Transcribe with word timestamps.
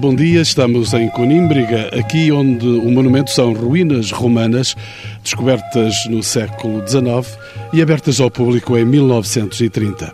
Bom 0.00 0.14
dia, 0.14 0.40
estamos 0.40 0.94
em 0.94 1.10
Conímbriga, 1.10 1.90
aqui 1.92 2.32
onde 2.32 2.66
o 2.66 2.90
monumento 2.90 3.30
são 3.30 3.52
ruínas 3.52 4.10
romanas 4.10 4.74
descobertas 5.22 5.94
no 6.08 6.22
século 6.22 6.82
XIX 6.88 7.38
e 7.70 7.82
abertas 7.82 8.18
ao 8.18 8.30
público 8.30 8.78
em 8.78 8.84
1930. 8.86 10.10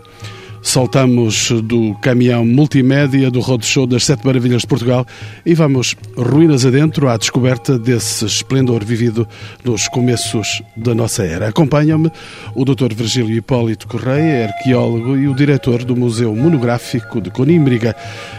Saltamos 0.66 1.52
do 1.62 1.94
caminhão 2.02 2.44
multimédia 2.44 3.30
do 3.30 3.38
Roadshow 3.38 3.86
das 3.86 4.04
Sete 4.04 4.26
Maravilhas 4.26 4.62
de 4.62 4.66
Portugal 4.66 5.06
e 5.46 5.54
vamos 5.54 5.94
ruínas 6.16 6.66
adentro 6.66 7.08
à 7.08 7.16
descoberta 7.16 7.78
desse 7.78 8.26
esplendor 8.26 8.84
vivido 8.84 9.28
nos 9.64 9.86
começos 9.86 10.60
da 10.76 10.92
nossa 10.92 11.22
era. 11.22 11.48
Acompanham-me 11.48 12.10
o 12.52 12.64
Dr. 12.64 12.92
Virgílio 12.92 13.36
Hipólito 13.36 13.86
Correia, 13.86 14.46
arqueólogo 14.48 15.16
e 15.16 15.28
o 15.28 15.36
diretor 15.36 15.84
do 15.84 15.94
Museu 15.94 16.34
Monográfico 16.34 17.20
de 17.20 17.30
Conímbriga, 17.30 17.94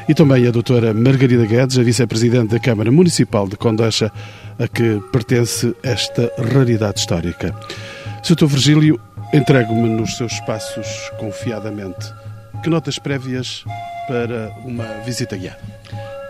e 0.08 0.14
também 0.14 0.46
a 0.46 0.52
doutora 0.52 0.94
Margarida 0.94 1.46
Guedes, 1.46 1.80
a 1.80 1.82
vice-presidente 1.82 2.50
da 2.50 2.60
Câmara 2.60 2.92
Municipal 2.92 3.48
de 3.48 3.56
Condeixa, 3.56 4.12
a 4.60 4.68
que 4.68 5.02
pertence 5.14 5.74
esta 5.82 6.30
raridade 6.38 7.00
histórica. 7.00 7.56
Sr. 8.22 8.46
Virgílio, 8.48 9.00
entrego-me 9.34 9.90
nos 9.90 10.18
seus 10.18 10.34
espaços 10.34 10.88
confiadamente. 11.18 12.14
Que 12.64 12.70
notas 12.70 13.00
prévias 13.00 13.64
para 14.08 14.52
uma 14.66 14.86
visita 15.06 15.38
guiada? 15.38 15.60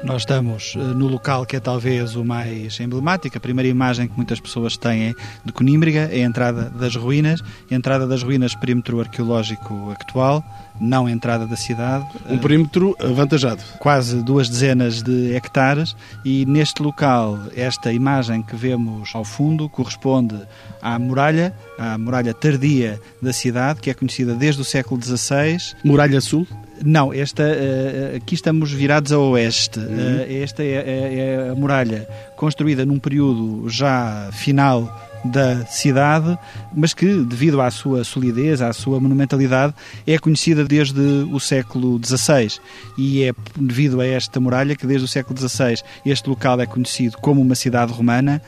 Nós 0.08 0.22
estamos 0.22 0.74
eh, 0.78 0.80
no 0.80 1.06
local 1.06 1.46
que 1.46 1.58
é 1.58 1.60
talvez 1.60 2.16
o 2.16 2.24
mais 2.24 2.80
emblemático. 2.80 3.38
A 3.38 3.42
primeira 3.42 3.68
imagem 3.68 4.08
que 4.08 4.16
muitas 4.16 4.40
pessoas 4.40 4.78
têm 4.78 5.14
de 5.44 5.52
Conímbriga 5.52 6.10
é 6.10 6.24
a 6.24 6.26
entrada 6.26 6.70
das 6.70 6.96
ruínas, 6.96 7.44
a 7.70 7.76
entrada 7.76 8.08
das 8.08 8.24
ruínas 8.24 8.56
perímetro 8.56 9.02
arqueológico 9.02 9.92
actual, 9.92 10.42
não 10.80 11.08
a 11.08 11.12
entrada 11.12 11.46
da 11.46 11.58
cidade. 11.58 12.06
Um 12.26 12.36
eh, 12.36 12.38
perímetro 12.38 12.96
avantajado. 13.02 13.62
Quase 13.80 14.24
duas 14.24 14.48
dezenas 14.48 15.04
de 15.04 15.36
hectares 15.36 15.94
e 16.24 16.46
neste 16.46 16.82
local 16.82 17.38
esta 17.54 17.92
imagem 17.92 18.42
que 18.42 18.56
vemos 18.56 19.10
ao 19.14 19.26
fundo 19.26 19.68
corresponde 19.68 20.40
à 20.82 20.98
muralha, 20.98 21.54
à 21.78 21.98
muralha 21.98 22.34
tardia 22.34 22.98
da 23.22 23.34
cidade, 23.34 23.82
que 23.82 23.90
é 23.90 23.94
conhecida 23.94 24.34
desde 24.34 24.62
o 24.62 24.66
século 24.66 25.04
XVI. 25.04 25.58
Muralha 25.84 26.22
Sul? 26.22 26.48
Não, 26.84 27.14
esta, 27.14 27.44
uh, 27.44 28.18
aqui 28.18 28.36
estamos 28.36 28.72
virados 28.72 29.12
a 29.12 29.20
oeste. 29.20 29.80
Uhum. 29.80 29.86
Uh, 29.86 30.44
esta 30.44 30.64
é, 30.64 30.68
é, 30.68 31.46
é, 31.48 31.50
a 31.50 31.56
muralha 31.56 32.08
construída 32.36 32.86
num 32.86 33.00
período 33.00 33.68
já 33.68 34.30
final 34.32 35.04
da 35.26 35.66
cidade, 35.66 36.38
mas 36.74 36.94
que, 36.94 37.06
devido 37.24 37.60
à 37.60 37.70
sua 37.72 38.04
solidez, 38.04 38.62
à 38.62 38.72
sua 38.72 39.00
monumentalidade, 39.00 39.74
é 40.06 40.18
conhecida 40.18 40.64
desde 40.64 41.02
o 41.32 41.40
século 41.40 42.00
XVI. 42.04 42.60
E 42.98 43.24
é 43.24 43.34
devido 43.56 44.00
a 44.00 44.06
esta 44.06 44.40
muralha 44.40 44.76
que, 44.76 44.86
desde 44.86 45.06
o 45.06 45.08
século 45.08 45.38
XVI, 45.38 45.76
este 46.06 46.30
local 46.30 46.62
é 46.62 46.66
conhecido 46.66 47.18
como 47.18 47.42
uma 47.42 47.56
cidade 47.56 47.92
romana 47.92 48.42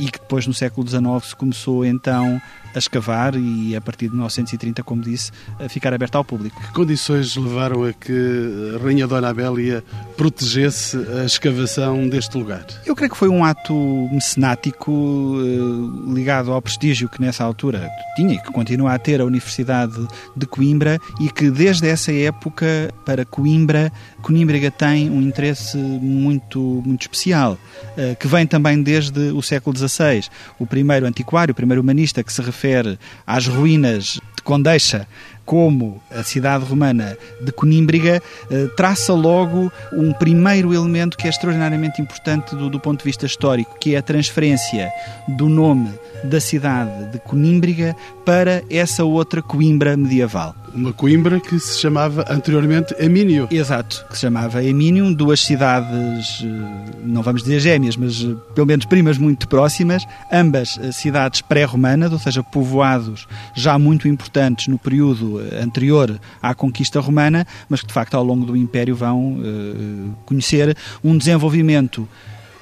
e 0.00 0.10
que 0.10 0.18
depois, 0.18 0.46
no 0.46 0.52
século 0.52 0.86
XIX, 0.86 1.24
se 1.24 1.36
começou 1.36 1.84
então 1.84 2.40
a 2.74 2.78
escavar 2.78 3.34
e 3.36 3.74
a 3.74 3.80
partir 3.80 4.06
de 4.06 4.12
1930, 4.12 4.82
como 4.82 5.02
disse, 5.02 5.30
a 5.58 5.68
ficar 5.68 5.92
aberta 5.92 6.18
ao 6.18 6.24
público. 6.24 6.60
Que 6.60 6.72
condições 6.72 7.36
levaram 7.36 7.84
a 7.84 7.92
que 7.92 8.74
a 8.76 8.82
Rainha 8.82 9.06
Dona 9.06 9.28
Abélia 9.28 9.82
protegesse 10.16 10.96
a 11.20 11.24
escavação 11.24 12.08
deste 12.08 12.36
lugar? 12.36 12.66
Eu 12.86 12.94
creio 12.94 13.10
que 13.10 13.16
foi 13.16 13.28
um 13.28 13.44
ato 13.44 13.74
mecenático 14.12 15.36
eh, 15.40 16.12
ligado 16.14 16.52
ao 16.52 16.60
prestígio 16.60 17.08
que 17.08 17.20
nessa 17.20 17.44
altura 17.44 17.88
tinha 18.16 18.34
e 18.34 18.38
que 18.38 18.52
continua 18.52 18.94
a 18.94 18.98
ter 18.98 19.20
a 19.20 19.24
Universidade 19.24 20.06
de 20.36 20.46
Coimbra 20.46 21.00
e 21.20 21.30
que 21.30 21.50
desde 21.50 21.88
essa 21.88 22.12
época 22.12 22.92
para 23.04 23.24
Coimbra, 23.24 23.92
Conímbriga 24.22 24.70
tem 24.70 25.10
um 25.10 25.22
interesse 25.22 25.76
muito, 25.76 26.82
muito 26.84 27.02
especial, 27.02 27.56
eh, 27.96 28.16
que 28.18 28.26
vem 28.26 28.46
também 28.46 28.82
desde 28.82 29.30
o 29.32 29.42
século 29.42 29.76
XVI. 29.76 30.24
O 30.58 30.66
primeiro 30.66 31.06
antiquário, 31.06 31.52
o 31.52 31.54
primeiro 31.54 31.80
humanista 31.80 32.22
que 32.22 32.32
se 32.32 32.42
refere 32.42 32.98
às 33.26 33.46
ruínas 33.46 34.20
de 34.36 34.42
Condeixa 34.42 35.06
como 35.48 35.98
a 36.14 36.22
cidade 36.22 36.62
romana 36.66 37.16
de 37.40 37.50
Conímbriga, 37.50 38.22
eh, 38.50 38.66
traça 38.76 39.14
logo 39.14 39.72
um 39.94 40.12
primeiro 40.12 40.74
elemento 40.74 41.16
que 41.16 41.26
é 41.26 41.30
extraordinariamente 41.30 42.02
importante 42.02 42.54
do, 42.54 42.68
do, 42.68 42.78
ponto 42.78 42.98
de 42.98 43.04
vista 43.06 43.24
histórico, 43.24 43.78
que 43.80 43.94
é 43.94 43.98
a 43.98 44.02
transferência 44.02 44.90
do 45.26 45.48
nome 45.48 45.88
da 46.22 46.38
cidade 46.38 47.12
de 47.12 47.18
Conímbriga 47.20 47.96
para 48.26 48.62
essa 48.68 49.04
outra 49.04 49.40
Coimbra 49.40 49.96
medieval. 49.96 50.54
Uma 50.74 50.92
Coimbra 50.92 51.40
que 51.40 51.58
se 51.58 51.80
chamava 51.80 52.26
anteriormente 52.28 52.94
Emínio. 52.98 53.48
Exato, 53.50 54.04
que 54.10 54.16
se 54.16 54.20
chamava 54.20 54.62
Emínio, 54.62 55.14
duas 55.14 55.40
cidades, 55.40 56.44
eh, 56.44 56.92
não 57.02 57.22
vamos 57.22 57.42
dizer 57.42 57.58
gêmeas, 57.60 57.96
mas 57.96 58.22
eh, 58.22 58.34
pelo 58.54 58.66
menos 58.66 58.84
primas 58.84 59.16
muito 59.16 59.48
próximas, 59.48 60.06
ambas 60.30 60.78
cidades 60.92 61.40
pré-romanas, 61.40 62.12
ou 62.12 62.18
seja, 62.18 62.42
povoados 62.42 63.26
já 63.54 63.78
muito 63.78 64.06
importantes 64.06 64.68
no 64.68 64.78
período 64.78 65.37
anterior 65.62 66.20
à 66.42 66.54
conquista 66.54 67.00
romana, 67.00 67.46
mas 67.68 67.80
que 67.80 67.86
de 67.86 67.92
facto 67.92 68.14
ao 68.14 68.24
longo 68.24 68.44
do 68.44 68.56
Império 68.56 68.94
vão 68.94 69.34
uh, 69.34 70.16
conhecer 70.26 70.76
um 71.02 71.16
desenvolvimento 71.16 72.08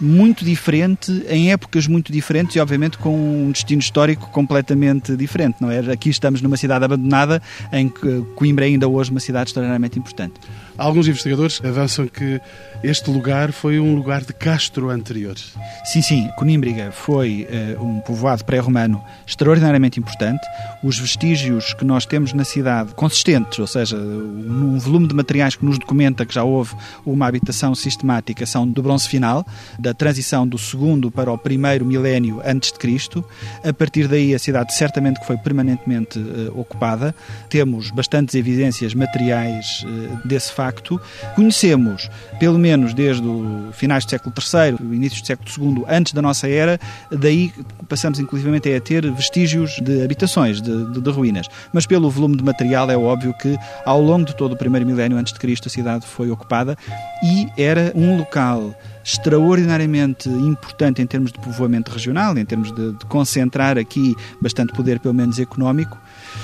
muito 0.01 0.45
diferente, 0.45 1.25
em 1.29 1.53
épocas 1.53 1.87
muito 1.87 2.13
diferentes 2.13 2.55
e, 2.57 2.61
obviamente, 2.61 2.99
com 2.99 3.17
um 3.17 3.51
destino 3.51 3.81
histórico 3.81 4.31
completamente 4.31 5.17
diferente. 5.17 5.57
Não 5.61 5.71
é? 5.71 5.79
Aqui 5.91 6.11
estamos 6.11 6.43
numa 6.43 6.57
cidade 6.57 6.85
abandonada, 6.85 7.43
em 7.73 7.89
que 7.89 8.23
Coimbra 8.35 8.67
é 8.67 8.69
ainda 8.69 8.87
hoje 8.89 9.11
uma 9.11 9.21
cidade 9.21 9.49
extraordinariamente 9.49 9.99
importante. 9.99 10.35
Alguns 10.79 11.09
investigadores 11.09 11.61
avançam 11.65 12.07
que 12.07 12.41
este 12.83 13.11
lugar 13.11 13.51
foi 13.51 13.81
um 13.81 13.95
lugar 13.95 14.23
de 14.23 14.35
castro 14.35 14.91
anterior. 14.91 15.35
Sim, 15.85 16.03
sim. 16.03 16.29
Conímbriga 16.37 16.93
foi 16.93 17.49
uh, 17.79 17.83
um 17.83 18.01
povoado 18.01 18.45
pré-romano 18.45 19.03
extraordinariamente 19.27 19.99
importante. 19.99 20.47
Os 20.85 20.99
vestígios 20.99 21.73
que 21.73 21.85
nós 21.85 22.05
temos 22.05 22.35
na 22.35 22.45
cidade, 22.45 22.95
consistentes, 22.95 23.59
ou 23.59 23.67
seja, 23.67 23.97
um 23.97 24.79
volume 24.79 25.09
de 25.09 25.15
materiais 25.15 25.57
que 25.57 25.65
nos 25.65 25.79
documenta 25.79 26.27
que 26.27 26.35
já 26.35 26.45
houve 26.45 26.75
uma 27.07 27.27
habitação 27.27 27.75
sistemática, 27.75 28.45
são 28.45 28.69
do 28.69 28.83
bronze 28.83 29.09
final, 29.09 29.47
da 29.79 29.95
transição 29.95 30.47
do 30.47 30.59
segundo 30.59 31.11
para 31.11 31.33
o 31.33 31.39
primeiro 31.39 31.87
milénio 31.87 32.43
antes 32.45 32.71
de 32.71 32.79
Cristo. 32.79 33.25
A 33.65 33.73
partir 33.73 34.09
daí, 34.09 34.35
a 34.35 34.39
cidade 34.39 34.75
certamente 34.75 35.21
que 35.21 35.27
foi 35.27 35.39
permanentemente 35.39 36.19
uh, 36.19 36.61
ocupada. 36.61 37.15
Temos 37.49 37.91
bastantes 37.91 38.35
evidências 38.35 38.93
materiais 38.93 39.83
uh, 39.85 40.29
desse 40.29 40.53
facto 40.53 40.66
facto, 40.67 41.01
conhecemos, 41.35 42.11
pelo 42.41 42.59
menos 42.59 42.93
desde 42.93 43.27
o 43.27 43.69
finais 43.73 44.05
do 44.05 44.11
século 44.11 44.35
III, 44.37 44.95
inícios 44.95 45.23
do 45.23 45.27
século 45.27 45.77
II, 45.77 45.85
antes 45.89 46.13
da 46.13 46.21
nossa 46.21 46.49
era, 46.49 46.79
daí 47.11 47.53
passamos 47.89 48.19
inclusivamente 48.19 48.73
a 48.73 48.81
ter 48.81 49.09
vestígios 49.13 49.79
de 49.81 50.03
habitações, 50.03 50.61
de, 50.61 50.93
de, 50.93 51.01
de 51.01 51.11
ruínas. 51.11 51.47
Mas 51.73 51.87
pelo 51.87 52.11
volume 52.11 52.37
de 52.37 52.43
material 52.43 52.91
é 52.91 52.97
óbvio 52.97 53.33
que 53.35 53.57
ao 53.85 54.01
longo 54.01 54.27
de 54.27 54.35
todo 54.35 54.53
o 54.53 54.57
primeiro 54.57 54.85
milénio 54.87 55.17
antes 55.17 55.33
de 55.33 55.39
Cristo 55.39 55.69
a 55.69 55.71
cidade 55.71 56.07
foi 56.07 56.31
ocupada 56.31 56.77
e 57.23 57.49
era 57.57 57.93
um 57.95 58.17
local 58.17 58.75
extraordinariamente 59.07 60.29
importante 60.29 61.01
em 61.01 61.07
termos 61.07 61.31
de 61.31 61.39
povoamento 61.39 61.93
regional, 61.93 62.37
em 62.37 62.45
termos 62.45 62.73
de, 62.73 62.93
de, 62.93 63.07
concentrar 63.07 63.79
aqui 63.79 64.17
bastante 64.41 64.73
poder, 64.73 64.99
pelo 64.99 65.15
menos 65.15 65.39
económico, 65.39 65.97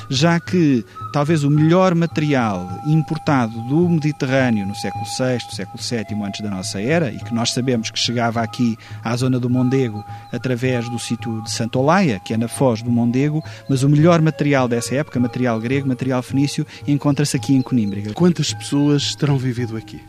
já 0.09 0.39
que 0.41 0.85
talvez 1.13 1.45
o 1.45 1.51
melhor 1.51 1.95
material 1.95 2.69
importado 2.87 3.53
do 3.69 3.89
Mediterrâneo 3.89 4.67
no 4.67 4.75
século 4.75 5.05
VI, 5.05 5.55
século 5.55 5.79
VII 5.83 6.23
antes 6.25 6.41
da 6.41 6.51
nossa 6.51 6.81
era, 6.81 7.11
e 7.11 7.19
que 7.19 7.35
nós 7.35 7.53
sabemos 7.53 7.91
que 7.91 7.99
chegava 7.99 8.41
aqui 8.41 8.77
à 9.05 9.15
zona 9.17 9.39
do 9.39 9.51
Mondego 9.51 10.05
através 10.33 10.89
do 10.89 10.99
sítio 10.99 11.43
de 11.43 11.51
Santa 11.51 11.79
Olaia, 11.79 12.21
que 12.21 12.35
é 12.35 12.37
na 12.37 12.49
foz 12.49 12.83
do 12.83 12.91
Mondego, 12.91 13.43
mas 13.69 13.82
o 13.82 13.88
melhor 13.88 14.21
material 14.21 14.69
dessa 14.69 14.94
época, 14.94 15.21
material 15.21 15.61
grego, 15.61 15.88
material 15.88 16.23
fenício, 16.23 16.67
encontra-se 16.87 17.37
aqui 17.37 17.55
em 17.55 17.62
Conímbriga. 17.62 18.12
Quantas 18.15 18.53
pessoas 18.53 19.15
terão 19.15 19.37
vivido 19.37 19.76
aqui? 19.76 20.00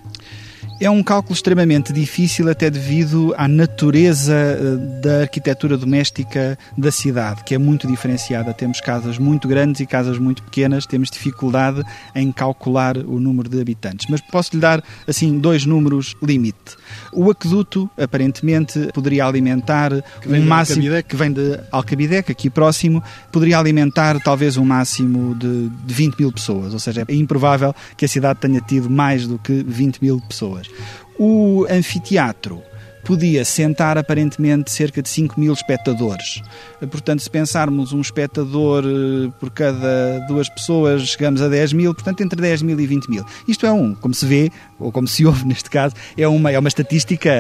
É 0.80 0.90
um 0.90 1.04
cálculo 1.04 1.34
extremamente 1.34 1.94
difícil, 1.94 2.50
até 2.50 2.70
devido 2.70 3.34
à 3.38 3.48
natureza 3.48 4.34
eh, 4.34 5.02
da 5.02 5.22
arquitetura 5.22 5.78
doméstica 5.78 6.58
da 6.78 6.92
cidade, 6.92 7.44
que 7.44 7.56
é 7.56 7.58
muito 7.58 7.88
diferenciada. 7.88 8.54
Temos 8.54 8.82
casas 8.82 9.18
muito 9.18 9.48
grandes 9.48 9.82
e 9.82 9.86
casas 9.86 10.18
muito 10.18 10.44
pequenas, 10.44 10.86
temos 10.86 11.10
dificuldade 11.10 11.84
em 12.14 12.32
calcular 12.32 12.98
o 12.98 13.20
número 13.20 13.48
de 13.48 13.62
habitantes. 13.62 14.08
Mas 14.10 14.20
posso 14.20 14.56
lhe 14.56 14.62
dar, 14.62 14.84
assim, 15.08 15.38
dois 15.38 15.66
números 15.66 16.16
limite. 16.22 16.76
O 17.16 17.30
aqueduto, 17.30 17.90
aparentemente, 17.98 18.90
poderia 18.94 19.26
alimentar 19.26 19.92
um 20.26 20.42
máximo. 20.42 20.84
que 21.08 21.16
vem 21.16 21.32
de 21.32 21.60
Alcabidec, 21.72 22.32
aqui 22.32 22.50
próximo, 22.50 23.04
poderia 23.32 23.58
alimentar 23.58 24.20
talvez 24.20 24.58
um 24.58 24.66
máximo 24.66 25.36
de, 25.36 25.70
de 25.70 25.94
20 25.94 26.20
mil 26.20 26.32
pessoas. 26.32 26.74
Ou 26.74 26.80
seja, 26.80 27.06
é 27.08 27.14
improvável 27.14 27.74
que 27.96 28.06
a 28.06 28.08
cidade 28.08 28.40
tenha 28.40 28.62
tido 28.62 28.90
mais 28.90 29.28
do 29.28 29.38
que 29.38 29.64
20 29.66 30.00
mil 30.02 30.22
pessoas. 30.22 30.68
O 31.18 31.66
anfiteatro 31.70 32.62
podia 33.04 33.44
sentar 33.44 33.98
aparentemente 33.98 34.72
cerca 34.72 35.02
de 35.02 35.10
5 35.10 35.40
mil 35.40 35.54
espectadores. 35.54 36.42
Portanto, 36.90 37.22
se 37.22 37.30
pensarmos 37.30 37.94
um 37.94 38.02
espectador 38.02 38.84
eh, 38.86 39.32
por 39.40 39.50
cada 39.50 40.20
duas 40.28 40.50
pessoas, 40.50 41.04
chegamos 41.04 41.42
a 41.42 41.48
10 41.48 41.74
mil, 41.74 41.94
portanto, 41.94 42.22
entre 42.22 42.42
10 42.42 42.62
mil 42.62 42.80
e 42.80 42.88
20 42.88 43.10
mil. 43.10 43.26
Isto 43.48 43.66
é 43.66 43.72
um, 43.72 43.94
como 43.96 44.14
se 44.14 44.26
vê, 44.26 44.52
ou 44.80 44.92
como 44.92 45.08
se 45.08 45.26
ouve 45.26 45.46
neste 45.48 45.70
caso, 45.70 45.96
é 46.18 46.28
uma, 46.28 46.52
é 46.52 46.60
uma 46.60 46.70
estatística 46.70 47.32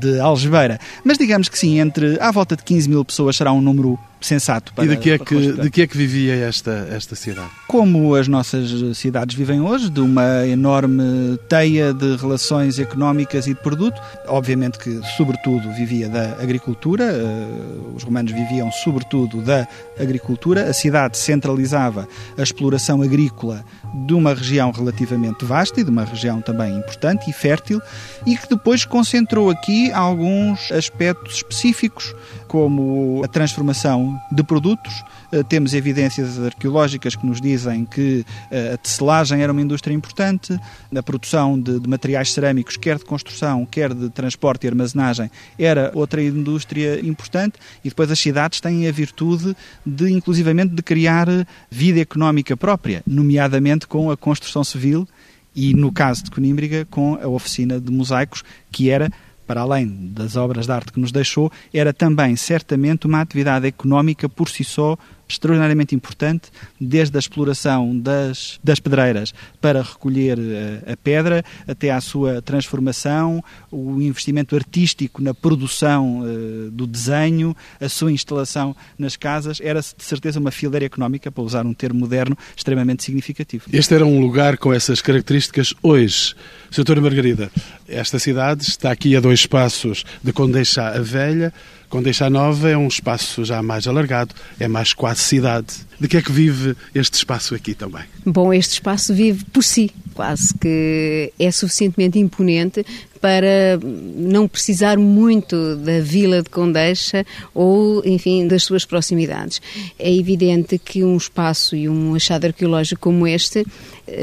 de 0.00 0.20
algebeira. 0.20 0.78
Mas 1.04 1.18
digamos 1.18 1.48
que 1.48 1.58
sim, 1.58 1.78
entre 1.78 2.18
à 2.20 2.30
volta 2.30 2.56
de 2.56 2.62
15 2.62 2.88
mil 2.88 3.04
pessoas 3.04 3.36
será 3.36 3.52
um 3.52 3.60
número 3.60 3.98
sensato 4.20 4.72
para 4.72 4.84
E 4.84 4.88
de 4.88 4.96
que 4.96 5.10
é 5.10 5.18
que, 5.18 5.52
de 5.52 5.70
que, 5.70 5.82
é 5.82 5.86
que 5.86 5.96
vivia 5.96 6.34
esta, 6.34 6.88
esta 6.90 7.14
cidade? 7.14 7.50
Como 7.66 8.14
as 8.14 8.28
nossas 8.28 8.96
cidades 8.96 9.36
vivem 9.36 9.60
hoje, 9.60 9.90
de 9.90 10.00
uma 10.00 10.46
enorme 10.46 11.38
teia 11.48 11.92
de 11.92 12.16
relações 12.16 12.78
económicas 12.78 13.46
e 13.46 13.54
de 13.54 13.60
produto. 13.60 14.00
Obviamente 14.26 14.78
que, 14.78 15.00
sobretudo, 15.16 15.70
vivia 15.72 16.08
da 16.08 16.32
agricultura, 16.42 17.04
eh, 17.04 17.94
os 17.94 18.02
romanos 18.02 18.32
viviam 18.32 18.70
sobretudo 18.72 19.42
da 19.42 19.66
agricultura, 19.98 20.68
a 20.68 20.72
cidade 20.72 21.18
centralizava 21.18 22.08
a 22.36 22.42
exploração 22.42 23.02
agrícola 23.02 23.64
de 24.06 24.14
uma 24.14 24.34
região 24.34 24.70
relativamente 24.70 25.44
vasta 25.44 25.80
e 25.80 25.84
de 25.84 25.90
uma 25.90 26.04
região 26.04 26.40
também 26.40 26.76
importante 26.76 27.30
e 27.30 27.32
fértil, 27.32 27.80
e 28.26 28.36
que 28.36 28.48
depois 28.48 28.84
concentrou 28.84 29.50
aqui 29.50 29.90
alguns 29.92 30.70
aspectos 30.72 31.36
específicos, 31.36 32.14
como 32.48 33.22
a 33.22 33.28
transformação 33.28 34.20
de 34.32 34.42
produtos. 34.42 35.04
Eh, 35.30 35.42
temos 35.42 35.74
evidências 35.74 36.38
arqueológicas 36.42 37.14
que 37.14 37.24
nos 37.24 37.40
dizem 37.40 37.84
que 37.84 38.24
eh, 38.50 38.72
a 38.74 38.76
tecelagem 38.78 39.42
era 39.42 39.52
uma 39.52 39.60
indústria 39.60 39.94
importante, 39.94 40.58
a 40.94 41.02
produção 41.02 41.60
de, 41.60 41.78
de 41.78 41.88
materiais 41.88 42.32
cerâmicos, 42.32 42.76
quer 42.76 42.96
de 42.96 43.04
construção, 43.04 43.66
quer 43.66 43.92
de 43.92 44.08
transporte 44.08 44.64
e 44.64 44.68
armazenagem, 44.68 45.30
era 45.58 45.92
outra 45.94 46.22
indústria 46.22 46.98
importante, 47.06 47.58
e 47.84 47.90
depois 47.90 48.10
as 48.10 48.18
cidades 48.18 48.60
têm 48.60 48.88
a 48.88 48.92
virtude 48.92 49.54
de, 49.84 50.10
inclusivamente, 50.10 50.74
de 50.74 50.82
criar 50.82 51.28
vida 51.70 52.00
económica 52.00 52.56
própria, 52.56 53.02
nomeadamente 53.06 53.86
com 53.86 54.10
a 54.10 54.16
construção 54.16 54.64
civil 54.64 55.06
e, 55.54 55.74
no 55.74 55.92
caso 55.92 56.24
de 56.24 56.30
Conímbriga, 56.30 56.86
com 56.90 57.18
a 57.20 57.26
oficina 57.26 57.80
de 57.80 57.90
mosaicos, 57.90 58.44
que 58.70 58.90
era 58.90 59.10
para 59.48 59.62
além 59.62 60.10
das 60.12 60.36
obras 60.36 60.66
de 60.66 60.72
arte 60.72 60.92
que 60.92 61.00
nos 61.00 61.10
deixou, 61.10 61.50
era 61.72 61.94
também 61.94 62.36
certamente 62.36 63.06
uma 63.06 63.22
atividade 63.22 63.66
económica 63.66 64.28
por 64.28 64.50
si 64.50 64.62
só 64.62 64.96
extraordinariamente 65.28 65.94
importante, 65.94 66.50
desde 66.80 67.16
a 67.16 67.20
exploração 67.20 67.98
das, 67.98 68.58
das 68.62 68.80
pedreiras 68.80 69.34
para 69.60 69.82
recolher 69.82 70.38
a, 70.38 70.42
eh, 70.42 70.92
a 70.92 70.96
pedra, 70.96 71.44
até 71.66 71.90
à 71.90 72.00
sua 72.00 72.40
transformação, 72.40 73.42
o 73.70 74.00
investimento 74.00 74.56
artístico 74.56 75.22
na 75.22 75.34
produção 75.34 76.20
uh, 76.20 76.70
do 76.70 76.86
desenho, 76.86 77.56
a 77.80 77.88
sua 77.88 78.10
instalação 78.10 78.74
nas 78.98 79.16
casas, 79.16 79.60
era 79.62 79.80
de 79.80 80.04
certeza 80.04 80.40
uma 80.40 80.50
fileira 80.50 80.86
económica, 80.86 81.30
para 81.30 81.42
usar 81.42 81.66
um 81.66 81.74
termo 81.74 82.00
moderno, 82.00 82.36
extremamente 82.56 83.02
significativo. 83.04 83.64
Este 83.72 83.94
era 83.94 84.06
um 84.06 84.20
lugar 84.20 84.56
com 84.56 84.72
essas 84.72 85.00
características 85.00 85.74
hoje. 85.82 86.34
Doutora 86.74 87.00
Margarida, 87.00 87.50
esta 87.86 88.18
cidade 88.18 88.62
está 88.62 88.90
aqui 88.90 89.16
a 89.16 89.20
dois 89.20 89.46
passos 89.46 90.04
de 90.22 90.32
Condeixa 90.32 90.88
a 90.88 91.00
Velha, 91.00 91.52
Condeixa 91.88 92.28
Nova 92.28 92.68
é 92.68 92.76
um 92.76 92.86
espaço 92.86 93.44
já 93.44 93.62
mais 93.62 93.86
alargado, 93.86 94.34
é 94.60 94.68
mais 94.68 94.92
quase 94.92 95.20
cidade. 95.20 95.68
De 95.98 96.06
que 96.06 96.16
é 96.16 96.22
que 96.22 96.30
vive 96.30 96.76
este 96.94 97.14
espaço 97.14 97.54
aqui 97.54 97.74
também? 97.74 98.04
Bom, 98.24 98.52
este 98.52 98.74
espaço 98.74 99.12
vive 99.12 99.44
por 99.46 99.64
si, 99.64 99.90
quase 100.14 100.54
que 100.54 101.32
é 101.38 101.50
suficientemente 101.50 102.18
imponente 102.18 102.84
para 103.20 103.80
não 104.16 104.46
precisar 104.46 104.96
muito 104.96 105.76
da 105.76 106.00
vila 106.00 106.42
de 106.42 106.50
Condeixa 106.50 107.24
ou, 107.54 108.02
enfim, 108.04 108.46
das 108.46 108.62
suas 108.62 108.84
proximidades. 108.84 109.60
É 109.98 110.12
evidente 110.14 110.78
que 110.78 111.02
um 111.02 111.16
espaço 111.16 111.74
e 111.74 111.88
um 111.88 112.14
achado 112.14 112.44
arqueológico 112.44 113.00
como 113.00 113.26
este 113.26 113.66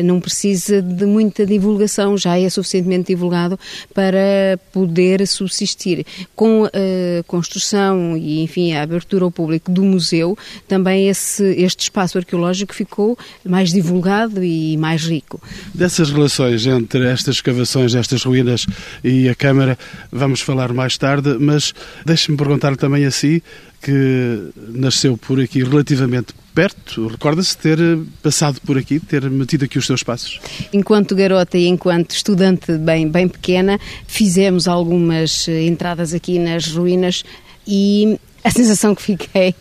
não 0.03 0.19
precisa 0.19 0.81
de 0.81 1.05
muita 1.05 1.45
divulgação, 1.45 2.17
já 2.17 2.37
é 2.39 2.49
suficientemente 2.49 3.07
divulgado 3.07 3.59
para 3.93 4.59
poder 4.71 5.25
subsistir. 5.27 6.05
Com 6.35 6.65
a 6.65 7.23
construção 7.23 8.17
e, 8.17 8.41
enfim, 8.41 8.73
a 8.73 8.81
abertura 8.81 9.25
ao 9.25 9.31
público 9.31 9.71
do 9.71 9.83
museu, 9.83 10.37
também 10.67 11.07
esse, 11.07 11.43
este 11.57 11.83
espaço 11.83 12.17
arqueológico 12.17 12.73
ficou 12.73 13.17
mais 13.45 13.71
divulgado 13.71 14.43
e 14.43 14.77
mais 14.77 15.05
rico. 15.05 15.41
Dessas 15.73 16.11
relações 16.11 16.65
entre 16.65 17.07
estas 17.07 17.35
escavações, 17.35 17.95
estas 17.95 18.23
ruínas 18.23 18.65
e 19.03 19.29
a 19.29 19.35
Câmara, 19.35 19.77
vamos 20.11 20.41
falar 20.41 20.73
mais 20.73 20.97
tarde, 20.97 21.37
mas 21.39 21.73
deixe-me 22.05 22.37
perguntar 22.37 22.75
também 22.75 23.05
a 23.05 23.11
si, 23.11 23.43
que 23.85 24.49
nasceu 24.69 25.15
por 25.15 25.39
aqui 25.39 25.63
relativamente 25.63 26.33
perto. 26.55 27.07
Recorda-se 27.07 27.55
ter 27.55 27.77
passado 28.23 28.59
por 28.61 28.79
aqui, 28.79 28.99
ter 28.99 29.29
metido 29.29 29.65
aqui 29.65 29.77
os 29.77 29.85
seus 29.85 30.01
passos? 30.01 30.39
Enquanto 30.73 31.15
garota 31.15 31.55
e 31.55 31.67
enquanto 31.67 32.09
estudante 32.09 32.75
bem, 32.79 33.07
bem 33.07 33.27
pequena, 33.27 33.79
fizemos 34.07 34.67
algumas 34.67 35.47
entradas 35.47 36.15
aqui 36.15 36.39
nas 36.39 36.65
ruínas 36.67 37.23
e 37.67 38.19
a 38.45 38.51
sensação 38.51 38.93
que 38.93 39.01
fiquei 39.01 39.55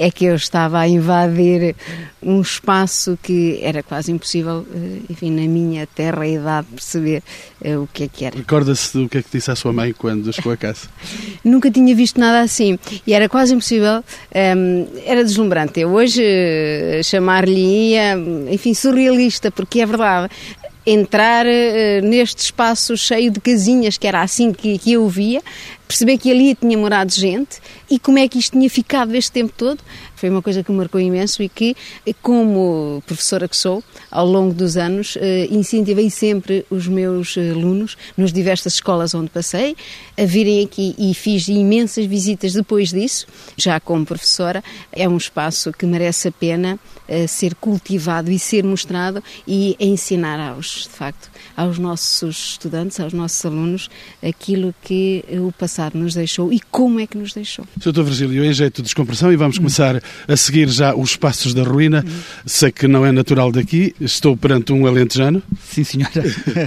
é 0.00 0.10
que 0.10 0.24
eu 0.24 0.34
estava 0.34 0.78
a 0.78 0.88
invadir 0.88 1.76
um 2.22 2.40
espaço 2.40 3.18
que 3.22 3.60
era 3.62 3.82
quase 3.82 4.10
impossível, 4.10 4.66
eh, 4.74 5.00
enfim, 5.10 5.30
na 5.30 5.46
minha 5.46 5.86
terra 5.86 6.26
e 6.26 6.36
idade, 6.36 6.66
perceber 6.74 7.22
uh, 7.60 7.82
o 7.82 7.86
que 7.86 8.04
é 8.04 8.08
que 8.08 8.24
era. 8.24 8.36
Recorda-se 8.36 8.96
do 8.96 9.08
que 9.10 9.18
é 9.18 9.22
que 9.22 9.28
disse 9.30 9.50
à 9.50 9.54
sua 9.54 9.74
mãe 9.74 9.92
quando 9.92 10.32
chegou 10.32 10.52
a 10.52 10.56
casa? 10.56 10.88
Nunca 11.44 11.70
tinha 11.70 11.94
visto 11.94 12.18
nada 12.18 12.40
assim 12.40 12.78
e 13.06 13.12
era 13.12 13.28
quase 13.28 13.52
impossível, 13.52 14.02
ehm, 14.34 14.86
era 15.04 15.22
deslumbrante. 15.22 15.80
Eu 15.80 15.90
hoje 15.90 16.22
uh, 16.22 17.04
chamar-lhe, 17.04 17.92
enfim, 18.50 18.72
surrealista, 18.72 19.50
porque 19.50 19.80
é 19.80 19.86
verdade 19.86 20.30
entrar 20.90 21.46
uh, 21.46 22.06
neste 22.06 22.44
espaço 22.44 22.96
cheio 22.96 23.30
de 23.30 23.40
casinhas, 23.40 23.98
que 23.98 24.06
era 24.06 24.22
assim 24.22 24.52
que, 24.52 24.78
que 24.78 24.92
eu 24.92 25.08
via, 25.08 25.42
perceber 25.86 26.18
que 26.18 26.30
ali 26.30 26.54
tinha 26.54 26.76
morado 26.76 27.12
gente 27.12 27.58
e 27.90 27.98
como 27.98 28.18
é 28.18 28.28
que 28.28 28.38
isto 28.38 28.52
tinha 28.52 28.68
ficado 28.70 29.14
este 29.14 29.32
tempo 29.32 29.52
todo. 29.56 29.80
Foi 30.18 30.28
uma 30.28 30.42
coisa 30.42 30.64
que 30.64 30.72
me 30.72 30.78
marcou 30.78 31.00
imenso 31.00 31.42
e 31.44 31.48
que, 31.48 31.76
como 32.20 33.00
professora 33.06 33.46
que 33.46 33.56
sou, 33.56 33.84
ao 34.10 34.26
longo 34.26 34.52
dos 34.52 34.76
anos, 34.76 35.16
eh, 35.20 35.46
incentivei 35.48 36.10
sempre 36.10 36.66
os 36.68 36.88
meus 36.88 37.38
alunos, 37.38 37.96
nas 38.16 38.32
diversas 38.32 38.74
escolas 38.74 39.14
onde 39.14 39.30
passei, 39.30 39.76
a 40.16 40.24
virem 40.24 40.64
aqui 40.64 40.92
e 40.98 41.14
fiz 41.14 41.46
imensas 41.46 42.04
visitas 42.06 42.52
depois 42.52 42.90
disso, 42.90 43.28
já 43.56 43.78
como 43.78 44.04
professora. 44.04 44.62
É 44.90 45.08
um 45.08 45.16
espaço 45.16 45.72
que 45.72 45.86
merece 45.86 46.28
a 46.28 46.32
pena 46.32 46.80
eh, 47.06 47.28
ser 47.28 47.54
cultivado 47.54 48.30
e 48.30 48.38
ser 48.40 48.64
mostrado 48.64 49.22
e 49.46 49.76
ensinar 49.78 50.40
aos, 50.50 50.82
de 50.82 50.96
facto, 50.96 51.30
aos 51.58 51.76
nossos 51.76 52.52
estudantes, 52.52 53.00
aos 53.00 53.12
nossos 53.12 53.44
alunos, 53.44 53.90
aquilo 54.22 54.72
que 54.80 55.24
o 55.28 55.50
passado 55.50 55.98
nos 55.98 56.14
deixou 56.14 56.52
e 56.52 56.60
como 56.70 57.00
é 57.00 57.06
que 57.06 57.18
nos 57.18 57.32
deixou. 57.32 57.66
Sr. 57.82 58.00
Virgílio, 58.04 58.44
em 58.44 58.52
jeito 58.52 58.76
de 58.76 58.82
descompressão, 58.84 59.32
e 59.32 59.36
vamos 59.36 59.58
começar 59.58 60.00
a 60.28 60.36
seguir 60.36 60.68
já 60.68 60.94
os 60.94 61.16
passos 61.16 61.52
da 61.52 61.64
ruína. 61.64 62.04
Sei 62.46 62.70
que 62.70 62.86
não 62.86 63.04
é 63.04 63.10
natural 63.10 63.50
daqui, 63.50 63.92
estou 64.00 64.36
perante 64.36 64.72
um 64.72 64.86
alentejano. 64.86 65.42
Sim, 65.68 65.82
senhora. 65.82 66.12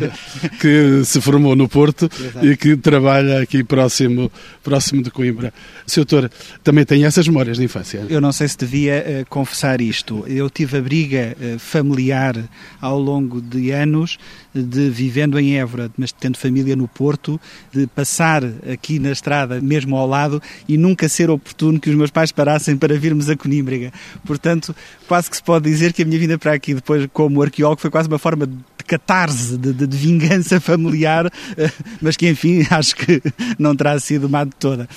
que 0.60 1.05
se 1.05 1.21
formou 1.21 1.55
no 1.55 1.69
Porto 1.69 2.12
Exato. 2.19 2.45
e 2.45 2.57
que 2.57 2.75
trabalha 2.75 3.39
aqui 3.39 3.63
próximo, 3.63 4.29
próximo 4.62 5.01
de 5.01 5.10
Coimbra. 5.10 5.53
Sr. 5.88 6.03
Doutor, 6.03 6.31
também 6.65 6.83
tem 6.83 7.05
essas 7.05 7.25
memórias 7.29 7.55
de 7.55 7.63
infância? 7.63 8.05
Eu 8.10 8.19
não 8.19 8.33
sei 8.33 8.45
se 8.50 8.57
devia 8.57 9.05
uh, 9.24 9.29
confessar 9.29 9.79
isto. 9.79 10.25
Eu 10.27 10.50
tive 10.50 10.79
a 10.79 10.81
briga 10.81 11.38
uh, 11.39 11.57
familiar 11.57 12.36
ao 12.81 13.00
longo 13.00 13.41
de 13.41 13.71
anos 13.71 14.17
de 14.53 14.89
vivendo 14.89 15.39
em 15.39 15.58
Évora, 15.58 15.89
mas 15.98 16.12
tendo 16.12 16.38
família 16.38 16.75
no 16.75 16.88
Porto, 16.88 17.39
de 17.72 17.88
passar 17.88 18.43
aqui 18.72 19.00
na 19.00 19.12
estrada, 19.12 19.62
mesmo 19.62 19.96
ao 19.96 20.08
lado, 20.08 20.41
e 20.67 20.77
nunca 20.77 21.08
ser 21.08 21.29
oportuno 21.29 21.79
que 21.79 21.89
os 21.89 21.96
meus 21.96 22.12
pais 22.12 22.31
parassem 22.31 22.77
para 22.77 22.98
virmos 22.98 23.29
a 23.29 23.36
Conímbriga. 23.36 23.91
Portanto, 24.25 24.75
quase 25.08 25.29
que 25.29 25.36
se 25.38 25.43
pode 25.43 25.70
dizer 25.70 25.93
que 25.93 26.03
a 26.03 26.05
minha 26.05 26.20
vinda 26.20 26.38
para 26.38 26.53
aqui, 26.53 26.74
depois 26.74 27.08
como 27.13 27.41
arqueólogo, 27.41 27.81
foi 27.81 27.89
quase 27.89 28.08
uma 28.08 28.20
forma 28.20 28.46
de 28.46 28.84
catarse, 28.86 29.58
de, 29.58 29.72
de, 29.72 29.88
de 29.88 29.98
vingança 29.98 30.60
familiar, 30.62 31.31
eh, 31.58 31.72
mas 32.01 32.17
que, 32.17 32.27
enfim, 32.27 32.65
acho 32.70 32.96
que 32.96 33.22
não 33.58 33.75
terá 33.75 34.00
sido 34.00 34.29
má 34.29 34.43
de 34.43 34.51
toda. 34.51 34.88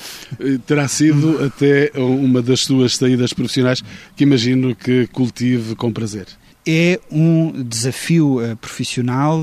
Terá 0.67 0.89
sido 0.89 1.45
até 1.45 1.93
uma 1.97 2.43
das 2.43 2.61
suas 2.61 2.97
saídas 2.97 3.33
profissionais 3.33 3.83
que 4.17 4.25
imagino 4.25 4.75
que 4.75 5.07
cultive 5.09 5.75
com 5.77 5.93
prazer 5.93 6.27
é 6.67 6.99
um 7.11 7.63
desafio 7.63 8.43
uh, 8.43 8.57
profissional 8.57 9.41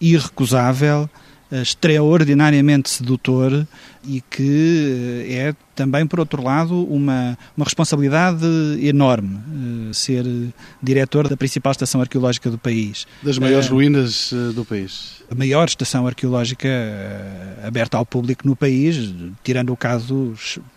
irrecusável 0.00 1.08
extraordinariamente 1.50 2.90
sedutor 2.90 3.66
e 4.06 4.22
que 4.30 5.26
é 5.28 5.54
também, 5.74 6.06
por 6.06 6.20
outro 6.20 6.42
lado, 6.42 6.84
uma, 6.84 7.38
uma 7.56 7.64
responsabilidade 7.64 8.44
enorme 8.82 9.38
ser 9.92 10.24
diretor 10.82 11.28
da 11.28 11.36
principal 11.36 11.72
estação 11.72 12.00
arqueológica 12.00 12.50
do 12.50 12.58
país. 12.58 13.06
Das 13.22 13.38
maiores 13.38 13.68
ruínas 13.68 14.32
do 14.54 14.64
país. 14.64 15.22
A 15.30 15.34
maior 15.34 15.66
estação 15.66 16.06
arqueológica 16.06 16.68
aberta 17.64 17.96
ao 17.96 18.04
público 18.04 18.46
no 18.46 18.54
país, 18.54 19.12
tirando 19.42 19.72
o 19.72 19.76
caso 19.76 20.34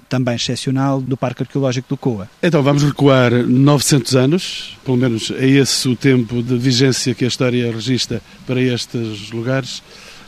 também 0.08 0.36
excepcional 0.36 1.02
do 1.02 1.18
Parque 1.18 1.42
Arqueológico 1.42 1.90
do 1.90 1.98
Coa. 1.98 2.30
Então 2.42 2.62
vamos 2.62 2.84
recuar 2.84 3.32
900 3.32 4.16
anos, 4.16 4.78
pelo 4.86 4.96
menos 4.96 5.32
é 5.32 5.48
esse 5.48 5.90
o 5.90 5.96
tempo 5.96 6.44
de 6.44 6.56
vigência 6.56 7.16
que 7.16 7.26
a 7.26 7.28
história 7.28 7.72
registra 7.72 8.22
para 8.46 8.62
estes 8.62 9.32
lugares. 9.32 9.82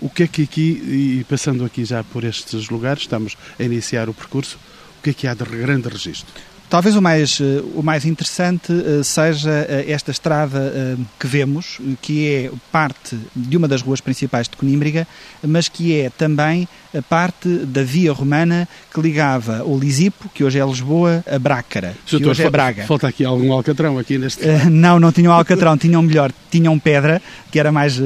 O 0.05 0.09
que 0.09 0.21
é 0.21 0.27
que 0.27 0.43
aqui, 0.43 1.19
e 1.19 1.25
passando 1.27 1.65
aqui 1.65 1.83
já 1.83 2.03
por 2.03 2.23
estes 2.23 2.69
lugares, 2.69 3.01
estamos 3.01 3.35
a 3.59 3.63
iniciar 3.63 4.07
o 4.07 4.13
percurso, 4.13 4.59
o 4.99 5.01
que 5.01 5.09
é 5.09 5.13
que 5.13 5.27
há 5.27 5.33
de 5.33 5.43
grande 5.43 5.89
registro? 5.89 6.31
Talvez 6.69 6.95
o 6.95 7.01
mais, 7.01 7.39
eh, 7.41 7.63
o 7.73 7.81
mais 7.81 8.05
interessante 8.05 8.71
eh, 8.71 9.01
seja 9.03 9.65
eh, 9.67 9.85
esta 9.87 10.11
estrada 10.11 10.95
que 11.19 11.25
vemos, 11.25 11.79
que 12.03 12.27
é 12.27 12.51
parte 12.71 13.17
de 13.35 13.57
uma 13.57 13.67
das 13.67 13.81
ruas 13.81 13.99
principais 13.99 14.47
de 14.47 14.55
Conímbriga, 14.55 15.07
mas 15.41 15.67
que 15.67 15.99
é 15.99 16.11
também 16.11 16.67
parte 17.09 17.49
da 17.49 17.81
via 17.81 18.13
romana 18.13 18.67
que 18.93 19.01
ligava 19.01 19.63
o 19.63 19.75
Lisipo, 19.75 20.29
que 20.31 20.43
hoje 20.43 20.59
é 20.59 20.65
Lisboa, 20.65 21.23
a 21.27 21.39
Brácara, 21.39 21.95
que 22.05 22.23
hoje 22.23 22.43
é 22.43 22.49
Braga. 22.49 22.85
Falta 22.85 23.07
aqui 23.07 23.25
algum 23.25 23.51
alcatrão 23.51 23.97
aqui 23.97 24.19
neste... 24.19 24.45
Não, 24.69 24.99
não 24.99 25.11
tinham 25.11 25.33
alcatrão, 25.33 25.75
tinham 25.75 26.01
melhor, 26.03 26.31
tinham 26.51 26.77
pedra, 26.77 27.21
que 27.51 27.59
era 27.59 27.71
mais 27.71 27.99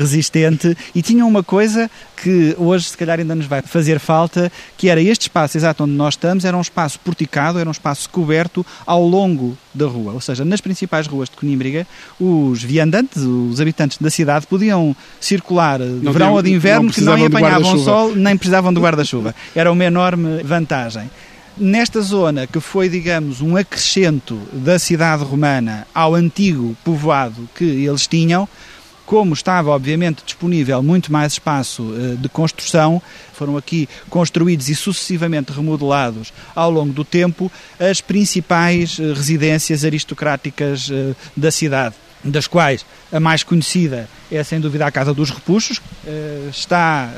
resistente 0.00 0.76
e 0.94 1.02
tinham 1.02 1.28
uma 1.28 1.42
coisa 1.42 1.90
que 2.22 2.54
hoje 2.58 2.86
se 2.86 2.96
calhar 2.96 3.18
ainda 3.18 3.34
nos 3.34 3.46
vai 3.46 3.62
fazer 3.62 3.98
falta, 3.98 4.50
que 4.76 4.88
era 4.88 5.00
este 5.00 5.22
espaço 5.22 5.56
exato 5.56 5.84
onde 5.84 5.92
nós 5.92 6.14
estamos, 6.14 6.44
era 6.44 6.56
um 6.56 6.60
espaço 6.60 6.98
porticado, 7.00 7.58
era 7.58 7.68
um 7.68 7.72
espaço 7.72 8.08
coberto 8.10 8.64
ao 8.86 9.06
longo 9.06 9.56
da 9.72 9.86
rua, 9.86 10.12
ou 10.12 10.20
seja, 10.20 10.44
nas 10.44 10.60
principais 10.60 11.06
ruas 11.06 11.28
de 11.28 11.36
Conímbriga, 11.36 11.86
os 12.18 12.62
viandantes, 12.62 13.22
os 13.22 13.60
habitantes 13.60 13.98
da 13.98 14.10
cidade 14.10 14.46
podiam 14.46 14.94
circular 15.20 15.78
de 15.78 15.84
não 15.84 16.12
verão 16.12 16.32
ou 16.32 16.42
de 16.42 16.50
inverno 16.52 16.84
não 16.84 16.90
que 16.92 17.00
não 17.00 17.24
apanhavam 17.24 17.78
sol, 17.78 18.14
nem 18.14 18.36
precisavam 18.36 18.72
de 18.72 18.80
guarda-chuva. 18.80 19.34
Era 19.54 19.70
uma 19.70 19.84
enorme 19.84 20.42
vantagem. 20.42 21.10
Nesta 21.56 22.00
zona, 22.00 22.46
que 22.46 22.58
foi, 22.58 22.88
digamos, 22.88 23.40
um 23.40 23.56
acrescento 23.56 24.40
da 24.52 24.78
cidade 24.78 25.24
romana 25.24 25.86
ao 25.94 26.14
antigo 26.14 26.76
povoado 26.82 27.48
que 27.54 27.64
eles 27.64 28.06
tinham, 28.06 28.48
como 29.10 29.34
estava, 29.34 29.70
obviamente, 29.70 30.22
disponível 30.24 30.80
muito 30.84 31.10
mais 31.10 31.32
espaço 31.32 31.82
uh, 31.82 32.16
de 32.16 32.28
construção, 32.28 33.02
foram 33.32 33.56
aqui 33.56 33.88
construídos 34.08 34.68
e 34.68 34.74
sucessivamente 34.76 35.50
remodelados 35.50 36.32
ao 36.54 36.70
longo 36.70 36.92
do 36.92 37.04
tempo 37.04 37.50
as 37.80 38.00
principais 38.00 39.00
uh, 39.00 39.12
residências 39.12 39.84
aristocráticas 39.84 40.88
uh, 40.90 41.16
da 41.36 41.50
cidade 41.50 41.96
das 42.22 42.46
quais 42.46 42.86
a 43.10 43.18
mais 43.18 43.42
conhecida 43.42 44.08
é 44.30 44.44
sem 44.44 44.60
dúvida 44.60 44.86
a 44.86 44.92
Casa 44.92 45.14
dos 45.14 45.30
Repuxos, 45.30 45.80
está 46.50 47.10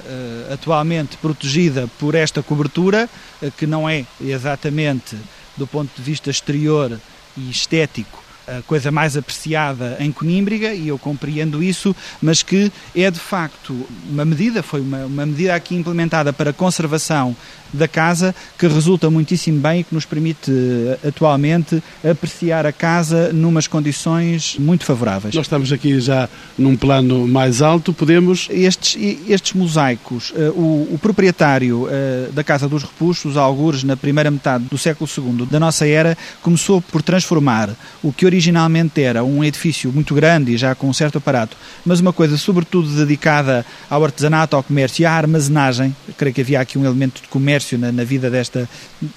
atualmente 0.48 1.16
protegida 1.16 1.90
por 1.98 2.14
esta 2.14 2.40
cobertura, 2.40 3.10
que 3.56 3.66
não 3.66 3.88
é 3.88 4.06
exatamente 4.20 5.16
do 5.56 5.66
ponto 5.66 5.90
de 5.96 6.00
vista 6.00 6.30
exterior 6.30 7.00
e 7.36 7.50
estético 7.50 8.21
a 8.46 8.62
coisa 8.62 8.90
mais 8.90 9.16
apreciada 9.16 9.96
em 10.00 10.10
Conímbriga 10.10 10.74
e 10.74 10.88
eu 10.88 10.98
compreendo 10.98 11.62
isso, 11.62 11.94
mas 12.20 12.42
que 12.42 12.70
é 12.94 13.10
de 13.10 13.20
facto 13.20 13.86
uma 14.08 14.24
medida, 14.24 14.62
foi 14.62 14.80
uma, 14.80 15.04
uma 15.06 15.26
medida 15.26 15.54
aqui 15.54 15.74
implementada 15.74 16.32
para 16.32 16.50
a 16.50 16.52
conservação 16.52 17.36
da 17.72 17.88
casa 17.88 18.34
que 18.58 18.66
resulta 18.66 19.08
muitíssimo 19.08 19.60
bem 19.60 19.80
e 19.80 19.84
que 19.84 19.94
nos 19.94 20.04
permite 20.04 20.50
eh, 20.50 21.08
atualmente 21.08 21.82
apreciar 22.04 22.66
a 22.66 22.72
casa 22.72 23.32
numas 23.32 23.66
condições 23.66 24.56
muito 24.58 24.84
favoráveis. 24.84 25.34
Nós 25.34 25.46
estamos 25.46 25.72
aqui 25.72 25.98
já 25.98 26.28
num 26.58 26.76
plano 26.76 27.26
mais 27.26 27.62
alto, 27.62 27.92
podemos... 27.92 28.48
Estes, 28.50 28.96
estes 29.26 29.54
mosaicos, 29.54 30.32
eh, 30.36 30.50
o, 30.50 30.88
o 30.92 30.98
proprietário 31.00 31.88
eh, 31.90 32.28
da 32.32 32.44
Casa 32.44 32.68
dos 32.68 32.82
Repuxos, 32.82 33.36
algures 33.36 33.82
na 33.82 33.96
primeira 33.96 34.30
metade 34.30 34.64
do 34.64 34.76
século 34.76 35.08
II 35.08 35.46
da 35.46 35.58
nossa 35.58 35.86
era, 35.86 36.16
começou 36.42 36.82
por 36.82 37.00
transformar 37.00 37.70
o 38.02 38.12
que 38.12 38.26
originalmente 38.32 39.02
era 39.02 39.22
um 39.22 39.44
edifício 39.44 39.92
muito 39.92 40.14
grande 40.14 40.52
e 40.52 40.56
já 40.56 40.74
com 40.74 40.88
um 40.88 40.92
certo 40.92 41.18
aparato, 41.18 41.54
mas 41.84 42.00
uma 42.00 42.14
coisa 42.14 42.38
sobretudo 42.38 42.88
dedicada 42.88 43.64
ao 43.90 44.02
artesanato, 44.02 44.56
ao 44.56 44.62
comércio 44.62 45.02
e 45.02 45.06
à 45.06 45.12
armazenagem, 45.12 45.94
creio 46.16 46.34
que 46.34 46.40
havia 46.40 46.60
aqui 46.60 46.78
um 46.78 46.84
elemento 46.84 47.20
de 47.20 47.28
comércio 47.28 47.78
na, 47.78 47.92
na 47.92 48.04
vida 48.04 48.30
desta, 48.30 48.66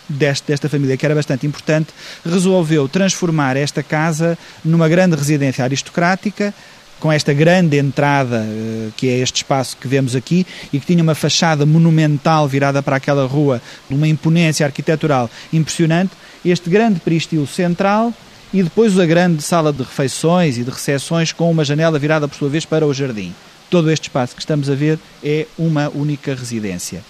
desta, 0.10 0.51
desta 0.51 0.67
família, 0.67 0.98
que 0.98 1.05
era 1.05 1.15
bastante 1.15 1.48
importante, 1.48 1.88
resolveu 2.25 2.89
transformar 2.89 3.55
esta 3.55 3.81
casa 3.81 4.38
numa 4.63 4.89
grande 4.89 5.15
residência 5.15 5.63
aristocrática, 5.63 6.53
com 7.00 7.12
esta 7.12 7.34
grande 7.34 7.77
entrada, 7.77 8.45
eh, 8.48 8.89
que 8.98 9.07
é 9.07 9.19
este 9.19 9.38
espaço 9.38 9.77
que 9.77 9.88
vemos 9.88 10.15
aqui, 10.15 10.45
e 10.74 10.79
que 10.79 10.86
tinha 10.86 11.03
uma 11.03 11.15
fachada 11.15 11.65
monumental 11.65 12.48
virada 12.48 12.81
para 12.81 12.95
aquela 12.95 13.25
rua, 13.27 13.62
uma 13.89 14.07
imponência 14.07 14.65
arquitetural 14.65 15.29
impressionante, 15.53 16.12
este 16.43 16.69
grande 16.69 17.00
peristil 17.00 17.45
central 17.48 18.13
e 18.55 18.63
depois 18.63 18.97
a 18.97 19.05
grande 19.05 19.43
sala 19.43 19.74
de 19.74 19.83
refeições 19.83 20.57
e 20.57 20.63
de 20.63 20.71
recepções 20.71 21.33
com 21.33 21.51
uma 21.51 21.65
janela 21.65 22.00
virada 22.00 22.25
por 22.25 22.38
sua 22.38 22.47
vez 22.47 22.63
para 22.63 22.88
o 22.88 22.93
jardim. 22.93 23.35
Todo 23.69 23.91
este 23.91 24.03
espaço 24.03 24.33
que 24.33 24.41
estamos 24.41 24.69
a 24.69 24.74
ver 24.74 24.97
é 25.21 25.45
uma 25.57 25.89
única 25.89 26.33
residência. 26.33 27.03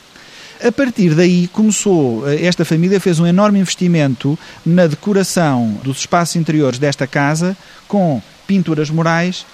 A 0.59 0.71
partir 0.71 1.13
daí 1.13 1.47
começou, 1.49 2.27
eh, 2.27 2.47
esta 2.47 2.65
família 2.65 2.99
fez 2.99 3.19
um 3.19 3.27
enorme 3.27 3.59
investimento 3.59 4.39
na 4.65 4.87
decoração 4.87 5.79
dos 5.83 5.99
espaços 5.99 6.35
interiores 6.35 6.79
desta 6.79 7.05
casa 7.05 7.55
com 7.87 8.19
pinturas 8.47 8.89
murais 8.89 9.45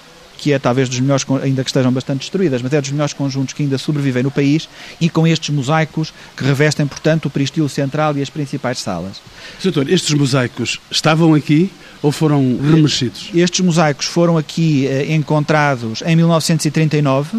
que 0.42 0.52
é 0.52 0.58
talvez 0.58 0.88
dos 0.88 0.98
melhores, 0.98 1.24
ainda 1.40 1.62
que 1.62 1.70
estejam 1.70 1.92
bastante 1.92 2.18
destruídas, 2.18 2.60
mas 2.60 2.72
é 2.72 2.80
dos 2.80 2.90
melhores 2.90 3.12
conjuntos 3.12 3.54
que 3.54 3.62
ainda 3.62 3.78
sobrevivem 3.78 4.24
no 4.24 4.30
país, 4.30 4.68
e 5.00 5.08
com 5.08 5.24
estes 5.24 5.54
mosaicos 5.54 6.12
que 6.36 6.42
revestem, 6.42 6.84
portanto, 6.84 7.26
o 7.26 7.30
peristilo 7.30 7.68
central 7.68 8.16
e 8.16 8.22
as 8.22 8.28
principais 8.28 8.80
salas. 8.80 9.22
Doutor, 9.62 9.88
estes 9.88 10.12
mosaicos 10.14 10.80
estavam 10.90 11.32
aqui 11.32 11.70
ou 12.02 12.10
foram 12.10 12.58
remexidos? 12.60 13.30
Estes 13.32 13.60
mosaicos 13.60 14.06
foram 14.06 14.36
aqui 14.36 14.88
eh, 14.88 15.14
encontrados 15.14 16.02
em 16.04 16.16
1939, 16.16 17.38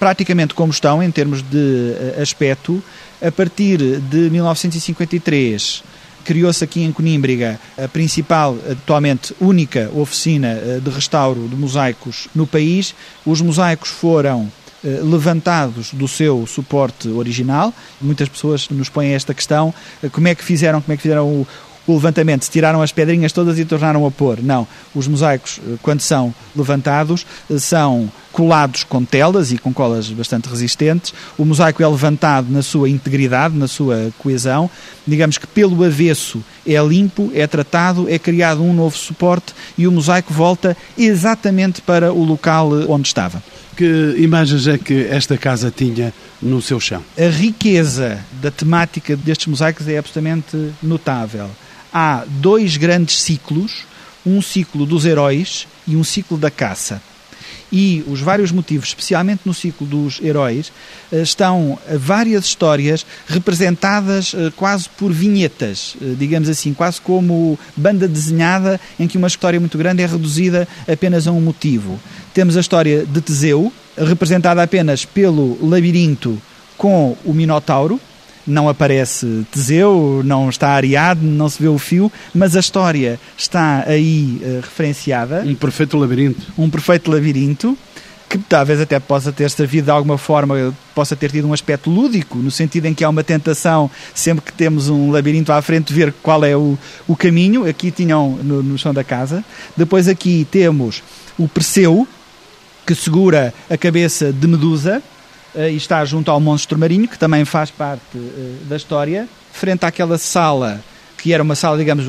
praticamente 0.00 0.52
como 0.52 0.72
estão 0.72 1.00
em 1.00 1.10
termos 1.12 1.42
de 1.42 1.94
eh, 2.16 2.20
aspecto. 2.20 2.82
A 3.22 3.30
partir 3.30 3.78
de 3.78 4.28
1953 4.28 5.84
criou-se 6.24 6.62
aqui 6.62 6.82
em 6.82 6.92
Conímbriga 6.92 7.60
a 7.76 7.88
principal, 7.88 8.56
atualmente 8.70 9.34
única 9.40 9.90
oficina 9.94 10.48
eh, 10.48 10.80
de 10.82 10.90
restauro 10.90 11.48
de 11.48 11.56
mosaicos 11.56 12.28
no 12.34 12.46
país. 12.46 12.94
Os 13.24 13.40
mosaicos 13.40 13.90
foram 13.90 14.50
eh, 14.82 15.00
levantados 15.02 15.92
do 15.92 16.08
seu 16.08 16.46
suporte 16.46 17.08
original. 17.08 17.74
Muitas 18.00 18.28
pessoas 18.28 18.68
nos 18.70 18.88
põem 18.88 19.12
esta 19.12 19.34
questão: 19.34 19.74
como 20.12 20.28
é 20.28 20.34
que 20.34 20.42
fizeram, 20.42 20.80
como 20.80 20.94
é 20.94 20.96
que 20.96 21.02
fizeram 21.02 21.26
o, 21.26 21.46
o 21.90 21.94
levantamento, 21.94 22.44
se 22.44 22.50
tiraram 22.50 22.82
as 22.82 22.92
pedrinhas 22.92 23.32
todas 23.32 23.58
e 23.58 23.64
tornaram 23.64 24.06
a 24.06 24.10
pôr. 24.10 24.42
Não. 24.42 24.66
Os 24.94 25.06
mosaicos, 25.06 25.60
eh, 25.66 25.76
quando 25.82 26.00
são 26.00 26.34
levantados, 26.54 27.26
eh, 27.50 27.58
são 27.58 28.10
colados 28.32 28.84
com 28.84 29.04
telas 29.04 29.52
e 29.52 29.58
com 29.58 29.72
colas 29.72 30.08
bastante 30.10 30.48
resistentes. 30.48 31.12
O 31.36 31.44
mosaico 31.44 31.82
é 31.82 31.88
levantado 31.88 32.50
na 32.50 32.62
sua 32.62 32.88
integridade, 32.88 33.56
na 33.56 33.68
sua 33.68 34.12
coesão. 34.18 34.70
Digamos 35.06 35.38
que 35.38 35.46
pelo 35.46 35.84
avesso 35.84 36.42
é 36.66 36.80
limpo, 36.82 37.30
é 37.34 37.46
tratado, 37.46 38.08
é 38.08 38.18
criado 38.18 38.62
um 38.62 38.72
novo 38.72 38.96
suporte 38.96 39.54
e 39.76 39.86
o 39.86 39.92
mosaico 39.92 40.32
volta 40.32 40.76
exatamente 40.96 41.80
para 41.80 42.12
o 42.12 42.24
local 42.24 42.80
eh, 42.80 42.84
onde 42.88 43.08
estava. 43.08 43.42
Que 43.76 44.14
imagens 44.18 44.66
é 44.66 44.76
que 44.76 45.06
esta 45.06 45.38
casa 45.38 45.72
tinha 45.74 46.12
no 46.42 46.60
seu 46.60 46.78
chão? 46.78 47.02
A 47.18 47.30
riqueza 47.30 48.18
da 48.40 48.50
temática 48.50 49.16
destes 49.16 49.46
mosaicos 49.46 49.88
é 49.88 49.96
absolutamente 49.96 50.72
notável 50.82 51.48
há 51.92 52.24
dois 52.26 52.76
grandes 52.76 53.20
ciclos, 53.20 53.84
um 54.24 54.40
ciclo 54.42 54.84
dos 54.86 55.04
heróis 55.04 55.66
e 55.86 55.96
um 55.96 56.04
ciclo 56.04 56.36
da 56.36 56.50
caça. 56.50 57.02
E 57.72 58.04
os 58.08 58.20
vários 58.20 58.50
motivos, 58.50 58.88
especialmente 58.88 59.42
no 59.44 59.54
ciclo 59.54 59.86
dos 59.86 60.20
heróis, 60.20 60.72
eh, 61.12 61.22
estão 61.22 61.78
várias 61.96 62.44
histórias 62.44 63.06
representadas 63.28 64.34
eh, 64.34 64.50
quase 64.56 64.88
por 64.88 65.12
vinhetas, 65.12 65.94
eh, 66.02 66.14
digamos 66.18 66.48
assim, 66.48 66.74
quase 66.74 67.00
como 67.00 67.56
banda 67.76 68.08
desenhada 68.08 68.80
em 68.98 69.06
que 69.06 69.16
uma 69.16 69.28
história 69.28 69.60
muito 69.60 69.78
grande 69.78 70.02
é 70.02 70.06
reduzida 70.06 70.66
apenas 70.88 71.28
a 71.28 71.32
um 71.32 71.40
motivo. 71.40 72.00
Temos 72.34 72.56
a 72.56 72.60
história 72.60 73.06
de 73.06 73.20
Teseu, 73.20 73.72
representada 73.96 74.62
apenas 74.62 75.04
pelo 75.04 75.56
labirinto 75.64 76.40
com 76.76 77.16
o 77.24 77.32
Minotauro, 77.32 78.00
não 78.50 78.68
aparece 78.68 79.46
Teseu, 79.50 80.22
não 80.24 80.48
está 80.48 80.70
Ariadne, 80.70 81.30
não 81.30 81.48
se 81.48 81.62
vê 81.62 81.68
o 81.68 81.78
fio, 81.78 82.10
mas 82.34 82.56
a 82.56 82.60
história 82.60 83.18
está 83.36 83.84
aí 83.86 84.40
uh, 84.42 84.60
referenciada. 84.60 85.42
Um 85.46 85.54
perfeito 85.54 85.96
labirinto. 85.96 86.52
Um 86.58 86.68
perfeito 86.68 87.10
labirinto. 87.10 87.76
que 88.28 88.38
talvez 88.38 88.80
até 88.80 89.00
possa 89.00 89.32
ter 89.32 89.50
servido 89.50 89.86
de 89.86 89.90
alguma 89.90 90.16
forma, 90.16 90.72
possa 90.94 91.16
ter 91.16 91.32
tido 91.32 91.48
um 91.48 91.52
aspecto 91.52 91.90
lúdico, 91.90 92.38
no 92.38 92.50
sentido 92.50 92.86
em 92.86 92.94
que 92.94 93.02
há 93.02 93.08
uma 93.08 93.24
tentação, 93.24 93.90
sempre 94.14 94.44
que 94.44 94.52
temos 94.52 94.88
um 94.88 95.10
labirinto 95.10 95.52
à 95.52 95.60
frente, 95.60 95.92
ver 95.92 96.14
qual 96.22 96.44
é 96.44 96.56
o, 96.56 96.78
o 97.08 97.16
caminho. 97.16 97.68
Aqui 97.68 97.90
tinham 97.90 98.38
no, 98.42 98.62
no 98.62 98.78
chão 98.78 98.94
da 98.94 99.02
casa. 99.02 99.44
Depois 99.76 100.06
aqui 100.06 100.46
temos 100.48 101.02
o 101.36 101.48
Perseu, 101.48 102.06
que 102.86 102.94
segura 102.94 103.52
a 103.68 103.76
cabeça 103.76 104.32
de 104.32 104.46
Medusa 104.46 105.02
e 105.54 105.76
está 105.76 106.04
junto 106.04 106.30
ao 106.30 106.40
monstro 106.40 106.78
marinho, 106.78 107.08
que 107.08 107.18
também 107.18 107.44
faz 107.44 107.70
parte 107.70 108.00
eh, 108.14 108.56
da 108.68 108.76
história. 108.76 109.28
Frente 109.52 109.84
àquela 109.84 110.16
sala, 110.18 110.80
que 111.18 111.32
era 111.32 111.42
uma 111.42 111.54
sala, 111.54 111.76
digamos, 111.76 112.06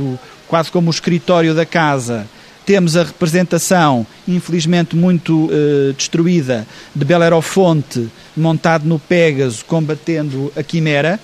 quase 0.48 0.72
como 0.72 0.88
o 0.88 0.92
escritório 0.92 1.54
da 1.54 1.66
casa, 1.66 2.28
temos 2.66 2.96
a 2.96 3.04
representação, 3.04 4.06
infelizmente 4.28 4.96
muito 4.96 5.46
uh, 5.46 5.94
destruída, 5.94 6.68
de 6.96 7.04
Belerofonte 7.04 8.08
montado 8.38 8.88
no 8.88 9.00
Pégaso 9.00 9.66
combatendo 9.66 10.54
a 10.56 10.62
Quimera. 10.62 11.20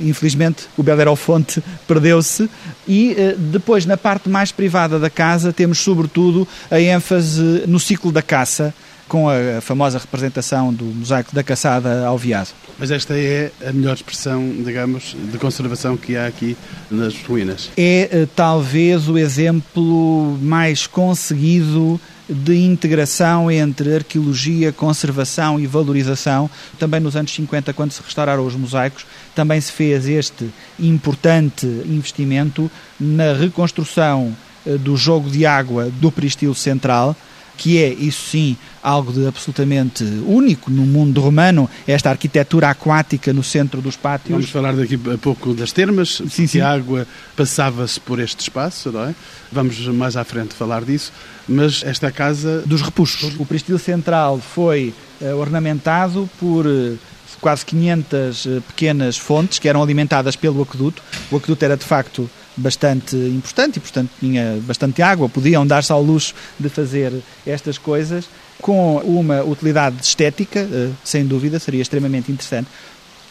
Infelizmente 0.00 0.64
o 0.76 0.82
Belerofonte 0.82 1.62
perdeu-se. 1.86 2.48
E 2.86 3.14
depois, 3.36 3.84
na 3.84 3.96
parte 3.96 4.28
mais 4.28 4.50
privada 4.50 4.98
da 4.98 5.10
casa, 5.10 5.52
temos 5.52 5.78
sobretudo 5.78 6.48
a 6.70 6.80
ênfase 6.80 7.64
no 7.66 7.78
ciclo 7.78 8.10
da 8.10 8.22
caça, 8.22 8.74
com 9.08 9.28
a 9.28 9.60
famosa 9.60 9.98
representação 9.98 10.72
do 10.72 10.84
mosaico 10.84 11.34
da 11.34 11.42
caçada 11.42 12.06
ao 12.06 12.18
veado. 12.18 12.50
Mas 12.78 12.90
esta 12.90 13.14
é 13.18 13.50
a 13.66 13.72
melhor 13.72 13.94
expressão, 13.94 14.54
digamos, 14.64 15.16
de 15.32 15.38
conservação 15.38 15.96
que 15.96 16.16
há 16.16 16.26
aqui 16.26 16.56
nas 16.90 17.20
ruínas. 17.22 17.70
É 17.76 18.08
eh, 18.12 18.28
talvez 18.36 19.08
o 19.08 19.18
exemplo 19.18 20.38
mais 20.40 20.86
conseguido 20.86 22.00
de 22.28 22.56
integração 22.56 23.50
entre 23.50 23.96
arqueologia, 23.96 24.70
conservação 24.70 25.58
e 25.58 25.66
valorização. 25.66 26.50
Também 26.78 27.00
nos 27.00 27.16
anos 27.16 27.32
50, 27.32 27.72
quando 27.72 27.92
se 27.92 28.02
restauraram 28.02 28.46
os 28.46 28.54
mosaicos, 28.54 29.06
também 29.34 29.60
se 29.60 29.72
fez 29.72 30.06
este 30.06 30.50
importante 30.78 31.66
investimento 31.66 32.70
na 33.00 33.32
reconstrução 33.32 34.36
eh, 34.66 34.76
do 34.76 34.96
jogo 34.96 35.30
de 35.30 35.46
água 35.46 35.90
do 35.90 36.12
peristilo 36.12 36.54
central, 36.54 37.16
que 37.58 37.82
é, 37.82 37.92
isso 37.92 38.30
sim, 38.30 38.56
algo 38.80 39.12
de 39.12 39.26
absolutamente 39.26 40.04
único 40.24 40.70
no 40.70 40.86
mundo 40.86 41.20
romano, 41.20 41.68
esta 41.86 42.08
arquitetura 42.08 42.70
aquática 42.70 43.32
no 43.32 43.42
centro 43.42 43.82
dos 43.82 43.96
pátios. 43.96 44.30
Vamos 44.30 44.48
falar 44.48 44.74
daqui 44.74 44.98
a 45.12 45.18
pouco 45.18 45.52
das 45.52 45.72
termas, 45.72 46.22
sim, 46.30 46.46
sim. 46.46 46.60
a 46.60 46.70
água 46.70 47.06
passava-se 47.36 47.98
por 47.98 48.20
este 48.20 48.40
espaço, 48.42 48.92
não 48.92 49.04
é? 49.04 49.14
Vamos 49.50 49.76
mais 49.88 50.16
à 50.16 50.22
frente 50.22 50.54
falar 50.54 50.84
disso, 50.84 51.12
mas 51.48 51.82
esta 51.84 52.06
é 52.06 52.10
casa... 52.12 52.62
Dos 52.64 52.80
repuxos. 52.80 53.34
O 53.38 53.44
prestilo 53.44 53.78
central 53.78 54.38
foi 54.38 54.94
uh, 55.20 55.36
ornamentado 55.36 56.30
por... 56.38 56.64
Uh, 56.64 56.96
quase 57.40 57.64
500 57.66 58.44
uh, 58.46 58.60
pequenas 58.62 59.16
fontes 59.16 59.58
que 59.58 59.68
eram 59.68 59.82
alimentadas 59.82 60.34
pelo 60.34 60.62
aqueduto. 60.62 61.02
O 61.30 61.36
aqueduto 61.36 61.64
era 61.64 61.76
de 61.76 61.84
facto 61.84 62.28
bastante 62.58 63.16
importante 63.16 63.76
e, 63.76 63.80
portanto, 63.80 64.10
tinha 64.20 64.58
bastante 64.62 65.00
água, 65.00 65.28
podiam 65.28 65.66
dar-se 65.66 65.92
ao 65.92 66.02
luxo 66.02 66.34
de 66.58 66.68
fazer 66.68 67.12
estas 67.46 67.78
coisas 67.78 68.28
com 68.60 68.96
uma 68.98 69.42
utilidade 69.42 69.96
estética, 70.02 70.60
eh, 70.60 70.90
sem 71.04 71.24
dúvida, 71.24 71.58
seria 71.58 71.80
extremamente 71.80 72.30
interessante. 72.30 72.68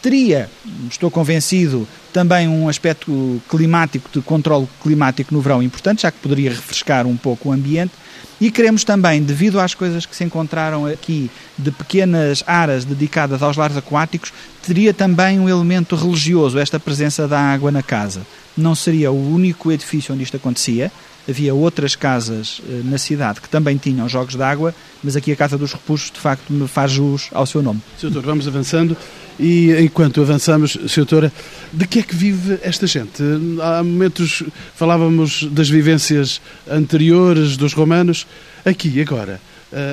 Teria, 0.00 0.48
estou 0.88 1.10
convencido, 1.10 1.86
também 2.12 2.46
um 2.46 2.68
aspecto 2.68 3.42
climático, 3.48 4.08
de 4.12 4.22
controle 4.22 4.68
climático 4.80 5.34
no 5.34 5.40
verão 5.40 5.62
importante, 5.62 6.02
já 6.02 6.10
que 6.10 6.18
poderia 6.18 6.50
refrescar 6.50 7.06
um 7.06 7.16
pouco 7.16 7.48
o 7.48 7.52
ambiente. 7.52 7.92
E 8.40 8.50
queremos 8.50 8.84
também, 8.84 9.20
devido 9.20 9.58
às 9.58 9.74
coisas 9.74 10.06
que 10.06 10.14
se 10.14 10.22
encontraram 10.22 10.86
aqui, 10.86 11.28
de 11.58 11.72
pequenas 11.72 12.44
aras 12.46 12.84
dedicadas 12.84 13.42
aos 13.42 13.56
lares 13.56 13.76
aquáticos, 13.76 14.32
teria 14.62 14.94
também 14.94 15.40
um 15.40 15.48
elemento 15.48 15.96
religioso, 15.96 16.58
esta 16.58 16.78
presença 16.78 17.26
da 17.26 17.40
água 17.40 17.72
na 17.72 17.82
casa. 17.82 18.22
Não 18.56 18.74
seria 18.74 19.10
o 19.10 19.34
único 19.34 19.70
edifício 19.70 20.14
onde 20.14 20.24
isto 20.24 20.36
acontecia, 20.36 20.90
havia 21.28 21.54
outras 21.54 21.94
casas 21.94 22.62
eh, 22.68 22.80
na 22.84 22.96
cidade 22.96 23.40
que 23.40 23.48
também 23.48 23.76
tinham 23.76 24.08
jogos 24.08 24.34
de 24.34 24.42
água, 24.42 24.74
mas 25.04 25.14
aqui 25.14 25.30
a 25.30 25.36
Casa 25.36 25.58
dos 25.58 25.72
Repuxos, 25.72 26.10
de 26.10 26.18
facto, 26.18 26.50
me 26.52 26.66
faz 26.66 26.90
jus 26.90 27.28
ao 27.32 27.44
seu 27.44 27.62
nome. 27.62 27.80
Sr. 27.98 28.10
Doutor, 28.10 28.24
vamos 28.24 28.48
avançando 28.48 28.96
e 29.38 29.72
enquanto 29.78 30.22
avançamos, 30.22 30.72
Sr. 30.72 30.96
Doutora, 30.96 31.32
de 31.72 31.86
que 31.86 31.98
é 31.98 32.02
que 32.02 32.16
vive 32.16 32.58
esta 32.62 32.86
gente? 32.86 33.22
Há 33.60 33.84
momentos 33.84 34.42
falávamos 34.74 35.44
das 35.50 35.68
vivências 35.68 36.40
anteriores 36.68 37.56
dos 37.56 37.74
romanos, 37.74 38.26
aqui, 38.64 39.00
agora, 39.00 39.40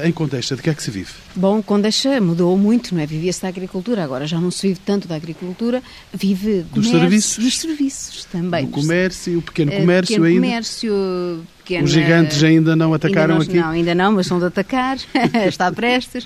em 0.05 0.11
Condeixa, 0.11 0.55
de 0.55 0.61
que 0.61 0.69
é 0.69 0.73
que 0.73 0.81
se 0.81 0.91
vive? 0.91 1.11
Bom, 1.35 1.61
Condeixa 1.61 2.19
mudou 2.21 2.57
muito, 2.57 2.95
não 2.95 3.01
é? 3.01 3.05
Vivia-se 3.05 3.41
da 3.41 3.47
agricultura, 3.49 4.03
agora 4.03 4.25
já 4.25 4.39
não 4.39 4.49
se 4.51 4.67
vive 4.67 4.79
tanto 4.85 5.07
da 5.07 5.15
agricultura, 5.15 5.83
vive 6.13 6.61
dos 6.61 6.87
comércio, 6.87 6.99
serviços. 6.99 7.43
Dos 7.43 7.59
serviços 7.59 8.25
também. 8.25 8.65
Do 8.65 8.71
comércio, 8.71 9.37
o 9.39 9.41
pequeno 9.41 9.73
eh, 9.73 9.79
comércio 9.81 10.15
pequeno 10.15 10.25
ainda. 10.25 10.47
comércio, 10.47 11.45
pequena... 11.65 11.83
Os 11.83 11.91
gigantes 11.91 12.43
ainda 12.43 12.75
não 12.75 12.93
atacaram 12.93 13.33
ainda 13.33 13.45
não, 13.45 13.51
aqui? 13.51 13.59
Não, 13.59 13.69
ainda 13.69 13.95
não, 13.95 14.11
mas 14.11 14.27
são 14.27 14.37
de 14.37 14.45
atacar, 14.45 14.97
está 15.47 15.71
prestes. 15.71 16.25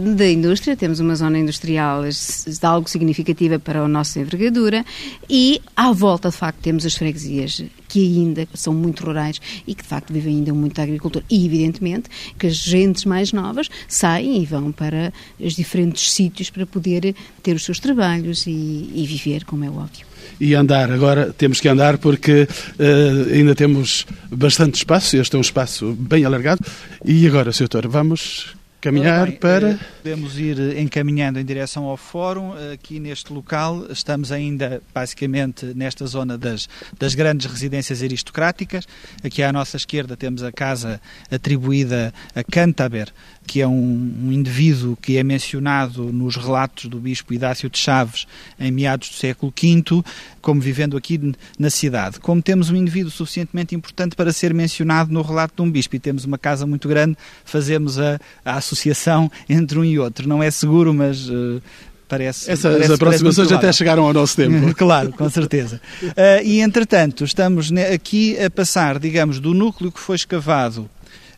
Da 0.00 0.26
indústria, 0.26 0.74
temos 0.74 0.98
uma 0.98 1.14
zona 1.14 1.38
industrial 1.38 2.02
de 2.04 2.66
algo 2.66 2.88
significativa 2.88 3.58
para 3.58 3.82
a 3.82 3.88
nossa 3.88 4.18
envergadura 4.18 4.84
e 5.28 5.60
à 5.76 5.92
volta, 5.92 6.30
de 6.30 6.36
facto, 6.36 6.58
temos 6.60 6.86
as 6.86 6.94
freguesias 6.94 7.62
que 7.86 8.00
ainda 8.00 8.48
são 8.54 8.72
muito 8.74 9.04
rurais 9.04 9.40
e 9.66 9.74
que, 9.74 9.82
de 9.82 9.88
facto, 9.88 10.12
vivem 10.12 10.36
ainda 10.36 10.54
muito 10.54 10.76
da 10.76 10.82
agricultura. 10.82 11.24
E, 11.30 11.44
evidentemente, 11.44 12.08
que 12.38 12.46
as 12.46 12.56
gentes 12.56 13.04
mais 13.04 13.32
novas 13.32 13.68
saem 13.86 14.42
e 14.42 14.46
vão 14.46 14.72
para 14.72 15.12
os 15.38 15.54
diferentes 15.54 16.10
sítios 16.12 16.50
para 16.50 16.66
poder 16.66 17.14
ter 17.42 17.54
os 17.54 17.64
seus 17.64 17.78
trabalhos 17.78 18.46
e, 18.46 18.90
e 18.94 19.04
viver, 19.06 19.44
como 19.44 19.64
é 19.64 19.70
óbvio 19.70 20.08
e 20.40 20.54
andar. 20.54 20.90
Agora 20.90 21.32
temos 21.32 21.60
que 21.60 21.68
andar 21.68 21.98
porque 21.98 22.42
uh, 22.42 23.32
ainda 23.32 23.54
temos 23.54 24.06
bastante 24.30 24.77
espaço, 24.78 25.16
este 25.16 25.34
é 25.36 25.38
um 25.38 25.42
espaço 25.42 25.92
bem 25.98 26.24
alargado. 26.24 26.60
E 27.04 27.26
agora, 27.26 27.52
Sr. 27.52 27.68
Doutor, 27.68 27.88
vamos 27.88 28.56
caminhar 28.80 29.26
bem, 29.26 29.36
para. 29.36 29.70
Eh, 29.70 29.78
podemos 30.02 30.38
ir 30.38 30.78
encaminhando 30.78 31.38
em 31.38 31.44
direção 31.44 31.84
ao 31.84 31.96
fórum. 31.96 32.52
Aqui 32.72 32.98
neste 33.00 33.32
local 33.32 33.86
estamos 33.90 34.30
ainda 34.30 34.80
basicamente 34.94 35.66
nesta 35.74 36.06
zona 36.06 36.38
das, 36.38 36.68
das 36.98 37.14
grandes 37.14 37.46
residências 37.46 38.02
aristocráticas. 38.02 38.86
Aqui 39.22 39.42
à 39.42 39.52
nossa 39.52 39.76
esquerda 39.76 40.16
temos 40.16 40.42
a 40.42 40.52
casa 40.52 41.00
atribuída 41.30 42.12
a 42.34 42.44
Cantaber, 42.44 43.08
que 43.46 43.60
é 43.60 43.66
um, 43.66 44.14
um, 44.24 44.32
indivíduo 44.32 44.96
que 44.96 45.16
é 45.16 45.22
mencionado 45.22 46.12
nos 46.12 46.36
relatos 46.36 46.86
do 46.86 46.98
bispo 46.98 47.32
Idácio 47.32 47.68
de 47.68 47.78
Chaves 47.78 48.26
em 48.58 48.70
meados 48.70 49.08
do 49.08 49.14
século 49.14 49.52
V, 49.56 50.04
como 50.48 50.62
vivendo 50.62 50.96
aqui 50.96 51.20
na 51.58 51.68
cidade. 51.68 52.18
Como 52.20 52.40
temos 52.40 52.70
um 52.70 52.74
indivíduo 52.74 53.10
suficientemente 53.10 53.74
importante 53.74 54.16
para 54.16 54.32
ser 54.32 54.54
mencionado 54.54 55.12
no 55.12 55.20
relato 55.20 55.56
de 55.56 55.60
um 55.60 55.70
bispo 55.70 55.94
e 55.94 55.98
temos 55.98 56.24
uma 56.24 56.38
casa 56.38 56.66
muito 56.66 56.88
grande, 56.88 57.18
fazemos 57.44 57.98
a, 57.98 58.18
a 58.42 58.54
associação 58.56 59.30
entre 59.46 59.78
um 59.78 59.84
e 59.84 59.98
outro. 59.98 60.26
Não 60.26 60.42
é 60.42 60.50
seguro, 60.50 60.94
mas 60.94 61.28
uh, 61.28 61.60
Parece, 62.08 62.50
Essas 62.50 62.72
parece, 62.72 62.92
aproximações 62.94 63.52
até 63.52 63.70
chegaram 63.70 64.04
ao 64.06 64.14
nosso 64.14 64.34
tempo. 64.34 64.72
claro, 64.74 65.12
com 65.12 65.28
certeza. 65.28 65.78
Uh, 66.02 66.42
e, 66.42 66.62
entretanto, 66.62 67.22
estamos 67.22 67.70
aqui 67.94 68.42
a 68.42 68.48
passar, 68.48 68.98
digamos, 68.98 69.38
do 69.38 69.52
núcleo 69.52 69.92
que 69.92 70.00
foi 70.00 70.16
escavado 70.16 70.88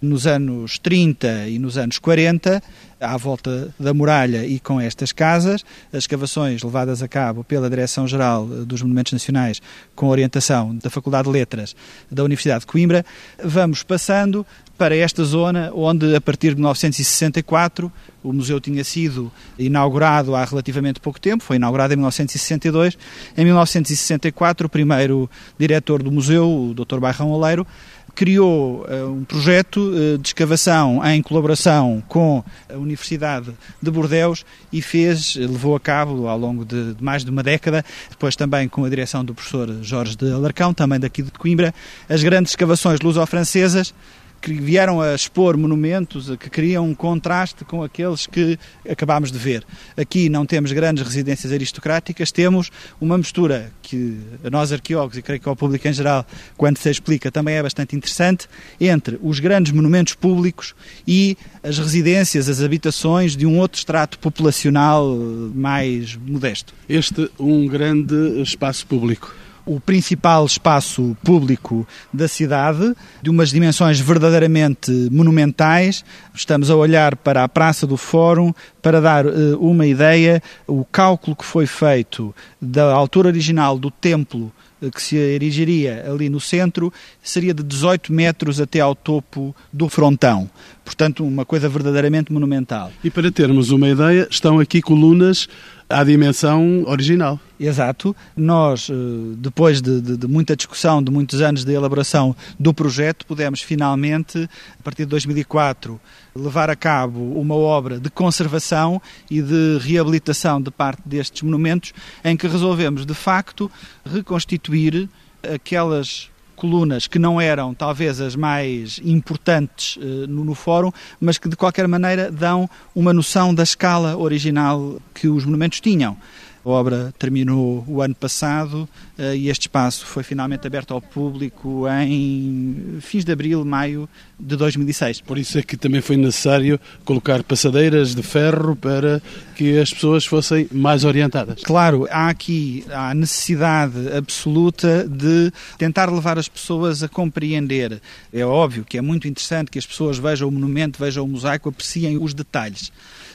nos 0.01 0.29
anos 0.29 0.79
30 0.79 1.49
e 1.49 1.59
nos 1.59 1.77
anos 1.77 1.99
40, 1.99 2.63
à 3.01 3.17
volta 3.17 3.75
da 3.79 3.95
muralha 3.95 4.45
e 4.45 4.61
com 4.61 4.81
estas 4.81 5.11
casas, 5.11 5.65
as 5.93 6.01
escavações 6.01 6.63
levadas 6.63 7.03
a 7.03 7.09
cabo 7.09 7.43
pela 7.43 7.71
Direção-Geral 7.71 8.47
dos 8.47 8.83
Monumentos 8.83 9.13
Nacionais, 9.13 9.61
com 9.95 10.09
orientação 10.09 10.77
da 10.77 10.91
Faculdade 10.91 11.27
de 11.27 11.33
Letras 11.33 11.75
da 12.11 12.23
Universidade 12.23 12.61
de 12.61 12.67
Coimbra, 12.67 13.05
vamos 13.43 13.83
passando 13.83 14.47
para 14.81 14.97
esta 14.97 15.23
zona 15.25 15.71
onde, 15.75 16.17
a 16.17 16.21
partir 16.23 16.51
de 16.51 16.57
1964, 16.57 17.93
o 18.23 18.33
museu 18.33 18.59
tinha 18.59 18.83
sido 18.83 19.31
inaugurado 19.59 20.35
há 20.35 20.43
relativamente 20.43 21.01
pouco 21.01 21.21
tempo, 21.21 21.45
foi 21.45 21.57
inaugurado 21.57 21.93
em 21.93 21.97
1962. 21.97 22.97
Em 23.37 23.45
1964, 23.45 24.67
o 24.67 24.71
primeiro 24.71 25.29
diretor 25.59 26.03
do 26.03 26.11
museu, 26.11 26.49
o 26.49 26.75
Dr. 26.75 26.99
Bairrão 26.99 27.31
Oleiro, 27.31 27.67
criou 28.15 28.85
uh, 28.85 29.11
um 29.11 29.25
projeto 29.25 29.81
uh, 29.81 30.19
de 30.19 30.29
escavação 30.29 31.01
em 31.07 31.23
colaboração 31.23 32.03
com 32.09 32.45
a 32.69 32.77
Universidade 32.77 33.53
de 33.81 33.91
Bordeus 33.91 34.45
e 34.73 34.83
fez, 34.83 35.37
levou 35.37 35.77
a 35.77 35.81
cabo 35.81 36.29
ao 36.29 36.39
longo 36.39 36.65
de, 36.65 36.95
de, 36.95 37.03
mais 37.03 37.25
de 37.25 37.31
uma 37.31 37.43
década, 37.43 37.85
depois 38.09 38.37
também 38.37 38.69
com 38.69 38.85
a 38.85 38.89
direção 38.89 39.25
do 39.25 39.35
professor 39.35 39.79
Jorge 39.83 40.17
de 40.17 40.31
Alarcão, 40.33 40.73
também 40.75 40.99
daqui 40.99 41.23
de 41.23 41.31
Coimbra, 41.33 41.75
as 42.09 42.23
grandes 42.23 42.53
escavações 42.53 43.01
luso-francesas 43.01 43.95
que 44.41 44.53
vieram 44.55 45.01
a 45.01 45.15
expor 45.15 45.57
monumentos 45.57 46.35
que 46.37 46.49
criam 46.49 46.87
um 46.87 46.95
contraste 46.95 47.65
com 47.65 47.83
aqueles 47.83 48.27
que 48.27 48.59
acabámos 48.89 49.31
de 49.31 49.39
ver. 49.39 49.65
Aqui 49.97 50.29
não 50.29 50.47
temos 50.47 50.73
grandes 50.73 51.05
residências 51.05 51.53
aristocráticas, 51.53 52.33
temos 52.33 52.71
uma 53.01 53.19
mistura 53.19 53.71
que 53.83 54.19
nós 54.51 54.73
arqueólogos 54.73 55.19
e 55.19 55.23
creio 55.23 55.41
que 55.41 55.49
ao 55.49 55.57
público 55.57 55.87
em 55.87 55.93
geral, 55.93 56.27
quando 56.57 56.79
se 56.79 56.91
explica, 56.91 57.31
também 57.31 57.57
é 57.57 57.63
bastante 57.63 57.95
interessante, 57.95 58.49
entre 58.81 59.19
os 59.23 59.41
grandes 59.41 59.73
monumentos 59.73 60.15
públicos 60.15 60.75
e 61.07 61.37
as 61.63 61.79
residências, 61.79 62.49
as 62.49 62.63
habitações 62.63 63.37
de 63.37 63.47
um 63.47 63.59
outro 63.59 63.79
extrato 63.79 64.19
populacional 64.19 65.07
mais 65.55 66.17
modesto. 66.17 66.73
Este 66.89 67.31
um 67.39 67.67
grande 67.67 68.41
espaço 68.43 68.87
público 68.87 69.35
o 69.65 69.81
principal 69.81 70.45
espaço 70.47 71.17
público 71.23 71.87
da 72.13 72.27
cidade, 72.27 72.95
de 73.23 73.31
umas 73.31 73.51
dimensões 73.51 74.01
verdadeiramente 74.01 74.91
monumentais. 75.11 76.05
Estamos 76.35 76.71
a 76.71 76.77
olhar 76.77 77.17
para 77.17 77.45
a 77.45 77.49
Praça 77.49 77.87
do 77.87 77.97
Fórum 77.97 78.53
para 78.83 79.01
dar 79.01 79.27
uh, 79.27 79.59
uma 79.61 79.87
ideia. 79.87 80.43
O 80.67 80.85
cálculo 80.85 81.37
que 81.37 81.45
foi 81.45 81.67
feito 81.67 82.35
da 82.61 82.93
altura 82.93 83.29
original 83.29 83.79
do 83.79 83.91
templo 83.91 84.53
uh, 84.81 84.91
que 84.91 85.03
se 85.03 85.17
erigiria 85.17 86.05
ali 86.11 86.29
no 86.29 86.41
centro 86.41 86.93
seria 87.23 87.55
de 87.55 87.63
18 87.63 88.13
metros 88.13 88.61
até 88.61 88.81
ao 88.81 88.95
topo 88.95 89.55
do 89.73 89.89
frontão. 89.89 90.51
Portanto, 90.85 91.25
uma 91.25 91.45
coisa 91.45 91.69
verdadeiramente 91.69 92.33
monumental. 92.33 92.91
E 93.05 93.11
para 93.11 93.31
termos 93.31 93.71
uma 93.71 93.89
ideia, 93.89 94.27
estão 94.31 94.59
aqui 94.59 94.83
colunas 94.83 95.49
à 95.91 96.05
dimensão 96.05 96.85
original. 96.87 97.39
Exato. 97.59 98.17
Nós, 98.37 98.89
eh, 98.89 98.95
depois 99.37 99.83
de, 99.83 100.01
de, 100.01 100.17
de, 100.17 100.27
muita 100.27 100.57
discussão, 100.57 101.03
de 101.03 101.11
muitos 101.11 101.43
anos 101.43 101.65
de 101.65 101.73
elaboração 101.73 102.35
do 102.59 102.73
projeto, 102.73 103.27
pudemos 103.27 103.61
finalmente, 103.61 104.49
a 104.79 104.83
partir 104.83 105.03
de 105.03 105.11
2004, 105.11 106.01
levar 106.35 106.71
a 106.71 106.77
cabo 106.77 107.21
uma 107.39 107.57
obra 107.57 107.99
de 107.99 108.09
conservação 108.09 109.03
e 109.29 109.43
de 109.43 109.79
reabilitação 109.81 110.63
de 110.63 110.71
parte 110.71 111.03
destes 111.05 111.43
monumentos, 111.43 111.93
em 112.25 112.37
que 112.37 112.47
resolvemos, 112.47 113.05
de 113.05 113.15
facto, 113.15 113.71
reconstituir 114.05 115.09
aquelas 115.43 116.31
colunas 116.61 117.07
que 117.07 117.19
não 117.19 117.41
eram 117.41 117.73
talvez 117.73 118.21
as 118.21 118.37
mais 118.37 119.01
importantes 119.03 119.97
uh, 119.97 120.27
no, 120.29 120.45
no, 120.45 120.55
fórum, 120.55 120.93
mas 121.19 121.39
que 121.39 121.49
de 121.49 121.57
qualquer 121.57 121.89
maneira 121.89 122.31
dão 122.31 122.69
uma 122.95 123.15
noção 123.15 123.55
da 123.55 123.63
escala 123.63 124.15
original 124.15 125.01
que 125.15 125.27
os 125.27 125.47
monumentos 125.47 125.81
tinham. 125.81 126.19
A 126.65 126.69
obra 126.69 127.15
terminou 127.19 127.85
o 127.89 128.03
ano 128.03 128.15
passado 128.15 128.89
uh, 129.19 129.35
e 129.35 129.49
este 129.49 129.63
espaço 129.63 130.05
foi 130.05 130.23
finalmente 130.23 130.67
aberto 130.67 130.93
ao 130.93 131.01
público 131.01 131.87
em 131.89 132.99
fins 133.01 133.25
de 133.25 133.33
abril, 133.33 133.65
maio 133.65 134.09
de 134.39 134.57
2006. 134.57 135.23
Por 135.23 135.39
isso 135.39 135.59
é 135.59 135.63
que 135.63 135.77
também 135.77 136.03
foi 136.03 136.17
necessário 136.17 136.79
colocar 137.05 137.43
passadeiras 137.43 138.15
de 138.15 138.23
ferro 138.23 138.77
para 138.77 139.23
que 139.57 139.79
as 139.79 139.93
pessoas 139.93 140.27
fossem 140.27 140.69
mais 140.71 141.05
orientadas. 141.05 141.63
Claro, 141.63 142.07
há 142.11 142.29
aqui 142.29 142.85
a 142.91 143.15
necessidade 143.15 144.13
absoluta 144.15 145.07
de 145.09 145.51
tentar 145.79 146.11
levar 146.11 146.39
as 146.39 146.49
pessoas 146.49 147.03
a 147.03 147.09
compreender. 147.09 148.01
É 148.33 148.45
óbvio 148.45 148.85
que 148.85 148.99
é 148.99 149.01
muito 149.01 149.27
interessante 149.27 149.71
que 149.71 149.79
as 149.79 149.87
pessoas 149.87 150.19
vejam 150.19 150.49
o 150.49 150.53
monumento, 150.53 150.99
vejam 150.99 151.25
o 151.25 151.29
mosaico, 151.29 151.71
apreciem 151.71 152.19
os 152.23 152.35
detalhes. 152.35 152.93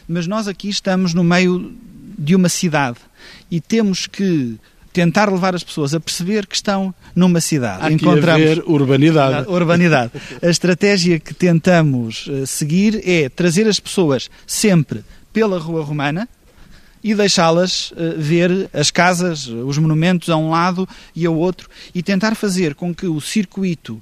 Mas 0.08 0.28
nós 0.28 0.48
aqui 0.48 0.70
estamos 0.70 1.14
no 1.14 1.24
meio 1.24 1.76
de 2.18 2.36
uma 2.36 2.50
cidade 2.50 2.98
e 3.50 3.60
temos 3.60 4.08
que 4.08 4.58
tentar 4.96 5.30
levar 5.30 5.54
as 5.54 5.64
pessoas 5.64 5.94
a 5.94 6.00
perceber 6.00 6.48
que 6.48 6.56
estão 6.56 6.96
numa 7.14 7.42
cidade. 7.42 7.84
Há 7.84 7.92
Encontramos 7.92 8.42
haver 8.42 8.64
urbanidade. 8.66 9.50
urbanidade. 9.50 10.12
A 10.42 10.48
estratégia 10.48 11.20
que 11.20 11.34
tentamos 11.34 12.30
eh, 12.30 12.46
seguir 12.46 13.02
é 13.06 13.28
trazer 13.28 13.68
as 13.68 13.78
pessoas 13.78 14.30
sempre 14.48 15.04
pela 15.34 15.60
Rua 15.60 15.84
Romana 15.84 16.30
e 17.04 17.14
deixá-las 17.14 17.92
eh, 17.98 18.16
ver 18.18 18.70
as 18.72 18.90
casas, 18.90 19.48
os 19.48 19.78
monumentos 19.78 20.30
a 20.30 20.38
um 20.38 20.50
lado 20.50 20.88
e 21.14 21.26
ao 21.26 21.36
outro 21.36 21.70
e 21.94 22.02
tentar 22.02 22.34
fazer 22.34 22.74
com 22.74 22.96
que 22.96 23.06
o 23.06 23.20
circuito 23.20 24.02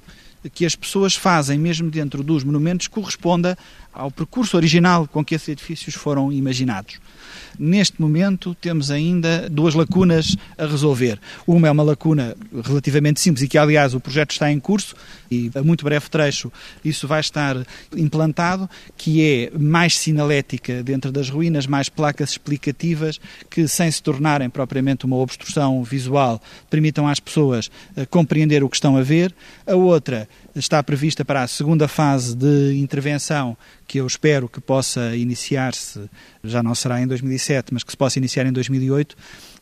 que 0.54 0.64
as 0.64 0.76
pessoas 0.76 1.14
fazem 1.14 1.58
mesmo 1.58 1.90
dentro 1.90 2.22
dos 2.22 2.44
monumentos 2.44 2.86
corresponda 2.86 3.58
ao 3.92 4.10
percurso 4.10 4.56
original 4.56 5.08
com 5.08 5.24
que 5.24 5.34
esses 5.34 5.48
edifícios 5.48 5.94
foram 5.94 6.32
imaginados. 6.32 7.00
Neste 7.58 8.00
momento 8.00 8.54
temos 8.54 8.90
ainda 8.90 9.48
duas 9.48 9.74
lacunas 9.74 10.36
a 10.58 10.66
resolver. 10.66 11.18
Uma 11.46 11.68
é 11.68 11.70
uma 11.70 11.82
lacuna 11.82 12.36
relativamente 12.64 13.20
simples 13.20 13.42
e 13.42 13.48
que, 13.48 13.58
aliás, 13.58 13.94
o 13.94 14.00
projeto 14.00 14.32
está 14.32 14.50
em 14.50 14.58
curso 14.58 14.94
e 15.30 15.50
a 15.54 15.62
muito 15.62 15.84
breve 15.84 16.08
trecho 16.08 16.52
isso 16.84 17.06
vai 17.06 17.20
estar 17.20 17.56
implantado, 17.96 18.68
que 18.96 19.22
é 19.22 19.58
mais 19.58 19.98
sinalética 19.98 20.82
dentro 20.82 21.10
das 21.10 21.30
ruínas, 21.30 21.66
mais 21.66 21.88
placas 21.88 22.30
explicativas 22.30 23.20
que, 23.50 23.66
sem 23.68 23.90
se 23.90 24.02
tornarem 24.02 24.50
propriamente 24.50 25.04
uma 25.04 25.16
obstrução 25.16 25.82
visual, 25.82 26.40
permitam 26.68 27.06
às 27.08 27.20
pessoas 27.20 27.70
eh, 27.96 28.06
compreender 28.06 28.62
o 28.62 28.68
que 28.68 28.76
estão 28.76 28.96
a 28.96 29.02
ver. 29.02 29.34
A 29.66 29.74
outra 29.74 30.28
está 30.54 30.82
prevista 30.82 31.24
para 31.24 31.42
a 31.42 31.48
segunda 31.48 31.88
fase 31.88 32.34
de 32.34 32.74
intervenção, 32.76 33.56
que 33.86 33.98
eu 33.98 34.06
espero 34.06 34.48
que 34.48 34.60
possa 34.60 35.16
iniciar-se, 35.16 36.08
já 36.42 36.62
não 36.62 36.74
será 36.74 37.00
em 37.00 37.06
2007, 37.06 37.74
mas 37.74 37.82
que 37.82 37.90
se 37.90 37.96
possa 37.96 38.18
iniciar 38.18 38.46
em 38.46 38.52
2008, 38.52 39.16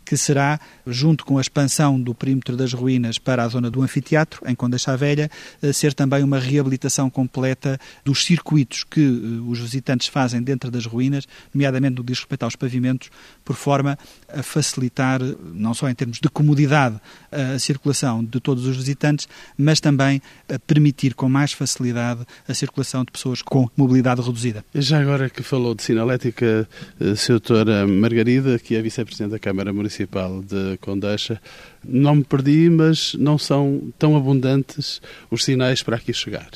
que 0.04 0.16
será, 0.16 0.60
junto 0.86 1.24
com 1.24 1.38
a 1.38 1.40
expansão 1.40 2.00
do 2.00 2.14
perímetro 2.14 2.56
das 2.56 2.72
ruínas 2.72 3.18
para 3.18 3.42
a 3.42 3.48
zona 3.48 3.70
do 3.70 3.82
anfiteatro, 3.82 4.42
em 4.46 4.54
Condeixa 4.54 4.96
Velha, 4.96 5.30
eh, 5.62 5.72
ser 5.72 5.94
também 5.94 6.22
uma 6.22 6.38
reabilitação 6.38 7.08
completa 7.08 7.78
dos 8.04 8.24
circuitos 8.24 8.84
que 8.84 9.00
eh, 9.00 9.50
os 9.50 9.58
visitantes 9.58 10.08
fazem 10.08 10.42
dentro 10.42 10.70
das 10.70 10.86
ruínas, 10.86 11.26
nomeadamente 11.54 11.96
no 11.96 12.02
que 12.02 12.12
diz 12.12 12.18
respeito 12.18 12.42
aos 12.42 12.56
pavimentos, 12.56 13.10
por 13.44 13.56
forma 13.56 13.98
a 14.28 14.42
facilitar, 14.42 15.20
não 15.54 15.74
só 15.74 15.88
em 15.88 15.94
termos 15.94 16.18
de 16.20 16.28
comodidade, 16.28 17.00
a 17.30 17.58
circulação 17.58 18.24
de 18.24 18.40
todos 18.40 18.66
os 18.66 18.76
visitantes, 18.76 19.28
mas 19.56 19.80
também 19.80 20.20
a 20.52 20.58
permitir 20.58 21.14
com 21.14 21.28
mais 21.28 21.52
facilidade 21.52 22.26
a 22.46 22.54
circulação 22.54 23.04
de 23.04 23.12
pessoas 23.12 23.42
com 23.42 23.68
mobilidade 23.76 24.20
reduzida. 24.20 24.64
Já 24.74 25.00
agora 25.00 25.30
que 25.30 25.42
falou 25.42 25.74
de 25.74 25.82
sinalética, 25.82 26.68
eh, 27.00 27.12
Sra. 27.12 27.86
Margarida, 27.86 28.58
que 28.58 28.74
é 28.74 28.82
Vice-Presidente 28.82 29.32
da 29.32 29.38
Câmara 29.38 29.72
Municipal, 29.72 29.91
Municipal 29.92 30.42
de 30.42 30.78
Condeixa, 30.78 31.38
não 31.84 32.16
me 32.16 32.24
perdi, 32.24 32.70
mas 32.70 33.12
não 33.14 33.36
são 33.36 33.92
tão 33.98 34.16
abundantes 34.16 35.02
os 35.30 35.44
sinais 35.44 35.82
para 35.82 35.96
aqui 35.96 36.14
chegar 36.14 36.48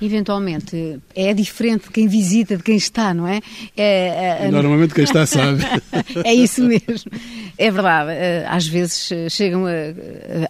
eventualmente 0.00 1.00
é 1.14 1.32
diferente 1.32 1.84
de 1.84 1.90
quem 1.90 2.08
visita, 2.08 2.56
de 2.56 2.62
quem 2.62 2.76
está, 2.76 3.14
não 3.14 3.26
é? 3.26 3.40
é, 3.76 4.46
é 4.46 4.50
Normalmente 4.50 4.94
quem 4.94 5.04
está 5.04 5.24
sabe. 5.26 5.62
é 6.24 6.34
isso 6.34 6.62
mesmo. 6.62 7.10
É 7.56 7.70
verdade. 7.70 8.10
Eh, 8.10 8.46
às 8.48 8.66
vezes 8.66 9.10
eh, 9.12 9.28
chegam 9.28 9.64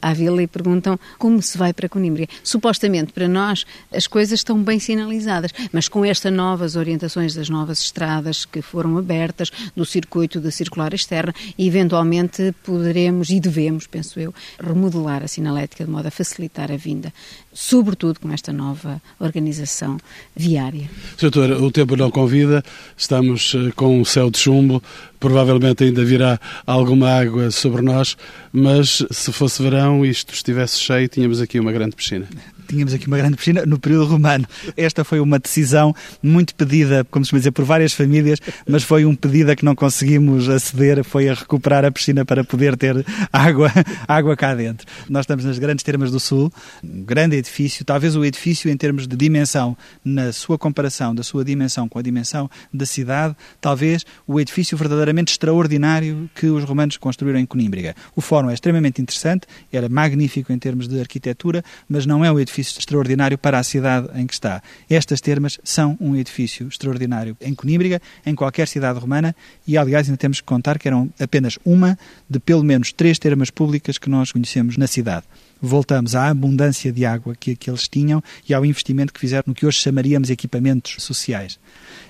à 0.00 0.12
vila 0.12 0.42
e 0.42 0.46
perguntam 0.46 0.98
como 1.18 1.40
se 1.42 1.56
vai 1.56 1.72
para 1.72 1.88
Coimbra. 1.88 2.26
Supostamente 2.42 3.12
para 3.12 3.28
nós 3.28 3.64
as 3.92 4.06
coisas 4.06 4.40
estão 4.40 4.62
bem 4.62 4.78
sinalizadas, 4.78 5.52
mas 5.72 5.88
com 5.88 6.04
estas 6.04 6.32
novas 6.32 6.76
orientações 6.76 7.34
das 7.34 7.48
novas 7.48 7.80
estradas 7.80 8.44
que 8.44 8.62
foram 8.62 8.96
abertas, 8.98 9.50
do 9.76 9.84
circuito 9.84 10.40
da 10.40 10.50
circular 10.50 10.92
externa, 10.94 11.34
eventualmente 11.58 12.54
poderemos 12.62 13.30
e 13.30 13.40
devemos, 13.40 13.86
penso 13.86 14.18
eu, 14.18 14.34
remodelar 14.60 15.22
a 15.22 15.28
sinalética 15.28 15.84
de 15.84 15.90
modo 15.90 16.06
a 16.06 16.10
facilitar 16.10 16.70
a 16.70 16.76
vinda, 16.76 17.12
sobretudo 17.54 18.18
com 18.18 18.30
esta 18.32 18.52
nova 18.52 19.00
organização 19.18 19.96
viária. 20.36 20.90
Doutor, 21.18 21.52
o 21.52 21.70
tempo 21.70 21.96
não 21.96 22.10
convida, 22.10 22.62
estamos 22.96 23.54
eh, 23.54 23.70
com 23.76 24.00
um 24.00 24.04
céu 24.04 24.28
de 24.30 24.38
chumbo, 24.38 24.82
provavelmente 25.20 25.84
ainda 25.84 26.04
virá 26.04 26.38
alguma 26.66 27.08
água 27.10 27.50
sobre 27.52 27.80
nós, 27.80 28.16
mas 28.52 29.06
se 29.10 29.32
fosse 29.32 29.62
verão 29.62 30.04
e 30.04 30.10
isto 30.10 30.34
estivesse 30.34 30.80
cheio, 30.80 31.08
tínhamos 31.08 31.40
aqui 31.40 31.60
uma 31.60 31.72
grande 31.72 31.94
piscina 31.94 32.28
tínhamos 32.66 32.94
aqui 32.94 33.06
uma 33.06 33.16
grande 33.16 33.36
piscina 33.36 33.64
no 33.66 33.78
período 33.78 34.06
romano. 34.06 34.46
Esta 34.76 35.04
foi 35.04 35.20
uma 35.20 35.38
decisão 35.38 35.94
muito 36.22 36.54
pedida, 36.54 37.04
como 37.10 37.24
se 37.24 37.34
dizer, 37.34 37.50
por 37.50 37.64
várias 37.64 37.92
famílias, 37.92 38.40
mas 38.66 38.82
foi 38.82 39.04
um 39.04 39.14
pedido 39.14 39.50
a 39.50 39.56
que 39.56 39.64
não 39.64 39.74
conseguimos 39.74 40.48
aceder, 40.48 41.02
foi 41.04 41.28
a 41.28 41.34
recuperar 41.34 41.84
a 41.84 41.90
piscina 41.90 42.24
para 42.24 42.44
poder 42.44 42.76
ter 42.76 43.04
água, 43.32 43.70
água 44.08 44.36
cá 44.36 44.54
dentro. 44.54 44.86
Nós 45.08 45.24
estamos 45.24 45.44
nas 45.44 45.58
grandes 45.58 45.82
termas 45.82 46.10
do 46.10 46.18
Sul, 46.18 46.52
um 46.82 47.02
grande 47.02 47.36
edifício, 47.36 47.84
talvez 47.84 48.16
o 48.16 48.24
edifício 48.24 48.70
em 48.70 48.76
termos 48.76 49.06
de 49.06 49.16
dimensão, 49.16 49.76
na 50.04 50.32
sua 50.32 50.58
comparação 50.58 51.14
da 51.14 51.22
sua 51.22 51.44
dimensão 51.44 51.88
com 51.88 51.98
a 51.98 52.02
dimensão 52.02 52.50
da 52.72 52.86
cidade, 52.86 53.36
talvez 53.60 54.04
o 54.26 54.40
edifício 54.40 54.76
verdadeiramente 54.76 55.32
extraordinário 55.32 56.28
que 56.34 56.46
os 56.46 56.64
romanos 56.64 56.96
construíram 56.96 57.38
em 57.38 57.46
Conímbriga. 57.46 57.94
O 58.16 58.20
fórum 58.20 58.50
é 58.50 58.54
extremamente 58.54 59.02
interessante, 59.02 59.46
era 59.72 59.88
magnífico 59.88 60.52
em 60.52 60.58
termos 60.58 60.88
de 60.88 60.98
arquitetura, 61.00 61.62
mas 61.88 62.06
não 62.06 62.24
é 62.24 62.30
o 62.30 62.38
edifício 62.40 62.53
edifício 62.54 62.78
extraordinário 62.78 63.36
para 63.36 63.58
a 63.58 63.62
cidade 63.62 64.08
em 64.14 64.26
que 64.26 64.34
está. 64.34 64.62
Estas 64.88 65.20
termas 65.20 65.58
são 65.64 65.96
um 66.00 66.14
edifício 66.14 66.68
extraordinário 66.68 67.36
em 67.40 67.54
Conímbriga, 67.54 68.00
em 68.24 68.34
qualquer 68.34 68.68
cidade 68.68 68.98
romana, 68.98 69.34
e 69.66 69.76
aliás 69.76 70.06
ainda 70.06 70.16
temos 70.16 70.40
que 70.40 70.46
contar 70.46 70.78
que 70.78 70.86
eram 70.86 71.10
apenas 71.18 71.58
uma 71.64 71.98
de 72.28 72.38
pelo 72.38 72.62
menos 72.62 72.92
três 72.92 73.18
termas 73.18 73.50
públicas 73.50 73.98
que 73.98 74.08
nós 74.08 74.30
conhecemos 74.30 74.76
na 74.76 74.86
cidade. 74.86 75.24
voltamos 75.60 76.14
à 76.14 76.28
abundância 76.28 76.92
de 76.92 77.06
água 77.06 77.34
que, 77.34 77.56
que 77.56 77.70
eles 77.70 77.88
tinham 77.88 78.22
e 78.46 78.52
ao 78.52 78.66
investimento 78.66 79.12
que 79.12 79.20
fizeram 79.20 79.44
no 79.46 79.54
que 79.54 79.64
hoje 79.64 79.78
chamaríamos 79.78 80.28
equipamentos 80.28 81.02
sociais. 81.02 81.58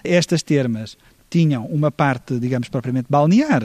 Estas 0.02 0.42
termas 0.42 0.96
tinham 1.34 1.66
uma 1.66 1.90
parte, 1.90 2.38
digamos, 2.38 2.68
propriamente 2.68 3.08
balnear, 3.10 3.60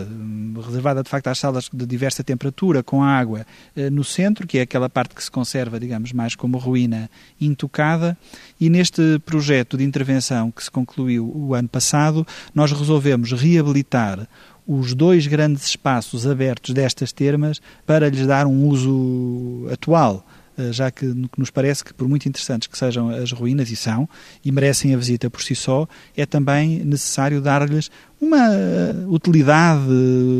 reservada 0.66 1.04
de 1.04 1.10
facto 1.10 1.28
às 1.28 1.38
salas 1.38 1.70
de 1.72 1.86
diversa 1.86 2.24
temperatura, 2.24 2.82
com 2.82 3.04
água 3.04 3.46
eh, 3.76 3.92
no 3.92 4.04
centro, 4.04 4.48
que 4.48 4.58
é 4.58 4.62
aquela 4.62 4.90
parte 4.90 5.14
que 5.14 5.24
se 5.24 5.30
conserva, 5.30 5.80
digamos, 5.80 6.12
mais 6.12 6.34
como 6.34 6.58
ruína 6.58 7.12
intocada. 7.40 8.18
E 8.60 8.72
neste 8.72 9.20
projeto 9.24 9.78
de 9.78 9.84
intervenção 9.84 10.50
que 10.50 10.64
se 10.64 10.72
concluiu 10.72 11.32
o 11.32 11.54
ano 11.54 11.70
passado, 11.70 12.26
nós 12.56 12.72
resolvemos 12.72 13.34
reabilitar 13.34 14.28
os 14.66 14.96
dois 14.96 15.28
grandes 15.28 15.68
espaços 15.68 16.26
abertos 16.26 16.74
destas 16.74 17.12
termas 17.12 17.62
para 17.86 18.10
lhes 18.10 18.26
dar 18.26 18.48
um 18.48 18.66
uso 18.66 19.68
atual 19.72 20.26
já 20.72 20.92
que 20.92 21.06
nos 21.38 21.50
parece 21.50 21.84
que, 21.84 21.94
por 21.94 22.08
muito 22.08 22.28
interessantes 22.28 22.68
que 22.68 22.78
sejam 22.78 23.10
as 23.10 23.32
ruínas, 23.32 23.72
e 23.72 23.76
são, 23.76 24.08
e 24.44 24.52
merecem 24.52 24.94
a 24.94 24.98
visita 24.98 25.30
por 25.30 25.42
si 25.42 25.56
só, 25.56 25.88
é 26.16 26.26
também 26.26 26.84
necessário 26.84 27.42
dar-lhes 27.42 27.90
uma 28.22 28.54
eh, 28.54 28.94
utilidade, 29.08 29.90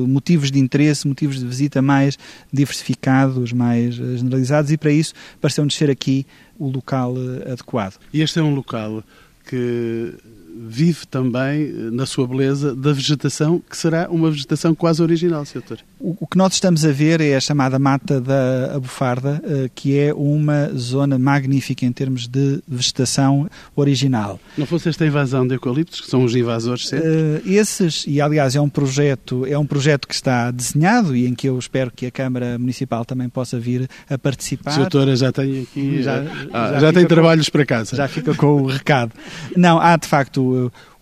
motivos 0.08 0.52
de 0.52 0.60
interesse, 0.60 1.08
motivos 1.08 1.40
de 1.40 1.46
visita 1.46 1.82
mais 1.82 2.18
diversificados, 2.52 3.54
mais 3.54 4.00
eh, 4.00 4.18
generalizados, 4.18 4.72
e 4.72 4.78
para 4.78 4.92
isso 4.92 5.14
pareceu-nos 5.40 5.76
ser 5.76 5.90
aqui 5.90 6.26
o 6.58 6.70
local 6.70 7.16
adequado. 7.50 7.96
E 8.14 8.22
este 8.22 8.40
é 8.40 8.44
um 8.44 8.54
local 8.54 9.04
que 9.48 10.14
vive 10.60 11.06
também, 11.08 11.64
eh, 11.64 11.72
na 11.92 12.06
sua 12.06 12.28
beleza, 12.28 12.76
da 12.76 12.92
vegetação, 12.92 13.62
que 13.68 13.78
será 13.78 14.10
uma 14.10 14.30
vegetação 14.30 14.76
quase 14.76 15.02
original, 15.02 15.46
Sr. 15.46 15.60
Doutor. 15.60 15.80
O, 16.00 16.28
que 16.28 16.38
nós 16.38 16.54
estamos 16.54 16.86
a 16.86 16.92
ver 16.92 17.22
é 17.22 17.36
a 17.36 17.40
chamada 17.40 17.78
Mata 17.80 18.20
da 18.20 18.76
Abufarda, 18.76 19.42
eh, 19.44 19.70
que 19.74 19.98
é 19.98 20.14
uma 20.14 20.70
zona 20.76 21.18
magnífica 21.18 21.86
em 21.86 21.92
termos 21.92 22.28
de 22.28 22.62
vegetação 22.68 23.50
original. 23.76 24.40
Não 24.58 24.66
fosse 24.66 24.90
esta 24.90 25.06
invasão 25.06 25.48
de 25.48 25.56
eucaliptos, 25.56 26.02
que 26.02 26.08
são 26.08 26.24
os 26.24 26.36
invasores 26.36 26.88
sempre? 26.88 27.08
Uh, 27.08 27.42
esses, 27.46 28.06
e 28.08 28.20
aliás 28.20 28.56
é 28.56 28.62
um 28.62 28.70
projeto, 28.70 29.46
é 29.46 29.58
um 29.58 29.66
projeto 29.66 30.08
que 30.08 30.14
está 30.14 30.52
desenhado 30.52 31.16
e 31.16 31.26
em 31.28 31.34
que 31.34 31.48
eu 31.48 31.58
espero 31.58 31.92
que 31.92 32.06
a 32.06 32.12
Câmara 32.12 32.58
Municipal 32.58 33.06
também 33.06 33.30
possa 33.30 33.60
vir 33.60 33.90
a 34.10 34.18
participar. 34.18 34.72
Sra. 34.72 34.84
Doutora, 34.84 35.16
já 35.16 35.32
tem 35.32 35.62
aqui, 35.62 36.02
já, 36.02 36.24
ah, 36.54 36.74
já, 36.74 36.80
já 36.80 36.94
tem 36.94 37.06
trabalhos 37.06 37.48
com, 37.48 37.52
para 37.54 37.66
casa. 37.66 37.96
Já 37.96 38.08
fica 38.08 38.34
com 38.34 38.62
o 38.62 38.66
recado. 38.68 39.12
Não, 39.56 39.80
há 39.80 39.96
de 39.98 40.08
facto 40.08 40.49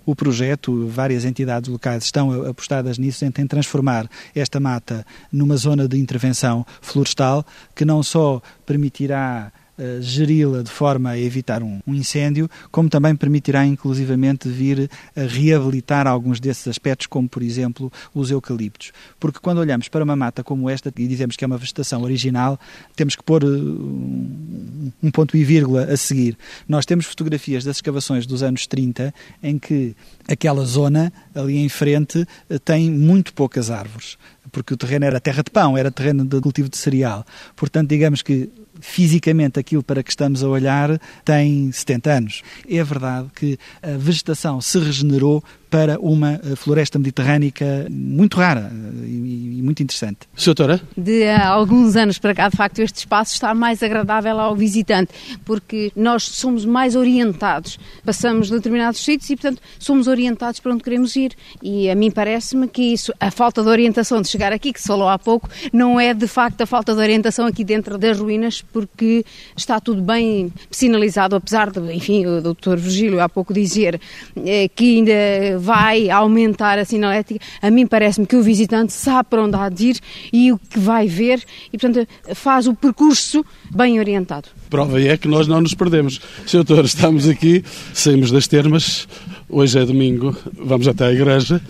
o 0.07 0.15
projeto, 0.15 0.87
várias 0.87 1.25
entidades 1.25 1.69
locais 1.69 2.05
estão 2.05 2.47
apostadas 2.49 2.97
nisso, 2.97 3.25
em 3.25 3.31
transformar 3.31 4.09
esta 4.33 4.57
mata 4.57 5.05
numa 5.29 5.57
zona 5.57 5.85
de 5.85 5.97
intervenção 5.97 6.65
florestal 6.81 7.45
que 7.75 7.83
não 7.83 8.01
só 8.01 8.41
permitirá 8.65 9.51
uh, 9.77 10.01
geri-la 10.01 10.61
de 10.61 10.69
forma 10.69 11.11
a 11.11 11.19
evitar 11.19 11.63
um, 11.63 11.79
um, 11.85 11.93
incêndio, 11.93 12.49
como 12.71 12.89
também 12.89 13.15
permitirá 13.15 13.65
inclusivamente 13.65 14.49
vir 14.49 14.89
a 15.15 15.21
reabilitar 15.21 16.07
alguns 16.07 16.39
desses 16.39 16.67
aspectos, 16.67 17.07
como 17.07 17.27
por 17.27 17.41
exemplo 17.41 17.91
os 18.13 18.31
eucaliptos. 18.31 18.91
Porque 19.19 19.39
quando 19.39 19.59
olhamos 19.59 19.87
para 19.87 20.03
uma 20.03 20.15
mata 20.15 20.43
como 20.43 20.69
esta 20.69 20.91
e 20.95 21.07
dizemos 21.07 21.35
que 21.35 21.43
é 21.43 21.47
uma 21.47 21.57
vegetação 21.57 22.03
original, 22.03 22.59
temos 22.95 23.15
que 23.15 23.23
pôr 23.23 23.43
uh, 23.43 23.47
um 23.47 25.11
ponto 25.11 25.35
e 25.37 25.43
vírgula 25.43 25.85
a 25.85 25.97
seguir. 25.97 26.37
Nós 26.67 26.85
temos 26.85 27.05
fotografias 27.05 27.63
das 27.63 27.77
escavações 27.77 28.25
dos 28.25 28.43
anos 28.43 28.67
30 28.67 29.13
em 29.41 29.57
que 29.57 29.95
aquela 30.27 30.65
zona 30.65 31.11
ali 31.33 31.57
em 31.57 31.69
frente 31.69 32.27
uh, 32.49 32.59
tem 32.59 32.89
muito 32.89 33.33
poucas 33.33 33.69
árvores 33.69 34.17
porque 34.51 34.73
o 34.73 34.77
terreno 34.77 35.05
era 35.05 35.19
terra 35.19 35.43
de 35.43 35.51
pão, 35.51 35.77
era 35.77 35.91
terreno 35.91 36.25
de 36.25 36.39
cultivo 36.41 36.69
de 36.69 36.77
cereal. 36.77 37.25
Portanto, 37.55 37.89
digamos 37.89 38.21
que 38.21 38.49
fisicamente 38.79 39.59
aquilo 39.59 39.83
para 39.83 40.03
que 40.03 40.09
estamos 40.09 40.43
a 40.43 40.47
olhar 40.47 40.99
tem 41.25 41.71
70 41.71 42.11
anos. 42.11 42.43
É 42.69 42.83
verdade 42.83 43.27
que 43.35 43.57
a 43.81 43.97
vegetação 43.97 44.61
se 44.61 44.79
regenerou 44.79 45.43
para 45.69 45.99
uma 45.99 46.33
eh, 46.33 46.55
floresta 46.55 46.97
mediterrânica 46.97 47.87
muito 47.89 48.37
rara 48.37 48.71
eh, 48.71 49.05
e, 49.05 49.61
muito 49.61 49.83
interessante. 49.83 50.19
Doutora? 50.45 50.79
De 50.95 51.25
há 51.27 51.47
alguns 51.47 51.95
anos 51.95 52.17
para 52.17 52.33
cá, 52.33 52.47
de 52.47 52.55
facto, 52.55 52.79
este 52.79 52.99
espaço 52.99 53.33
está 53.33 53.53
mais 53.53 53.83
agradável 53.83 54.39
ao 54.39 54.55
visitante, 54.55 55.11
porque 55.43 55.91
nós 55.95 56.23
somos 56.23 56.63
mais 56.63 56.95
orientados, 56.95 57.77
passamos 58.05 58.47
de 58.47 58.53
determinados 58.53 59.03
sítios 59.03 59.29
e, 59.29 59.35
portanto, 59.35 59.61
somos 59.77 60.07
orientados 60.07 60.59
para 60.59 60.73
onde 60.73 60.83
queremos 60.83 61.15
ir. 61.15 61.33
E 61.61 61.89
a 61.89 61.95
mim 61.95 62.11
parece-me 62.11 62.67
que 62.67 62.93
isso, 62.93 63.13
a 63.19 63.29
falta 63.29 63.61
de 63.61 63.67
orientação 63.67 64.21
de 64.21 64.27
chegar 64.29 64.53
aqui, 64.53 64.71
que 64.71 64.81
se 64.81 64.87
falou 64.87 65.09
há 65.09 65.19
pouco, 65.19 65.49
não 65.73 65.99
é 65.99 66.13
de 66.13 66.27
facto 66.27 66.61
a 66.61 66.65
falta 66.65 66.93
de 66.93 66.99
orientação 66.99 67.45
aqui 67.45 67.63
dentro 67.63 67.97
das 67.97 68.19
ruínas, 68.19 68.61
porque 68.61 69.25
está 69.55 69.79
tudo 69.79 70.01
bem 70.01 70.51
sinalizado, 70.71 71.35
apesar 71.35 71.71
de, 71.71 71.79
enfim, 71.93 72.25
o 72.25 72.41
doutor 72.41 72.77
Virgílio 72.77 73.19
há 73.19 73.27
pouco 73.27 73.53
dizer 73.53 73.99
eh, 74.45 74.69
que 74.73 74.97
ainda 74.97 75.56
vai 75.57 76.09
aumentar 76.09 76.77
a 76.79 76.85
sinalética, 76.85 77.43
a 77.61 77.69
mim 77.69 77.85
parece-me 77.85 78.25
que 78.25 78.35
o 78.35 78.41
visitante 78.41 78.93
sabe 78.93 79.29
para 79.29 79.43
onde 79.43 79.55
há 79.55 79.69
de 79.69 79.87
ir 79.87 79.99
e 80.31 80.51
o 80.51 80.57
que 80.57 80.79
vai 80.79 81.07
ver 81.07 81.43
e, 81.71 81.77
portanto, 81.77 82.07
faz 82.33 82.67
o 82.67 82.73
percurso 82.73 83.45
bem 83.73 83.99
orientado. 83.99 84.49
Prova 84.69 85.01
é 85.01 85.17
que 85.17 85.27
nós 85.27 85.47
não 85.47 85.61
nos 85.61 85.73
perdemos. 85.73 86.21
Sr. 86.45 86.63
Doutor, 86.63 86.85
estamos 86.85 87.27
aqui, 87.27 87.63
saímos 87.93 88.31
das 88.31 88.47
termas, 88.47 89.07
hoje 89.49 89.79
é 89.79 89.85
domingo, 89.85 90.35
vamos 90.53 90.87
até 90.87 91.05
à 91.05 91.11
igreja, 91.11 91.61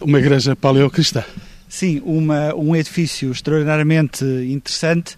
uma 0.00 0.18
igreja 0.18 0.56
paleocristã. 0.56 1.24
Sim, 1.68 2.02
uma, 2.04 2.54
um 2.54 2.76
edifício 2.76 3.30
extraordinariamente 3.30 4.24
interessante 4.24 5.16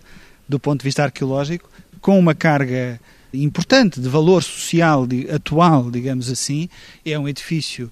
do 0.49 0.59
ponto 0.61 0.81
de 0.81 0.85
vista 0.85 1.03
arqueológico, 1.03 1.69
com 2.01 2.19
uma 2.19 2.35
carga 2.35 3.01
importante 3.43 4.01
de 4.01 4.09
valor 4.09 4.43
social 4.43 5.07
de, 5.07 5.31
atual, 5.31 5.91
digamos 5.91 6.31
assim. 6.31 6.69
É 7.05 7.19
um 7.19 7.29
edifício 7.29 7.91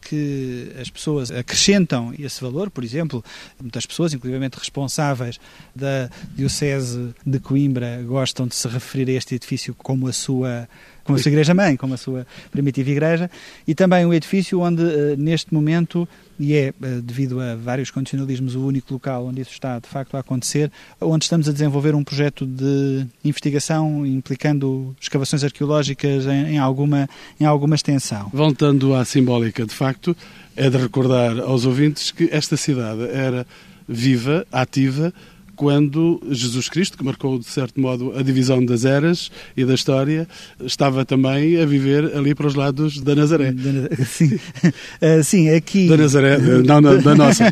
que 0.00 0.72
as 0.80 0.88
pessoas 0.88 1.30
acrescentam 1.30 2.12
esse 2.18 2.40
valor, 2.40 2.70
por 2.70 2.82
exemplo, 2.82 3.22
muitas 3.60 3.86
pessoas, 3.86 4.14
inclusive 4.14 4.50
responsáveis 4.58 5.38
da 5.74 6.10
Diocese 6.34 7.14
de 7.24 7.38
Coimbra, 7.38 8.02
gostam 8.02 8.46
de 8.46 8.54
se 8.54 8.66
referir 8.66 9.10
a 9.10 9.12
este 9.12 9.34
edifício 9.34 9.74
como 9.74 10.08
a 10.08 10.12
sua 10.12 10.68
como 11.04 11.18
a 11.18 11.22
sua 11.22 11.30
igreja-mãe, 11.30 11.76
como 11.76 11.94
a 11.94 11.96
sua 11.96 12.26
primitiva 12.50 12.90
igreja, 12.90 13.30
e 13.66 13.74
também 13.74 14.04
um 14.06 14.12
edifício 14.12 14.60
onde, 14.60 14.82
eh, 14.82 15.14
neste 15.16 15.52
momento, 15.52 16.08
e 16.38 16.54
é, 16.54 16.68
eh, 16.68 16.72
devido 17.02 17.40
a 17.40 17.54
vários 17.56 17.90
condicionalismos, 17.90 18.54
o 18.54 18.66
único 18.66 18.92
local 18.92 19.26
onde 19.26 19.40
isso 19.40 19.52
está, 19.52 19.78
de 19.78 19.88
facto, 19.88 20.16
a 20.16 20.20
acontecer, 20.20 20.70
onde 21.00 21.24
estamos 21.24 21.48
a 21.48 21.52
desenvolver 21.52 21.94
um 21.94 22.02
projeto 22.02 22.46
de 22.46 23.06
investigação 23.24 24.06
implicando 24.06 24.94
escavações 25.00 25.44
arqueológicas 25.44 26.26
em, 26.26 26.54
em 26.54 26.58
alguma, 26.58 27.08
em 27.38 27.44
alguma 27.44 27.74
extensão. 27.74 28.30
Voltando 28.32 28.94
à 28.94 29.04
simbólica, 29.04 29.66
de 29.66 29.74
facto, 29.74 30.16
é 30.56 30.68
de 30.68 30.76
recordar 30.76 31.38
aos 31.40 31.64
ouvintes 31.64 32.10
que 32.10 32.28
esta 32.32 32.56
cidade 32.56 33.02
era 33.10 33.46
viva, 33.88 34.46
ativa, 34.52 35.12
quando 35.60 36.18
Jesus 36.30 36.70
Cristo, 36.70 36.96
que 36.96 37.04
marcou 37.04 37.38
de 37.38 37.44
certo 37.44 37.78
modo 37.78 38.16
a 38.16 38.22
divisão 38.22 38.64
das 38.64 38.86
eras 38.86 39.30
e 39.54 39.62
da 39.62 39.74
história, 39.74 40.26
estava 40.64 41.04
também 41.04 41.60
a 41.60 41.66
viver 41.66 42.16
ali 42.16 42.34
para 42.34 42.46
os 42.46 42.54
lados 42.54 42.98
da 42.98 43.14
Nazaré. 43.14 43.52
Sim, 44.06 44.36
uh, 44.36 45.22
sim 45.22 45.50
aqui. 45.50 45.86
Da 45.86 45.98
Nazaré, 45.98 46.38
não 46.38 46.80
da 46.80 47.14
nossa. 47.14 47.44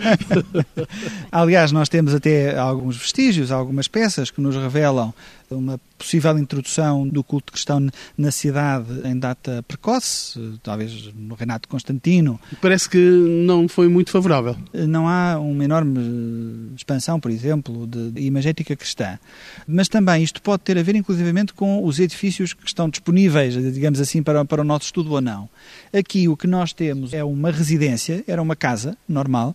Aliás, 1.31 1.71
nós 1.71 1.91
temos 1.91 2.15
até 2.15 2.57
alguns 2.57 2.97
vestígios, 2.97 3.53
algumas 3.53 3.87
peças 3.87 4.31
que 4.31 4.41
nos 4.41 4.57
revelam 4.57 5.13
uma 5.51 5.81
possível 5.97 6.39
introdução 6.39 7.07
do 7.07 7.25
culto 7.25 7.53
cristão 7.53 7.89
na 8.17 8.31
cidade 8.31 8.87
em 9.05 9.19
data 9.19 9.63
precoce, 9.67 10.59
talvez 10.63 11.13
no 11.15 11.35
reinado 11.35 11.63
de 11.63 11.69
Constantino. 11.69 12.39
Parece 12.61 12.89
que 12.89 12.99
não 12.99 13.69
foi 13.69 13.89
muito 13.89 14.11
favorável. 14.11 14.57
Não 14.73 15.09
há 15.09 15.39
uma 15.39 15.65
enorme 15.65 16.71
expansão, 16.77 17.19
por 17.19 17.31
exemplo, 17.31 17.87
de 17.87 18.21
imagética 18.21 18.77
cristã. 18.77 19.19
Mas 19.67 19.89
também 19.89 20.23
isto 20.23 20.41
pode 20.41 20.63
ter 20.63 20.79
a 20.79 20.83
ver, 20.83 20.95
inclusivamente, 20.95 21.53
com 21.53 21.85
os 21.85 21.99
edifícios 21.99 22.53
que 22.53 22.67
estão 22.67 22.89
disponíveis, 22.89 23.55
digamos 23.73 24.01
assim, 24.01 24.23
para, 24.23 24.45
para 24.45 24.63
o 24.63 24.65
nosso 24.65 24.87
estudo 24.87 25.13
ou 25.13 25.21
não. 25.21 25.49
Aqui 25.93 26.29
o 26.29 26.37
que 26.37 26.47
nós 26.47 26.73
temos 26.73 27.13
é 27.13 27.25
uma 27.25 27.51
residência, 27.51 28.23
era 28.27 28.41
uma 28.41 28.55
casa 28.55 28.97
normal, 29.09 29.55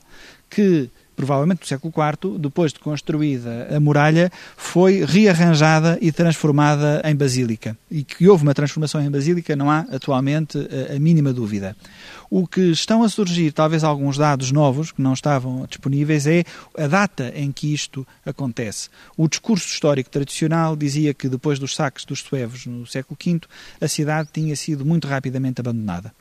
que 0.49 0.89
provavelmente 1.15 1.60
do 1.60 1.67
século 1.67 1.93
IV, 1.95 2.38
depois 2.39 2.73
de 2.73 2.80
construída 2.80 3.67
a 3.76 3.80
muralha, 3.80 4.32
foi 4.58 5.04
rearranjada 5.06 5.97
e 6.02 6.12
transformada 6.12 7.02
em 7.06 7.15
basílica. 7.15 7.78
E 7.89 8.04
que 8.04 8.28
houve 8.28 8.43
uma 8.43 8.54
transformação 8.54 9.02
em 9.02 9.10
basílica 9.10 9.56
não 9.56 9.69
há 9.69 9.80
atualmente 9.91 10.58
a 10.93 10.99
mínima 10.99 11.34
dúvida. 11.34 11.76
O 12.30 12.47
que 12.47 12.71
estão 12.71 13.04
a 13.04 13.10
surgir, 13.10 13.52
talvez 13.52 13.84
alguns 13.84 14.17
dados 14.17 14.52
novos 14.52 14.91
que 14.91 15.02
não 15.02 15.13
estavam 15.13 15.67
disponíveis, 15.67 16.26
é 16.26 16.43
a 16.76 16.88
data 16.88 17.32
em 17.36 17.52
que 17.52 17.71
isto 17.71 18.08
acontece. 18.26 18.89
O 19.15 19.28
discurso 19.28 19.67
histórico 19.67 20.10
tradicional 20.10 20.76
dizia 20.76 21.13
que 21.13 21.30
depois 21.30 21.60
dos 21.60 21.76
saques 21.76 22.06
dos 22.06 22.21
suevos 22.21 22.65
no 22.65 22.88
século 22.88 23.15
V, 23.23 23.41
a 23.80 23.88
cidade 23.88 24.30
tinha 24.34 24.56
sido 24.56 24.84
muito 24.84 25.08
rapidamente 25.08 25.62
abandonada. 25.62 26.12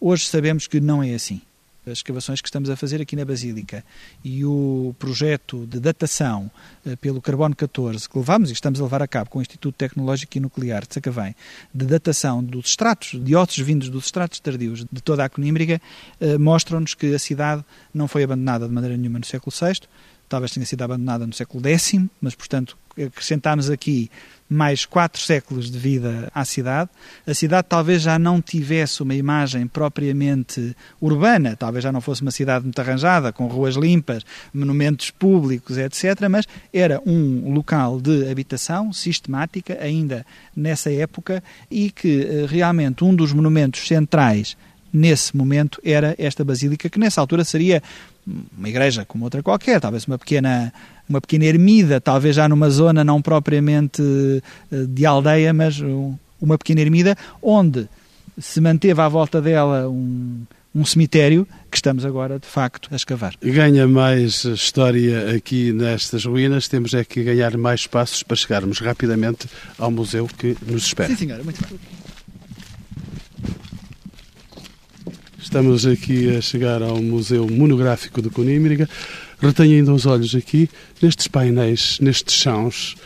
Hoje 0.00 0.28
sabemos 0.28 0.68
que 0.68 0.78
não 0.80 1.02
é 1.02 1.14
assim 1.14 1.40
as 1.86 1.98
escavações 1.98 2.40
que 2.40 2.48
estamos 2.48 2.68
a 2.68 2.74
fazer 2.74 3.00
aqui 3.00 3.14
na 3.14 3.24
Basílica. 3.24 3.84
E 4.24 4.44
o 4.44 4.92
projeto 4.98 5.64
de 5.66 5.78
datação 5.78 6.50
eh, 6.84 6.96
pelo 6.96 7.22
carbono 7.22 7.54
14 7.54 8.08
que 8.08 8.18
levamos 8.18 8.50
e 8.50 8.52
estamos 8.52 8.80
a 8.80 8.82
levar 8.82 9.02
a 9.02 9.06
cabo 9.06 9.30
com 9.30 9.38
o 9.38 9.42
Instituto 9.42 9.76
Tecnológico 9.76 10.36
e 10.36 10.40
Nuclear 10.40 10.84
de 10.84 10.94
Sacavém, 10.94 11.36
de 11.72 11.86
datação 11.86 12.42
dos 12.42 12.70
estratos, 12.70 13.22
de 13.22 13.36
ossos 13.36 13.58
vindos 13.58 13.88
dos 13.88 14.06
estratos 14.06 14.40
tardios 14.40 14.84
de 14.90 15.00
toda 15.00 15.24
a 15.24 15.28
Conímbriga, 15.28 15.80
eh, 16.20 16.36
mostram-nos 16.36 16.94
que 16.94 17.14
a 17.14 17.18
cidade 17.20 17.64
não 17.94 18.08
foi 18.08 18.24
abandonada 18.24 18.66
de 18.66 18.74
maneira 18.74 18.96
nenhuma 18.96 19.20
no 19.20 19.24
século 19.24 19.54
VI, 19.56 19.86
talvez 20.28 20.50
tenha 20.50 20.66
sido 20.66 20.82
abandonada 20.82 21.24
no 21.24 21.32
século 21.32 21.66
X, 21.68 21.94
mas, 22.20 22.34
portanto, 22.34 22.76
acrescentámos 23.00 23.70
aqui 23.70 24.10
mais 24.48 24.84
quatro 24.84 25.20
séculos 25.20 25.70
de 25.70 25.78
vida 25.78 26.30
à 26.34 26.44
cidade. 26.44 26.90
A 27.26 27.34
cidade 27.34 27.66
talvez 27.68 28.02
já 28.02 28.18
não 28.18 28.40
tivesse 28.40 29.02
uma 29.02 29.14
imagem 29.14 29.66
propriamente 29.66 30.76
urbana, 31.00 31.56
talvez 31.56 31.82
já 31.82 31.90
não 31.90 32.00
fosse 32.00 32.22
uma 32.22 32.30
cidade 32.30 32.64
muito 32.64 32.78
arranjada, 32.80 33.32
com 33.32 33.46
ruas 33.46 33.74
limpas, 33.74 34.24
monumentos 34.54 35.10
públicos, 35.10 35.76
etc., 35.78 36.28
mas 36.30 36.46
era 36.72 37.00
um 37.04 37.52
local 37.52 38.00
de 38.00 38.30
habitação 38.30 38.92
sistemática, 38.92 39.78
ainda 39.80 40.24
nessa 40.54 40.92
época, 40.92 41.42
e 41.70 41.90
que 41.90 42.22
eh, 42.22 42.46
realmente 42.48 43.04
um 43.04 43.14
dos 43.14 43.32
monumentos 43.32 43.86
centrais 43.86 44.56
nesse 44.92 45.36
momento 45.36 45.80
era 45.84 46.14
esta 46.18 46.44
basílica, 46.44 46.88
que 46.88 46.98
nessa 46.98 47.20
altura 47.20 47.44
seria 47.44 47.82
uma 48.26 48.68
igreja 48.68 49.04
como 49.04 49.24
outra 49.24 49.42
qualquer, 49.42 49.80
talvez 49.80 50.04
uma 50.06 50.18
pequena 50.18 50.72
uma 51.08 51.20
pequena 51.20 51.44
ermida, 51.44 52.00
talvez 52.00 52.34
já 52.34 52.48
numa 52.48 52.68
zona 52.68 53.04
não 53.04 53.22
propriamente 53.22 54.02
eh, 54.72 54.86
de 54.88 55.06
aldeia, 55.06 55.52
mas 55.52 55.80
uma 56.40 56.58
pequena 56.58 56.80
ermida, 56.80 57.16
onde 57.40 57.88
se 58.38 58.60
manteve 58.60 59.00
à 59.00 59.08
volta 59.08 59.40
dela 59.40 59.88
um, 59.88 60.42
um 60.74 60.84
cemitério 60.84 61.46
que 61.70 61.76
estamos 61.76 62.04
agora, 62.04 62.38
de 62.38 62.46
facto, 62.46 62.88
a 62.92 62.96
escavar. 62.96 63.34
Ganha 63.40 63.86
mais 63.86 64.44
história 64.44 65.34
aqui 65.34 65.72
nestas 65.72 66.24
ruínas, 66.24 66.68
temos 66.68 66.92
é 66.92 67.04
que 67.04 67.22
ganhar 67.22 67.56
mais 67.56 67.86
passos 67.86 68.22
para 68.22 68.36
chegarmos 68.36 68.80
rapidamente 68.80 69.48
ao 69.78 69.90
museu 69.90 70.26
que 70.26 70.56
nos 70.66 70.86
espera. 70.86 71.08
Sim, 71.10 71.16
senhora. 71.16 71.42
Muito 71.42 71.60
Estamos 75.46 75.86
aqui 75.86 76.36
a 76.36 76.40
chegar 76.40 76.82
ao 76.82 77.00
Museu 77.00 77.46
Monográfico 77.48 78.20
de 78.20 78.28
Conímbriga. 78.28 78.88
Retenha 79.40 79.76
ainda 79.76 79.94
os 79.94 80.04
olhos 80.04 80.34
aqui 80.34 80.68
nestes 81.00 81.28
painéis, 81.28 81.98
nestes 82.00 82.34
chãos, 82.34 82.96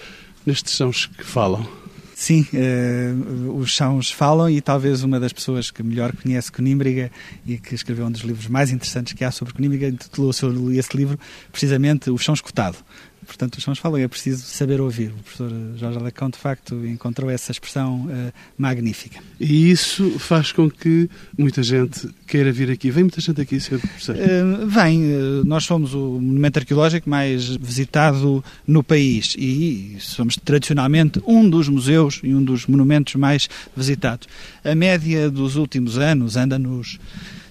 nestes 0.47 0.75
chãos 0.75 1.05
que 1.05 1.23
falam. 1.23 1.69
Sim, 2.15 2.47
uh, 2.55 3.57
os 3.59 3.71
chãos 3.71 4.11
falam 4.11 4.49
e 4.49 4.59
talvez 4.63 5.05
uma 5.05 5.21
das 5.21 5.35
pessoas 5.35 5.71
que 5.71 5.83
melhor 5.83 6.17
conhece 6.17 6.51
Conímbriga 6.51 7.13
e 7.47 7.59
que 7.59 7.75
escreveu 7.75 8.07
um 8.07 8.11
dos 8.11 8.23
livros 8.23 8.47
mais 8.47 8.71
interessantes 8.71 9.13
que 9.13 9.23
há 9.23 9.31
sobre 9.31 9.53
Conímbriga 9.53 9.89
intitulou 9.89 10.31
esse 10.31 10.97
livro 10.97 11.21
precisamente 11.53 12.11
O 12.11 12.17
Chão 12.17 12.33
Escutado 12.33 12.79
portanto, 13.27 13.57
os 13.57 13.65
sons 13.65 13.79
falam 13.79 13.99
e 13.99 14.03
é 14.03 14.09
preciso 14.09 14.43
saber 14.45 14.81
ouvir. 14.81 15.09
O 15.11 15.23
professor 15.23 15.51
Jorge 15.77 15.99
Alacão, 15.99 16.31
de 16.31 16.39
facto, 16.39 16.75
encontrou 16.87 17.31
essa 17.31 17.53
expressão 17.53 18.07
uh, 18.07 18.33
magnífica. 18.57 19.21
E 19.39 19.71
isso 19.71 20.19
faz 20.19 20.53
com 20.53 20.71
que 20.71 21.09
muita 21.37 21.63
gente 21.63 22.09
queira 22.27 22.53
vir 22.53 22.71
aqui. 22.71 22.91
Vem 22.91 23.05
muita 23.05 23.21
gente 23.21 23.41
aqui, 23.41 23.61
Sr. 23.61 23.79
Professor? 23.79 24.17
Uh, 24.17 24.67
vem. 24.67 25.03
Uh, 25.05 25.45
nós 25.45 25.65
somos 25.65 25.95
o 25.95 26.21
monumento 26.21 26.59
arqueológico 26.59 27.09
mais 27.09 27.47
visitado 27.57 28.45
no 28.67 28.83
país 28.83 29.35
e 29.39 29.97
somos 30.01 30.37
tradicionalmente 30.37 31.23
um 31.27 31.49
dos 31.49 31.69
museus 31.69 32.21
e 32.23 32.35
um 32.35 32.43
dos 32.43 32.67
monumentos 32.67 33.15
mais 33.15 33.49
visitados. 33.77 34.29
A 34.65 34.75
média 34.75 35.31
dos 35.31 35.57
últimos 35.57 35.99
anos 35.99 36.37
anda 36.37 36.59
nos 36.59 36.99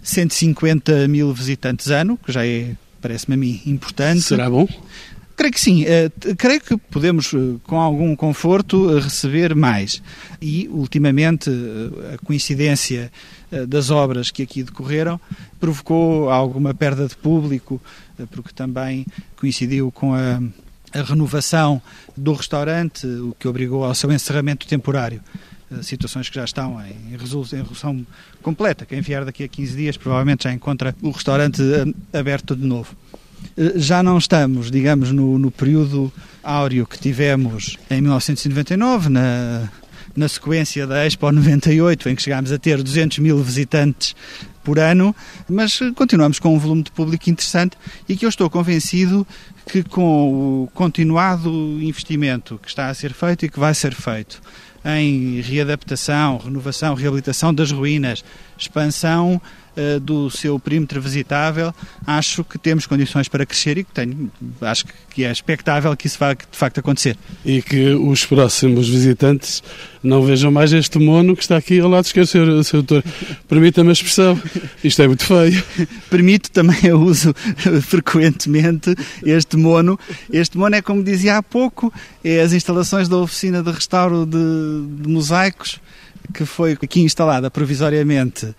150 0.02 1.08
mil 1.08 1.34
visitantes 1.34 1.90
ano, 1.90 2.18
que 2.18 2.32
já 2.32 2.46
é 2.46 2.76
parece-me 3.02 3.36
a 3.36 3.38
mim 3.38 3.62
importante. 3.66 4.22
Será 4.22 4.50
bom? 4.50 4.68
Creio 5.40 5.54
que 5.54 5.62
sim. 5.62 5.86
Uh, 5.86 6.36
creio 6.36 6.60
que 6.60 6.76
podemos, 6.76 7.32
uh, 7.32 7.62
com 7.64 7.80
algum 7.80 8.14
conforto, 8.14 8.90
uh, 8.90 9.00
receber 9.00 9.56
mais. 9.56 10.04
E, 10.42 10.68
ultimamente, 10.68 11.50
a 12.14 12.18
coincidência 12.26 13.10
das 13.66 13.90
obras 13.90 14.32
que 14.32 14.44
aqui 14.44 14.64
decorreram 14.64 15.20
provocou 15.58 16.30
alguma 16.30 16.74
perda 16.74 17.08
de 17.08 17.16
público, 17.16 17.82
porque 18.32 18.52
também 18.54 19.06
coincidiu 19.38 19.92
com 19.94 20.14
a, 20.14 20.42
a 20.94 21.02
renovação 21.02 21.82
do 22.18 22.34
restaurante, 22.34 23.08
o 23.08 23.34
que 23.40 23.48
obrigou 23.48 23.86
ao 23.86 23.96
seu 23.96 24.12
encerramento 24.12 24.68
temporário 24.68 25.22
situações 25.84 26.28
que 26.28 26.36
já 26.36 26.44
estão 26.44 26.82
em 26.84 27.16
resolução 27.16 28.06
completa. 28.42 28.88
Quem 28.88 29.02
vier 29.02 29.24
daqui 29.24 29.44
a 29.44 29.48
15 29.48 29.78
dias 29.78 29.98
provavelmente 29.98 30.46
já 30.46 30.52
encontra 30.52 30.96
o 31.00 31.12
restaurante 31.12 31.62
aberto 32.12 32.56
de 32.56 32.66
novo. 32.66 32.96
Eh, 33.58 33.74
já 33.76 34.02
não 34.02 34.18
estamos, 34.18 34.72
digamos, 34.72 35.12
no, 35.12 35.38
no 35.38 35.52
período 35.52 36.12
áureo 36.44 36.86
que 36.86 36.98
tivemos 36.98 37.78
em 37.90 38.02
1999, 38.02 39.10
na, 39.10 39.70
na 40.16 40.28
sequência 40.28 40.88
da 40.88 41.06
Expo 41.06 41.32
98, 41.32 42.10
em 42.10 42.16
que 42.16 42.22
chegámos 42.22 42.52
a 42.52 42.58
ter 42.58 42.82
200 42.82 43.20
mil 43.20 43.42
visitantes 43.44 44.16
por 44.64 44.80
ano, 44.80 45.16
mas 45.50 45.80
continuamos 45.96 46.40
com 46.40 46.56
um 46.56 46.60
volume 46.60 46.84
de 46.84 46.92
público 46.92 47.30
interessante 47.30 47.78
e 48.08 48.16
que 48.16 48.26
eu 48.26 48.30
estou 48.30 48.50
convencido 48.50 49.26
que 49.66 49.84
com 49.84 50.64
o 50.64 50.68
continuado 50.74 51.50
investimento 51.82 52.60
que 52.62 52.68
está 52.70 52.88
a 52.88 52.94
ser 52.94 53.14
feito 53.14 53.46
e 53.46 53.50
que 53.50 53.60
vai 53.60 53.74
ser 53.74 53.94
feito 53.94 54.42
em 54.84 55.42
readaptação, 55.42 56.38
renovação, 56.38 56.94
reabilitação 56.94 57.54
das 57.54 57.72
ruínas, 57.72 58.24
expansão 58.58 59.42
uh, 59.80 60.00
do 60.00 60.30
seu 60.30 60.60
perímetro 60.60 61.02
visitável, 61.02 61.74
acho 62.06 62.44
que 62.44 62.58
temos 62.58 62.86
condições 62.86 63.28
para 63.28 63.46
crescer 63.46 63.78
e 63.78 63.84
que 63.84 63.92
tenho, 63.92 64.32
acho 64.62 64.86
que 65.10 65.24
é 65.24 65.32
expectável 65.32 65.96
que 65.96 66.08
isso 66.08 66.18
vá 66.20 66.34
de 66.34 66.46
facto 66.52 66.80
acontecer. 66.80 67.18
E 67.46 67.62
que 67.62 67.94
os 67.94 68.26
próximos 68.26 68.90
visitantes 68.90 69.64
não 70.04 70.22
vejam 70.22 70.52
mais 70.52 70.72
este 70.74 70.98
mono 71.00 71.36
que 71.36 71.42
está 71.42 71.58
aqui 71.58 71.80
ao 71.80 71.90
lado 71.90 72.06
esquerdo, 72.06 72.28
Sr. 72.28 72.64
Sr. 72.64 72.82
Doutor. 72.84 73.04
Permita-me 73.48 73.90
a 73.90 73.94
expressão, 73.94 74.42
isto 74.84 75.02
é 75.02 75.08
muito 75.08 75.24
feio. 75.24 75.64
Permito 76.10 76.52
também, 76.52 76.78
eu 76.84 77.00
uso 77.00 77.34
frequentemente 77.84 78.96
este 79.24 79.58
mono. 79.58 80.00
Este 80.32 80.58
mono 80.58 80.76
é, 80.76 80.82
como 80.82 81.04
dizia 81.04 81.38
há 81.38 81.44
pouco, 81.44 81.94
é 82.24 82.42
as 82.42 82.54
instalações 82.54 83.08
da 83.08 83.18
oficina 83.18 83.62
de 83.62 83.72
restauro 83.72 84.26
de, 84.26 85.04
de 85.04 85.10
mosaicos 85.10 85.80
que 86.34 86.46
foi 86.46 86.74
aqui 86.74 87.02
instalada 87.02 87.50
provisoriamente 87.50 88.54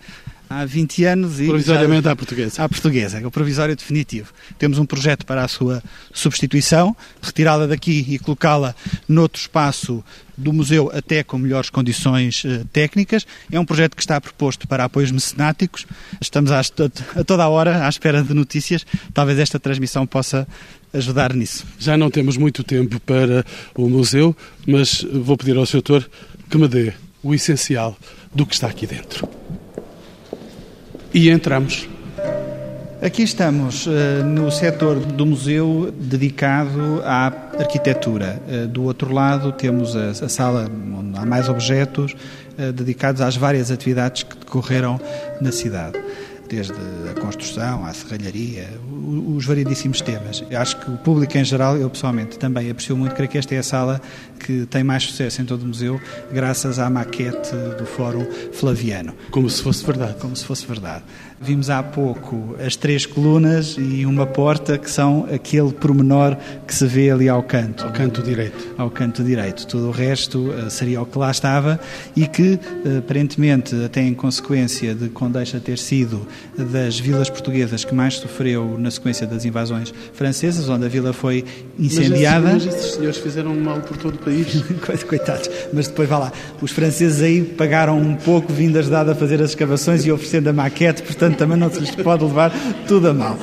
há 0.51 0.65
20 0.65 1.05
anos. 1.05 1.39
E 1.39 1.47
Provisoriamente 1.47 2.03
já, 2.03 2.11
à 2.11 2.15
portuguesa. 2.15 2.63
À 2.63 2.69
portuguesa, 2.69 3.19
é 3.19 3.25
o 3.25 3.31
provisório 3.31 3.75
definitivo. 3.75 4.33
Temos 4.59 4.77
um 4.77 4.85
projeto 4.85 5.25
para 5.25 5.43
a 5.43 5.47
sua 5.47 5.81
substituição, 6.13 6.95
retirá-la 7.21 7.67
daqui 7.67 8.05
e 8.07 8.19
colocá-la 8.19 8.75
noutro 9.07 9.39
espaço 9.41 10.03
do 10.37 10.51
museu 10.51 10.91
até 10.93 11.23
com 11.23 11.37
melhores 11.37 11.69
condições 11.69 12.43
uh, 12.43 12.65
técnicas. 12.73 13.25
É 13.51 13.59
um 13.59 13.65
projeto 13.65 13.95
que 13.95 14.01
está 14.01 14.19
proposto 14.19 14.67
para 14.67 14.83
apoios 14.83 15.11
mecenáticos. 15.11 15.85
Estamos 16.19 16.51
a, 16.51 16.59
a 16.59 17.23
toda 17.23 17.43
a 17.43 17.49
hora 17.49 17.85
à 17.85 17.89
espera 17.89 18.23
de 18.23 18.33
notícias. 18.33 18.85
Talvez 19.13 19.39
esta 19.39 19.59
transmissão 19.59 20.05
possa 20.05 20.47
ajudar 20.93 21.33
nisso. 21.33 21.65
Já 21.79 21.95
não 21.95 22.09
temos 22.09 22.37
muito 22.37 22.63
tempo 22.63 22.99
para 23.01 23.45
o 23.75 23.87
museu, 23.87 24.35
mas 24.67 25.05
vou 25.13 25.37
pedir 25.37 25.55
ao 25.55 25.65
Sr. 25.65 25.81
Doutor 25.81 26.09
que 26.49 26.57
me 26.57 26.67
dê 26.67 26.93
o 27.23 27.33
essencial 27.33 27.97
do 28.33 28.45
que 28.45 28.53
está 28.53 28.67
aqui 28.67 28.85
dentro. 28.85 29.29
E 31.13 31.29
entramos. 31.29 31.89
Aqui 33.01 33.23
estamos 33.23 33.85
uh, 33.85 33.91
no 34.25 34.49
setor 34.49 34.97
do 34.97 35.25
museu 35.25 35.93
dedicado 35.99 37.01
à 37.03 37.33
arquitetura. 37.59 38.41
Uh, 38.47 38.67
do 38.67 38.83
outro 38.83 39.13
lado 39.13 39.51
temos 39.51 39.93
a, 39.93 40.29
sala 40.29 40.71
onde 40.97 41.17
há 41.17 41.25
mais 41.25 41.49
objetos 41.49 42.13
uh, 42.13 42.71
dedicados 42.71 43.19
às 43.21 43.35
várias 43.35 43.71
atividades 43.71 44.23
que 44.23 44.37
decorreram 44.37 45.01
na 45.41 45.51
cidade 45.51 45.99
desde 46.51 46.73
a 47.09 47.19
construção 47.19 47.85
à 47.85 47.93
serralharia, 47.93 48.69
os 49.33 49.45
variedíssimos 49.45 50.01
temas. 50.01 50.43
Eu 50.49 50.59
acho 50.59 50.77
que 50.77 50.91
o 50.91 50.97
público 50.97 51.37
em 51.37 51.45
geral, 51.45 51.77
eu 51.77 51.89
pessoalmente 51.89 52.37
também 52.37 52.69
aprecio 52.69 52.97
muito, 52.97 53.15
creio 53.15 53.31
que 53.31 53.37
esta 53.37 53.55
é 53.55 53.59
a 53.59 53.63
sala 53.63 54.01
que 54.37 54.65
tem 54.65 54.83
mais 54.83 55.03
sucesso 55.03 55.41
em 55.41 55.45
todo 55.45 55.63
o 55.63 55.67
museu, 55.67 55.99
graças 56.31 56.77
à 56.77 56.89
maquete 56.89 57.55
do 57.77 57.85
Fórum 57.85 58.25
Flaviano. 58.51 59.13
Como 59.31 59.49
se 59.49 59.63
fosse 59.63 59.85
verdade. 59.85 60.15
Como 60.19 60.35
se 60.35 60.43
fosse 60.43 60.65
verdade. 60.67 61.03
Vimos 61.43 61.71
há 61.71 61.81
pouco 61.81 62.55
as 62.63 62.75
três 62.75 63.03
colunas 63.03 63.75
e 63.75 64.05
uma 64.05 64.27
porta 64.27 64.77
que 64.77 64.91
são 64.91 65.27
aquele 65.33 65.71
pormenor 65.71 66.37
que 66.67 66.75
se 66.75 66.85
vê 66.85 67.09
ali 67.09 67.27
ao 67.27 67.41
canto. 67.41 67.83
Ao 67.83 67.91
canto 67.91 68.21
direito. 68.21 68.75
Ao 68.77 68.91
canto 68.91 69.23
direito. 69.23 69.65
Tudo 69.65 69.87
o 69.87 69.91
resto 69.91 70.51
uh, 70.51 70.69
seria 70.69 71.01
o 71.01 71.05
que 71.05 71.17
lá 71.17 71.31
estava 71.31 71.79
e 72.15 72.27
que, 72.27 72.59
uh, 72.85 72.99
aparentemente, 72.99 73.73
até 73.83 74.03
em 74.03 74.13
consequência 74.13 74.93
de 74.93 75.09
Condeixa 75.09 75.59
ter 75.59 75.79
sido 75.79 76.27
das 76.55 76.99
vilas 76.99 77.27
portuguesas 77.27 77.83
que 77.83 77.95
mais 77.95 78.17
sofreu 78.17 78.77
na 78.77 78.91
sequência 78.91 79.25
das 79.25 79.43
invasões 79.43 79.91
francesas, 80.13 80.69
onde 80.69 80.85
a 80.85 80.89
vila 80.89 81.11
foi 81.11 81.43
incendiada. 81.79 82.53
Mas, 82.53 82.65
mas 82.65 82.75
esses 82.75 82.91
senhores 82.93 83.17
fizeram 83.17 83.55
mal 83.55 83.79
por 83.81 83.97
todo 83.97 84.13
o 84.13 84.19
país. 84.19 84.63
Coitados, 85.09 85.49
mas 85.73 85.87
depois 85.87 86.07
vá 86.07 86.19
lá. 86.19 86.31
Os 86.61 86.71
franceses 86.71 87.19
aí 87.19 87.41
pagaram 87.41 87.97
um 87.99 88.15
pouco 88.15 88.53
vindo 88.53 88.77
ajudado 88.77 89.09
a 89.09 89.15
fazer 89.15 89.41
as 89.41 89.49
escavações 89.49 90.05
e 90.05 90.11
oferecendo 90.11 90.47
a 90.47 90.53
maquete, 90.53 91.01
portanto 91.01 91.30
também 91.33 91.57
não 91.57 91.69
se 91.71 91.95
pode 92.03 92.23
levar 92.23 92.51
tudo 92.87 93.09
a 93.09 93.13
mal. 93.13 93.37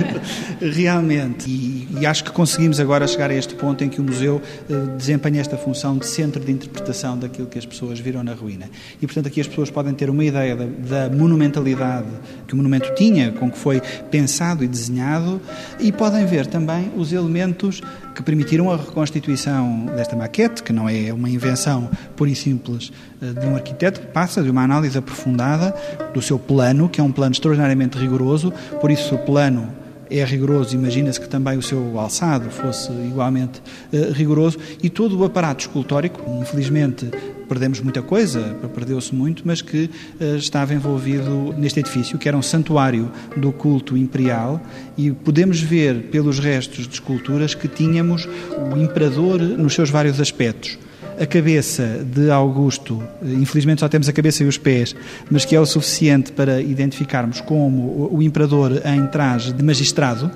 Realmente. 0.60 1.48
E, 1.48 1.88
e, 2.00 2.06
acho 2.06 2.24
que 2.24 2.30
conseguimos 2.30 2.78
agora 2.80 3.06
chegar 3.06 3.30
a 3.30 3.34
este 3.34 3.54
ponto 3.54 3.82
em 3.82 3.88
que 3.88 4.00
o 4.00 4.04
museu 4.04 4.40
eh, 4.68 4.74
desempenha 4.96 5.40
esta 5.40 5.56
função 5.56 5.96
de 5.98 6.06
centro 6.06 6.44
de 6.44 6.52
interpretação 6.52 7.18
daquilo 7.18 7.46
que 7.46 7.58
as 7.58 7.66
pessoas 7.66 7.98
viram 7.98 8.22
na 8.22 8.34
ruína. 8.34 8.70
E 9.00 9.06
portanto 9.06 9.26
aqui 9.26 9.40
as 9.40 9.46
pessoas 9.46 9.70
podem 9.70 9.94
ter 9.94 10.08
uma 10.10 10.24
ideia 10.24 10.56
da, 10.56 11.08
da 11.08 11.14
monumentalidade 11.14 12.08
que 12.46 12.54
o 12.54 12.56
monumento 12.56 12.94
tinha, 12.94 13.32
com 13.32 13.50
que 13.50 13.58
foi 13.58 13.80
pensado 14.10 14.62
e 14.64 14.68
desenhado, 14.68 15.40
e 15.80 15.90
podem 15.90 16.24
ver 16.26 16.46
também 16.46 16.90
os 16.96 17.12
elementos 17.12 17.80
que 18.14 18.22
permitiram 18.22 18.70
a 18.70 18.76
reconstituição 18.76 19.86
desta 19.96 20.14
maquete, 20.14 20.62
que 20.62 20.72
não 20.72 20.88
é 20.88 21.12
uma 21.12 21.28
invenção 21.28 21.90
pura 22.16 22.30
e 22.30 22.34
simples 22.34 22.92
eh, 23.20 23.32
de 23.32 23.46
um 23.46 23.54
arquiteto, 23.54 24.00
passa 24.08 24.42
de 24.42 24.50
uma 24.50 24.62
análise 24.62 24.96
aprofundada 24.96 25.74
do 26.12 26.20
seu 26.20 26.38
plano, 26.38 26.88
que 26.88 27.00
é 27.00 27.04
um 27.04 27.12
plano 27.12 27.32
extraordinariamente 27.32 27.98
rigoroso, 27.98 28.52
por 28.80 28.90
isso 28.90 29.14
o 29.14 29.18
plano 29.18 29.68
é 30.10 30.22
rigoroso, 30.24 30.74
imagina-se 30.74 31.18
que 31.18 31.28
também 31.28 31.56
o 31.56 31.62
seu 31.62 31.98
alçado 31.98 32.50
fosse 32.50 32.92
igualmente 32.92 33.62
uh, 33.92 34.12
rigoroso, 34.12 34.58
e 34.82 34.90
todo 34.90 35.18
o 35.18 35.24
aparato 35.24 35.62
escultórico, 35.62 36.20
infelizmente 36.40 37.10
perdemos 37.52 37.80
muita 37.80 38.00
coisa, 38.00 38.56
perdeu-se 38.74 39.14
muito, 39.14 39.42
mas 39.44 39.60
que 39.60 39.90
uh, 40.18 40.36
estava 40.36 40.72
envolvido 40.72 41.54
neste 41.58 41.80
edifício, 41.80 42.18
que 42.18 42.26
era 42.26 42.34
um 42.36 42.40
santuário 42.40 43.12
do 43.36 43.52
culto 43.52 43.94
imperial, 43.94 44.58
e 44.96 45.10
podemos 45.10 45.60
ver 45.60 46.04
pelos 46.04 46.38
restos 46.38 46.88
de 46.88 46.94
esculturas 46.94 47.54
que 47.54 47.68
tínhamos 47.68 48.26
o 48.72 48.78
imperador 48.78 49.38
nos 49.38 49.74
seus 49.74 49.90
vários 49.90 50.18
aspectos 50.18 50.78
a 51.20 51.26
cabeça 51.26 52.02
de 52.02 52.30
Augusto, 52.30 53.02
infelizmente 53.22 53.80
só 53.80 53.88
temos 53.88 54.08
a 54.08 54.12
cabeça 54.14 54.42
e 54.42 54.46
os 54.46 54.56
pés, 54.56 54.96
mas 55.30 55.44
que 55.44 55.54
é 55.54 55.60
o 55.60 55.66
suficiente 55.66 56.32
para 56.32 56.60
identificarmos 56.60 57.40
como 57.42 58.08
o 58.10 58.22
imperador 58.22 58.80
em 58.84 59.06
traje 59.08 59.52
de 59.52 59.62
magistrado, 59.62 60.30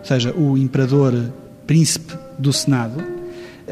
ou 0.00 0.04
seja, 0.04 0.34
o 0.34 0.58
imperador 0.58 1.14
príncipe 1.64 2.12
do 2.38 2.52
Senado. 2.52 3.15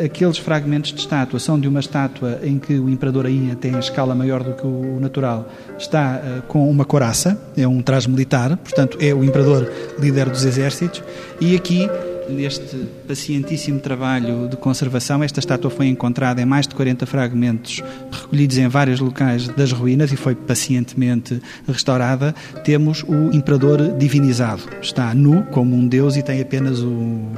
Aqueles 0.02 0.38
fragmentos 0.38 0.92
de 0.92 1.00
estátua 1.00 1.38
são 1.38 1.58
de 1.58 1.68
uma 1.68 1.78
estátua 1.78 2.40
em 2.42 2.58
que 2.58 2.74
o 2.74 2.88
imperador 2.88 3.26
ainda 3.26 3.54
tem 3.54 3.76
a 3.76 3.78
escala 3.78 4.14
maior 4.14 4.42
do 4.42 4.52
que 4.54 4.66
o 4.66 4.98
natural, 4.98 5.48
está 5.78 6.20
uh, 6.20 6.42
com 6.42 6.68
uma 6.68 6.84
coraça, 6.84 7.40
é 7.56 7.66
um 7.66 7.80
traje 7.80 8.10
militar, 8.10 8.56
portanto 8.56 8.98
é 9.00 9.14
o 9.14 9.22
imperador 9.22 9.70
líder 9.98 10.28
dos 10.28 10.44
exércitos, 10.44 11.02
e 11.40 11.54
aqui 11.54 11.88
neste 12.28 12.76
pacientíssimo 13.06 13.80
trabalho 13.80 14.48
de 14.48 14.56
conservação, 14.56 15.22
esta 15.22 15.40
estátua 15.40 15.70
foi 15.70 15.86
encontrada 15.86 16.40
em 16.40 16.44
mais 16.44 16.66
de 16.66 16.74
40 16.74 17.06
fragmentos 17.06 17.82
recolhidos 18.10 18.58
em 18.58 18.68
vários 18.68 19.00
locais 19.00 19.48
das 19.48 19.72
ruínas 19.72 20.12
e 20.12 20.16
foi 20.16 20.34
pacientemente 20.34 21.40
restaurada. 21.66 22.34
Temos 22.64 23.02
o 23.02 23.34
imperador 23.34 23.92
divinizado. 23.98 24.62
Está 24.80 25.14
nu 25.14 25.42
como 25.50 25.76
um 25.76 25.86
deus 25.86 26.16
e 26.16 26.22
tem 26.22 26.40
apenas 26.40 26.80
o, 26.80 27.28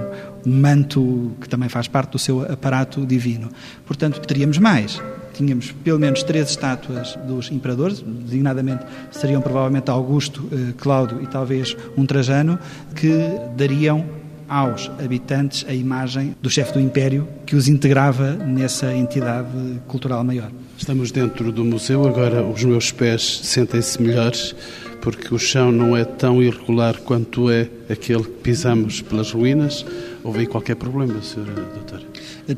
um 0.46 0.60
manto 0.60 1.32
que 1.40 1.48
também 1.48 1.68
faz 1.68 1.88
parte 1.88 2.12
do 2.12 2.18
seu 2.18 2.42
aparato 2.42 3.04
divino. 3.04 3.50
Portanto, 3.84 4.20
teríamos 4.20 4.58
mais 4.58 5.02
tínhamos 5.36 5.70
pelo 5.84 5.98
menos 5.98 6.22
três 6.22 6.48
estátuas 6.48 7.14
dos 7.26 7.50
imperadores, 7.50 8.00
designadamente 8.00 8.84
seriam 9.10 9.42
provavelmente 9.42 9.90
Augusto, 9.90 10.48
eh, 10.50 10.72
Cláudio 10.78 11.22
e 11.22 11.26
talvez 11.26 11.76
um 11.94 12.06
Trajano, 12.06 12.58
que 12.94 13.12
dariam 13.54 14.02
aos 14.48 14.90
habitantes 15.02 15.64
a 15.68 15.74
imagem 15.74 16.34
do 16.40 16.48
chefe 16.48 16.72
do 16.72 16.80
Império 16.80 17.28
que 17.44 17.56
os 17.56 17.68
integrava 17.68 18.32
nessa 18.32 18.94
entidade 18.94 19.48
cultural 19.86 20.22
maior. 20.24 20.50
Estamos 20.78 21.10
dentro 21.10 21.50
do 21.50 21.64
museu, 21.64 22.06
agora 22.06 22.42
os 22.42 22.62
meus 22.64 22.92
pés 22.92 23.40
sentem-se 23.42 24.00
melhores 24.00 24.54
porque 25.06 25.32
o 25.32 25.38
chão 25.38 25.70
não 25.70 25.96
é 25.96 26.04
tão 26.04 26.42
irregular 26.42 26.98
quanto 26.98 27.48
é 27.48 27.70
aquele 27.88 28.24
que 28.24 28.42
pisamos 28.42 29.00
pelas 29.02 29.30
ruínas. 29.30 29.86
Houve 30.24 30.48
qualquer 30.48 30.74
problema, 30.74 31.20
Sra. 31.20 31.44
Doutora? 31.44 32.02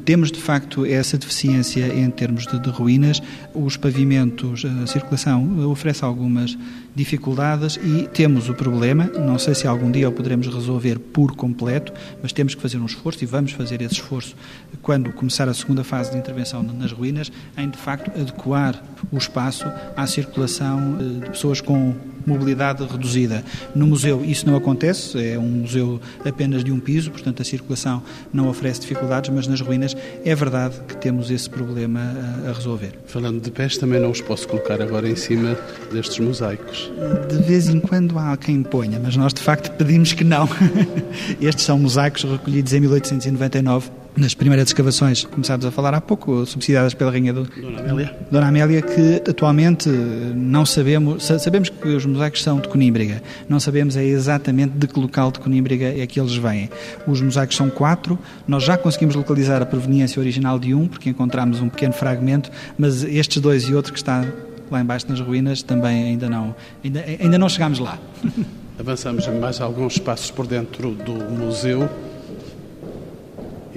Temos, 0.02 0.32
de 0.32 0.40
facto, 0.40 0.86
essa 0.86 1.18
deficiência 1.18 1.86
em 1.94 2.10
termos 2.10 2.46
de, 2.46 2.58
de, 2.58 2.70
ruínas. 2.70 3.20
Os 3.54 3.76
pavimentos, 3.76 4.64
a 4.64 4.86
circulação 4.86 5.68
oferece 5.68 6.02
algumas 6.02 6.56
dificuldades 6.94 7.78
e 7.84 8.08
temos 8.08 8.48
o 8.48 8.54
problema, 8.54 9.04
não 9.04 9.38
sei 9.38 9.54
se 9.54 9.66
algum 9.66 9.90
dia 9.90 10.08
o 10.08 10.12
poderemos 10.12 10.46
resolver 10.46 10.98
por 10.98 11.36
completo, 11.36 11.92
mas 12.22 12.32
temos 12.32 12.54
que 12.54 12.62
fazer 12.62 12.78
um 12.78 12.86
esforço 12.86 13.22
e 13.22 13.26
vamos 13.26 13.52
fazer 13.52 13.82
esse 13.82 13.94
esforço 13.94 14.34
quando 14.80 15.12
começar 15.12 15.50
a 15.50 15.54
segunda 15.54 15.84
fase 15.84 16.12
de 16.12 16.16
intervenção 16.16 16.62
nas 16.62 16.92
ruínas, 16.92 17.30
em, 17.58 17.68
de 17.68 17.76
facto, 17.78 18.10
adequar 18.18 18.82
o 19.12 19.18
espaço 19.18 19.66
à 19.94 20.06
circulação 20.06 20.96
eh, 20.98 21.24
de 21.24 21.30
pessoas 21.30 21.60
com 21.60 21.94
mobilidade 22.28 22.84
reduzida. 22.84 23.44
No 23.74 23.86
museu 23.86 24.24
isso 24.24 24.46
não 24.46 24.56
acontece, 24.56 25.18
é 25.18 25.38
um 25.38 25.62
museu 25.62 26.00
apenas 26.24 26.62
de 26.62 26.70
um 26.70 26.78
piso, 26.78 27.10
portanto 27.10 27.42
a 27.42 27.44
circulação 27.44 28.02
não 28.32 28.48
oferece 28.48 28.80
dificuldades, 28.80 29.30
mas 29.30 29.46
nas 29.46 29.60
ruínas 29.60 29.96
é 30.24 30.34
verdade 30.34 30.76
que 30.86 30.96
temos 30.96 31.30
esse 31.30 31.48
problema 31.48 32.00
a, 32.46 32.50
a 32.50 32.52
resolver. 32.52 32.92
Falando 33.06 33.40
de 33.40 33.50
pés, 33.50 33.76
também 33.76 34.00
não 34.00 34.10
os 34.10 34.20
posso 34.20 34.46
colocar 34.46 34.80
agora 34.80 35.08
em 35.08 35.16
cima 35.16 35.56
destes 35.92 36.18
mosaicos. 36.18 36.90
De 37.28 37.42
vez 37.42 37.68
em 37.68 37.80
quando 37.80 38.18
há 38.18 38.36
quem 38.36 38.62
ponha, 38.62 39.00
mas 39.02 39.16
nós 39.16 39.32
de 39.32 39.40
facto 39.40 39.70
pedimos 39.76 40.12
que 40.12 40.24
não. 40.24 40.48
Estes 41.40 41.64
são 41.64 41.78
mosaicos 41.78 42.24
recolhidos 42.24 42.72
em 42.72 42.80
1899 42.80 43.90
nas 44.18 44.34
primeiras 44.34 44.68
escavações, 44.68 45.24
começámos 45.24 45.64
a 45.64 45.70
falar 45.70 45.94
há 45.94 46.00
pouco, 46.00 46.44
subsidiadas 46.44 46.92
pela 46.92 47.10
Rainha 47.10 47.32
do, 47.32 47.44
Dona 47.44 47.80
Amélia. 47.80 48.16
Dona 48.30 48.48
Amélia, 48.48 48.82
que 48.82 49.22
atualmente 49.30 49.88
não 49.88 50.66
sabemos, 50.66 51.24
sabemos 51.24 51.68
que 51.68 51.88
os 51.88 52.04
mosaicos 52.04 52.42
são 52.42 52.58
de 52.58 52.68
Conímbriga, 52.68 53.22
não 53.48 53.60
sabemos 53.60 53.96
é 53.96 54.04
exatamente 54.04 54.72
de 54.76 54.88
que 54.88 54.98
local 54.98 55.30
de 55.30 55.38
Conímbriga 55.38 55.86
é 55.86 56.06
que 56.06 56.18
eles 56.18 56.34
vêm. 56.34 56.68
Os 57.06 57.20
mosaicos 57.20 57.56
são 57.56 57.70
quatro, 57.70 58.18
nós 58.46 58.64
já 58.64 58.76
conseguimos 58.76 59.14
localizar 59.14 59.62
a 59.62 59.66
proveniência 59.66 60.18
original 60.18 60.58
de 60.58 60.74
um, 60.74 60.88
porque 60.88 61.08
encontramos 61.08 61.60
um 61.60 61.68
pequeno 61.68 61.92
fragmento, 61.92 62.50
mas 62.76 63.04
estes 63.04 63.40
dois 63.40 63.64
e 63.64 63.74
outro 63.74 63.92
que 63.92 63.98
está 63.98 64.26
lá 64.70 64.80
embaixo 64.80 65.06
nas 65.08 65.20
ruínas 65.20 65.62
também 65.62 66.04
ainda 66.04 66.28
não, 66.28 66.54
ainda, 66.84 67.04
ainda 67.20 67.38
não 67.38 67.48
chegámos 67.48 67.78
lá. 67.78 67.98
Avançamos 68.78 69.26
mais 69.26 69.60
alguns 69.60 69.98
passos 69.98 70.30
por 70.30 70.46
dentro 70.46 70.92
do 70.92 71.12
museu 71.12 71.88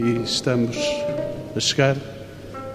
e 0.02 0.24
estamos 0.24 0.78
a 1.56 1.60
chegar 1.60 1.95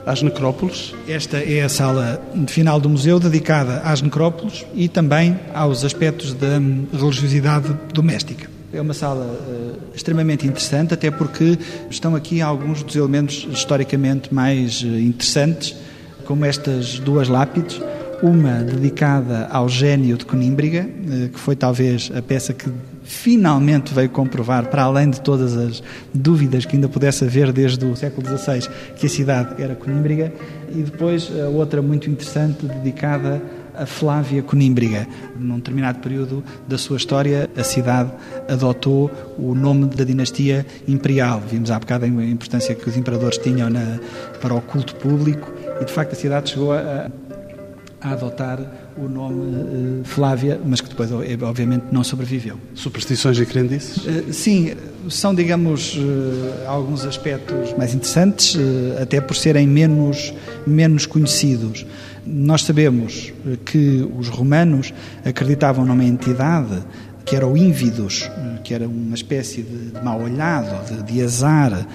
às 0.06 0.22
necrópolis. 0.22 0.94
Esta 1.08 1.38
é 1.38 1.62
a 1.62 1.68
sala 1.68 2.22
final 2.46 2.78
do 2.80 2.88
museu 2.88 3.18
dedicada 3.18 3.80
às 3.80 4.00
necrópolis 4.00 4.64
e 4.74 4.88
também 4.88 5.38
aos 5.52 5.84
aspectos 5.84 6.32
da 6.32 6.58
religiosidade 6.96 7.76
doméstica. 7.92 8.48
É 8.72 8.80
uma 8.80 8.94
sala 8.94 9.24
uh, 9.24 9.78
extremamente 9.94 10.46
interessante, 10.46 10.92
até 10.92 11.10
porque 11.10 11.58
estão 11.90 12.14
aqui 12.14 12.40
alguns 12.40 12.82
dos 12.82 12.94
elementos 12.94 13.46
historicamente 13.50 14.32
mais 14.32 14.82
uh, 14.82 14.86
interessantes, 14.86 15.74
como 16.24 16.44
estas 16.44 16.98
duas 16.98 17.28
lápides, 17.28 17.80
uma 18.22 18.62
dedicada 18.62 19.46
ao 19.50 19.68
gênio 19.68 20.16
de 20.16 20.26
Conímbriga, 20.26 20.84
uh, 20.84 21.28
que 21.30 21.38
foi 21.38 21.56
talvez 21.56 22.10
a 22.14 22.20
peça 22.20 22.52
que 22.52 22.70
finalmente 23.06 23.94
veio 23.94 24.10
comprovar, 24.10 24.66
para 24.66 24.82
além 24.82 25.08
de 25.08 25.20
todas 25.20 25.56
as 25.56 25.82
dúvidas 26.12 26.66
que 26.66 26.74
ainda 26.74 26.88
pudesse 26.88 27.24
haver 27.24 27.52
desde 27.52 27.84
o 27.86 27.94
século 27.94 28.26
XVI, 28.26 28.68
que 28.96 29.06
a 29.06 29.08
cidade 29.08 29.62
era 29.62 29.76
Conímbriga, 29.76 30.32
e 30.70 30.82
depois 30.82 31.30
a 31.40 31.48
outra 31.48 31.80
muito 31.80 32.10
interessante 32.10 32.66
dedicada 32.66 33.40
a 33.76 33.86
Flávia 33.86 34.42
Conímbriga. 34.42 35.06
Num 35.38 35.56
determinado 35.56 36.00
período 36.00 36.42
da 36.66 36.78
sua 36.78 36.96
história, 36.96 37.48
a 37.56 37.62
cidade 37.62 38.10
adotou 38.48 39.10
o 39.38 39.54
nome 39.54 39.86
da 39.86 40.02
dinastia 40.02 40.66
imperial. 40.88 41.40
Vimos 41.46 41.70
há 41.70 41.78
bocado 41.78 42.06
a 42.06 42.08
importância 42.08 42.74
que 42.74 42.88
os 42.88 42.96
imperadores 42.96 43.38
tinham 43.38 43.68
na, 43.70 44.00
para 44.40 44.54
o 44.54 44.60
culto 44.60 44.96
público 44.96 45.52
e, 45.80 45.84
de 45.84 45.92
facto, 45.92 46.12
a 46.12 46.16
cidade 46.16 46.50
chegou 46.50 46.72
a, 46.72 47.10
a 48.00 48.10
adotar 48.10 48.85
o 48.96 49.08
nome 49.08 50.00
uh, 50.00 50.04
Flávia, 50.04 50.60
mas 50.64 50.80
que 50.80 50.88
depois, 50.88 51.10
obviamente, 51.12 51.84
não 51.92 52.02
sobreviveu. 52.02 52.58
Superstições 52.74 53.38
e 53.38 53.46
crendices? 53.46 53.98
Uh, 53.98 54.32
sim, 54.32 54.74
são, 55.08 55.34
digamos, 55.34 55.98
alguns 56.66 57.04
aspectos 57.04 57.72
mais 57.78 57.94
interessantes, 57.94 58.56
até 59.00 59.20
por 59.20 59.36
serem 59.36 59.66
menos, 59.66 60.34
menos 60.66 61.06
conhecidos. 61.06 61.86
Nós 62.26 62.62
sabemos 62.62 63.32
que 63.64 64.08
os 64.18 64.28
romanos 64.28 64.92
acreditavam 65.24 65.84
numa 65.84 66.04
entidade 66.04 66.82
que 67.24 67.36
era 67.36 67.46
o 67.46 67.56
Ínvidos, 67.56 68.28
que 68.64 68.74
era 68.74 68.88
uma 68.88 69.14
espécie 69.14 69.62
de, 69.62 69.90
de 69.90 70.04
mal 70.04 70.20
olhado, 70.20 70.84
de, 70.88 71.12
de 71.12 71.22
azar, 71.22 71.86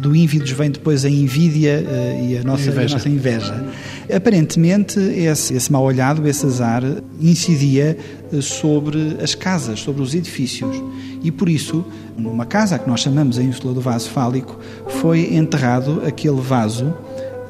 do 0.00 0.14
ínvidos 0.14 0.50
vem 0.50 0.70
depois 0.70 1.04
a 1.04 1.10
invídia 1.10 1.84
uh, 1.86 2.24
e 2.24 2.38
a 2.38 2.42
nossa, 2.42 2.68
inveja. 2.68 2.94
A 2.94 2.98
nossa 2.98 3.08
inveja. 3.08 3.64
Aparentemente, 4.12 4.98
esse, 4.98 5.54
esse 5.54 5.70
mal 5.70 5.84
olhado, 5.84 6.26
esse 6.26 6.44
azar, 6.44 6.82
incidia 7.20 7.96
uh, 8.32 8.42
sobre 8.42 9.16
as 9.22 9.34
casas, 9.34 9.80
sobre 9.80 10.02
os 10.02 10.14
edifícios. 10.14 10.82
E 11.22 11.30
por 11.30 11.48
isso, 11.48 11.84
numa 12.16 12.44
casa 12.44 12.78
que 12.78 12.88
nós 12.88 13.00
chamamos 13.00 13.38
a 13.38 13.42
Ínsula 13.42 13.72
do 13.72 13.80
Vaso 13.80 14.10
Fálico, 14.10 14.58
foi 15.00 15.34
enterrado 15.34 16.02
aquele 16.06 16.40
vaso 16.40 16.94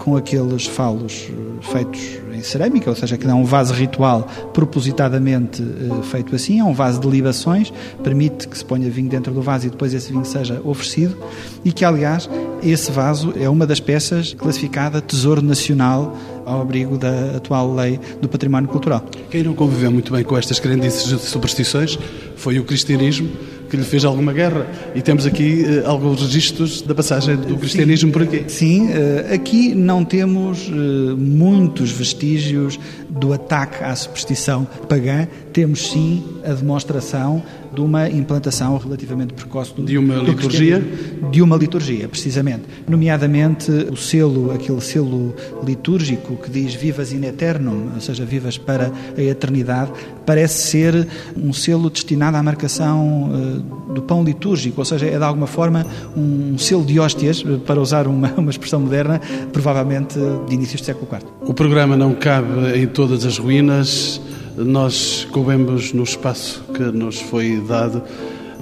com 0.08 0.16
aqueles 0.16 0.64
falos 0.66 1.28
eh, 1.28 1.70
feitos 1.70 2.00
em 2.32 2.42
cerâmica, 2.42 2.88
ou 2.88 2.96
seja, 2.96 3.18
que 3.18 3.26
dá 3.26 3.34
um 3.34 3.44
vaso 3.44 3.74
ritual 3.74 4.26
propositadamente 4.54 5.60
uh, 5.60 6.02
feito 6.04 6.34
assim, 6.34 6.60
é 6.60 6.64
um 6.64 6.72
vaso 6.72 7.00
de 7.00 7.08
libações, 7.08 7.72
permite 8.02 8.46
que 8.46 8.56
se 8.56 8.64
ponha 8.64 8.88
vinho 8.88 9.08
dentro 9.08 9.34
do 9.34 9.42
vaso 9.42 9.66
e 9.66 9.70
depois 9.70 9.92
esse 9.92 10.12
vinho 10.12 10.24
seja 10.24 10.60
oferecido, 10.64 11.16
e 11.64 11.72
que, 11.72 11.84
aliás, 11.84 12.30
esse 12.62 12.92
vaso 12.92 13.34
é 13.36 13.48
uma 13.48 13.66
das 13.66 13.80
peças 13.80 14.34
classificada 14.34 15.00
Tesouro 15.00 15.42
Nacional 15.42 16.16
ao 16.46 16.62
abrigo 16.62 16.96
da 16.96 17.36
atual 17.36 17.74
lei 17.74 17.98
do 18.22 18.28
património 18.28 18.68
cultural. 18.68 19.04
Quem 19.30 19.42
não 19.42 19.52
conviveu 19.52 19.90
muito 19.90 20.12
bem 20.12 20.22
com 20.22 20.38
estas 20.38 20.60
crendices 20.60 21.08
de 21.08 21.18
superstições 21.18 21.98
foi 22.36 22.58
o 22.58 22.64
cristianismo, 22.64 23.28
que 23.68 23.76
lhe 23.76 23.84
fez 23.84 24.04
alguma 24.04 24.32
guerra. 24.32 24.66
E 24.94 25.02
temos 25.02 25.26
aqui 25.26 25.64
uh, 25.64 25.88
alguns 25.88 26.22
registros 26.22 26.82
da 26.82 26.94
passagem 26.94 27.36
do 27.36 27.56
cristianismo 27.56 28.08
sim, 28.08 28.12
por 28.12 28.22
aqui. 28.22 28.44
Sim, 28.48 28.88
uh, 28.88 29.34
aqui 29.34 29.74
não 29.74 30.04
temos 30.04 30.68
uh, 30.68 31.16
muitos 31.16 31.90
vestígios 31.90 32.78
do 33.08 33.32
ataque 33.32 33.82
à 33.82 33.94
superstição 33.94 34.66
pagã, 34.88 35.26
temos 35.52 35.90
sim 35.90 36.22
a 36.44 36.52
demonstração 36.52 37.42
de 37.72 37.80
uma 37.80 38.08
implantação 38.08 38.76
relativamente 38.78 39.34
precoce 39.34 39.74
do, 39.74 39.84
de 39.84 39.98
uma 39.98 40.16
do 40.16 40.30
liturgia? 40.30 40.82
de 41.30 41.42
uma 41.42 41.56
liturgia 41.56 42.08
precisamente. 42.08 42.62
Nomeadamente 42.88 43.70
o 43.70 43.96
selo 43.96 44.52
aquele 44.52 44.80
selo 44.80 45.34
litúrgico 45.64 46.36
que 46.36 46.50
diz 46.50 46.74
vivas 46.74 47.12
in 47.12 47.24
eternum 47.24 47.90
ou 47.94 48.00
seja 48.00 48.24
vivas 48.24 48.56
para 48.56 48.90
a 49.16 49.20
eternidade 49.20 49.92
parece 50.24 50.68
ser 50.68 51.08
um 51.36 51.52
selo 51.52 51.90
destinado 51.90 52.36
à 52.36 52.42
marcação 52.42 53.30
do 53.58 54.02
pão 54.02 54.22
litúrgico 54.22 54.80
ou 54.80 54.84
seja 54.84 55.06
é 55.06 55.18
de 55.18 55.24
alguma 55.24 55.46
forma 55.46 55.86
um 56.16 56.56
selo 56.58 56.84
de 56.84 56.98
hóstias 56.98 57.42
para 57.66 57.80
usar 57.80 58.06
uma, 58.06 58.32
uma 58.38 58.50
expressão 58.50 58.80
moderna 58.80 59.20
provavelmente 59.52 60.18
de 60.46 60.54
inícios 60.54 60.80
do 60.80 60.84
século 60.84 61.08
IV 61.10 61.26
o 61.42 61.54
programa 61.54 61.96
não 61.96 62.14
cabe 62.14 62.76
em 62.76 62.86
todas 62.86 63.24
as 63.24 63.38
ruínas 63.38 64.20
nós 64.64 65.26
coubemos 65.30 65.92
no 65.92 66.02
espaço 66.02 66.64
que 66.74 66.82
nos 66.82 67.20
foi 67.20 67.60
dado, 67.60 68.02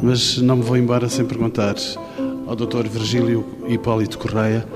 mas 0.02 0.38
não 0.38 0.56
me 0.56 0.62
vou 0.62 0.76
embora 0.76 1.08
sem 1.08 1.24
perguntar 1.24 1.74
ao 2.46 2.54
Dr. 2.54 2.86
Virgílio 2.86 3.44
Hipólito 3.66 4.18
Correia 4.18 4.66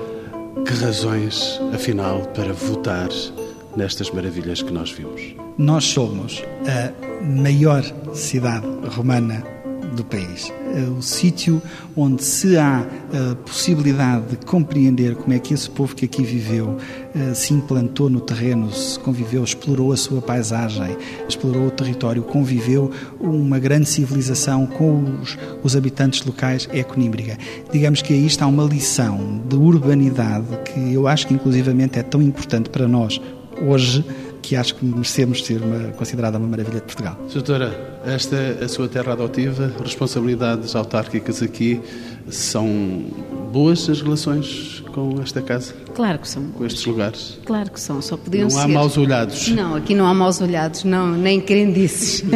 que 0.65 0.73
razões, 0.73 1.59
afinal, 1.73 2.21
para 2.33 2.53
votar 2.53 3.09
nestas 3.75 4.09
maravilhas 4.11 4.61
que 4.61 4.71
nós 4.71 4.91
vimos. 4.91 5.35
Nós 5.57 5.85
somos 5.85 6.43
a 6.67 6.91
maior 7.23 7.83
cidade 8.13 8.65
romana 8.95 9.43
do 9.91 10.03
país. 10.03 10.51
Eh, 10.73 10.89
o 10.97 11.01
sítio 11.01 11.61
onde 11.95 12.23
se 12.23 12.57
há 12.57 12.79
a 12.79 13.35
possibilidade 13.35 14.31
de 14.31 14.45
compreender 14.45 15.15
como 15.15 15.33
é 15.33 15.39
que 15.39 15.53
esse 15.53 15.69
povo 15.69 15.95
que 15.95 16.05
aqui 16.05 16.23
viveu 16.23 16.77
eh, 17.13 17.33
se 17.33 17.53
implantou 17.53 18.09
no 18.09 18.21
terreno, 18.21 18.71
se 18.71 18.99
conviveu, 18.99 19.43
explorou 19.43 19.91
a 19.91 19.97
sua 19.97 20.21
paisagem, 20.21 20.97
explorou 21.27 21.67
o 21.67 21.71
território, 21.71 22.23
conviveu 22.23 22.91
uma 23.19 23.59
grande 23.59 23.89
civilização 23.89 24.65
com 24.65 25.03
os, 25.21 25.37
os 25.63 25.75
habitantes 25.75 26.25
locais, 26.25 26.67
é 26.71 26.83
Conímbriga. 26.83 27.37
Digamos 27.71 28.01
que 28.01 28.13
aí 28.13 28.25
está 28.25 28.47
uma 28.47 28.63
lição 28.63 29.41
de 29.47 29.55
urbanidade 29.55 30.45
que 30.65 30.93
eu 30.93 31.07
acho 31.07 31.27
que 31.27 31.33
inclusivamente 31.33 31.99
é 31.99 32.03
tão 32.03 32.21
importante 32.21 32.69
para 32.69 32.87
nós 32.87 33.19
hoje 33.61 34.03
que 34.41 34.55
acho 34.55 34.75
que 34.75 34.85
merecemos 34.85 35.45
ser 35.45 35.61
uma, 35.61 35.91
considerada 35.91 36.37
uma 36.37 36.47
maravilha 36.47 36.79
de 36.79 36.85
Portugal. 36.85 37.17
Doutora, 37.33 37.99
esta 38.05 38.35
é 38.35 38.63
a 38.63 38.67
sua 38.67 38.87
terra 38.87 39.13
adotiva, 39.13 39.71
responsabilidades 39.83 40.75
autárquicas 40.75 41.41
aqui, 41.41 41.79
são 42.29 43.05
boas 43.51 43.89
as 43.89 44.01
relações 44.01 44.83
com 44.93 45.21
esta 45.21 45.41
casa? 45.41 45.73
Claro 45.93 46.19
que 46.19 46.27
são. 46.27 46.43
Com 46.51 46.65
estes 46.65 46.85
lugares? 46.85 47.39
Claro 47.45 47.71
que 47.71 47.79
são, 47.79 48.01
só 48.01 48.17
podiam 48.17 48.43
não 48.43 48.49
ser. 48.49 48.57
Não 48.57 48.63
há 48.63 48.67
maus 48.67 48.97
olhados? 48.97 49.47
Não, 49.49 49.75
aqui 49.75 49.95
não 49.95 50.05
há 50.05 50.13
maus 50.13 50.41
olhados, 50.41 50.83
não, 50.83 51.11
nem 51.11 51.39
crendices. 51.39 52.23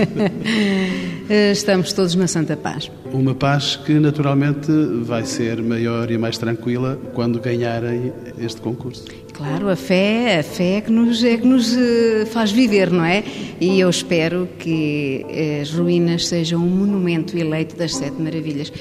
Estamos 1.29 1.91
todos 1.91 2.13
na 2.13 2.27
Santa 2.27 2.55
Paz. 2.55 2.91
Uma 3.11 3.33
paz 3.33 3.75
que 3.75 3.93
naturalmente 3.93 4.71
vai 5.01 5.25
ser 5.25 5.59
maior 5.61 6.11
e 6.11 6.17
mais 6.17 6.37
tranquila 6.37 6.99
quando 7.15 7.39
ganharem 7.39 8.13
este 8.37 8.61
concurso. 8.61 9.05
Claro, 9.33 9.67
a 9.69 9.75
fé, 9.75 10.39
a 10.39 10.43
fé 10.43 10.77
é 10.77 10.81
que 10.81 10.91
nos, 10.91 11.23
é 11.23 11.35
que 11.35 11.47
nos 11.47 11.75
eh, 11.75 12.25
faz 12.27 12.51
viver, 12.51 12.91
não 12.91 13.03
é? 13.03 13.23
E 13.59 13.79
eu 13.79 13.89
espero 13.89 14.47
que 14.59 15.25
eh, 15.27 15.61
as 15.61 15.71
ruínas 15.71 16.27
sejam 16.27 16.61
um 16.61 16.69
monumento 16.69 17.35
eleito 17.37 17.75
das 17.75 17.95
Sete 17.95 18.21
Maravilhas. 18.21 18.71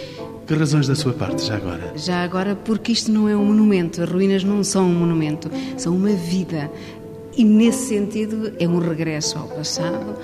Que 0.47 0.55
razões 0.55 0.86
da 0.86 0.95
sua 0.95 1.14
parte, 1.14 1.47
já 1.47 1.57
agora? 1.57 1.92
Já 1.97 2.22
agora, 2.22 2.55
porque 2.55 2.92
isto 2.92 3.11
não 3.11 3.26
é 3.26 3.34
um 3.34 3.47
monumento, 3.47 4.03
as 4.03 4.09
ruínas 4.09 4.45
não 4.45 4.62
são 4.62 4.84
um 4.84 4.95
monumento, 4.95 5.51
são 5.78 5.97
uma 5.97 6.12
vida. 6.12 6.70
E 7.36 7.42
nesse 7.42 7.88
sentido 7.88 8.53
é 8.61 8.68
um 8.68 8.78
regresso 8.78 9.38
ao 9.38 9.49
passado 9.49 10.14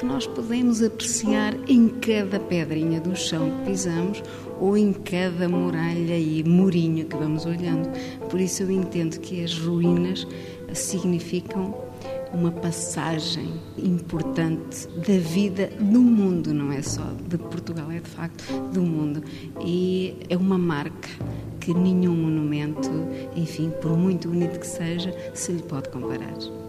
que 0.00 0.06
nós 0.06 0.26
podemos 0.26 0.82
apreciar 0.82 1.54
em 1.68 1.86
cada 1.86 2.40
pedrinha 2.40 2.98
do 2.98 3.14
chão 3.14 3.50
que 3.50 3.66
pisamos 3.66 4.22
ou 4.58 4.74
em 4.74 4.94
cada 4.94 5.46
muralha 5.46 6.18
e 6.18 6.42
murinho 6.42 7.04
que 7.04 7.14
vamos 7.14 7.44
olhando. 7.44 7.90
Por 8.30 8.40
isso 8.40 8.62
eu 8.62 8.70
entendo 8.70 9.20
que 9.20 9.44
as 9.44 9.58
ruínas 9.58 10.26
significam 10.72 11.74
uma 12.32 12.50
passagem 12.50 13.52
importante 13.76 14.88
da 14.88 15.18
vida 15.18 15.70
do 15.78 16.00
mundo, 16.00 16.54
não 16.54 16.72
é 16.72 16.80
só 16.80 17.04
de 17.28 17.36
Portugal, 17.36 17.90
é 17.90 18.00
de 18.00 18.08
facto 18.08 18.42
do 18.72 18.80
mundo. 18.80 19.22
E 19.60 20.16
é 20.30 20.36
uma 20.36 20.56
marca 20.56 21.10
que 21.60 21.74
nenhum 21.74 22.14
monumento, 22.14 22.90
enfim, 23.36 23.70
por 23.82 23.98
muito 23.98 24.28
bonito 24.28 24.60
que 24.60 24.66
seja, 24.66 25.14
se 25.34 25.52
lhe 25.52 25.62
pode 25.62 25.90
comparar. 25.90 26.59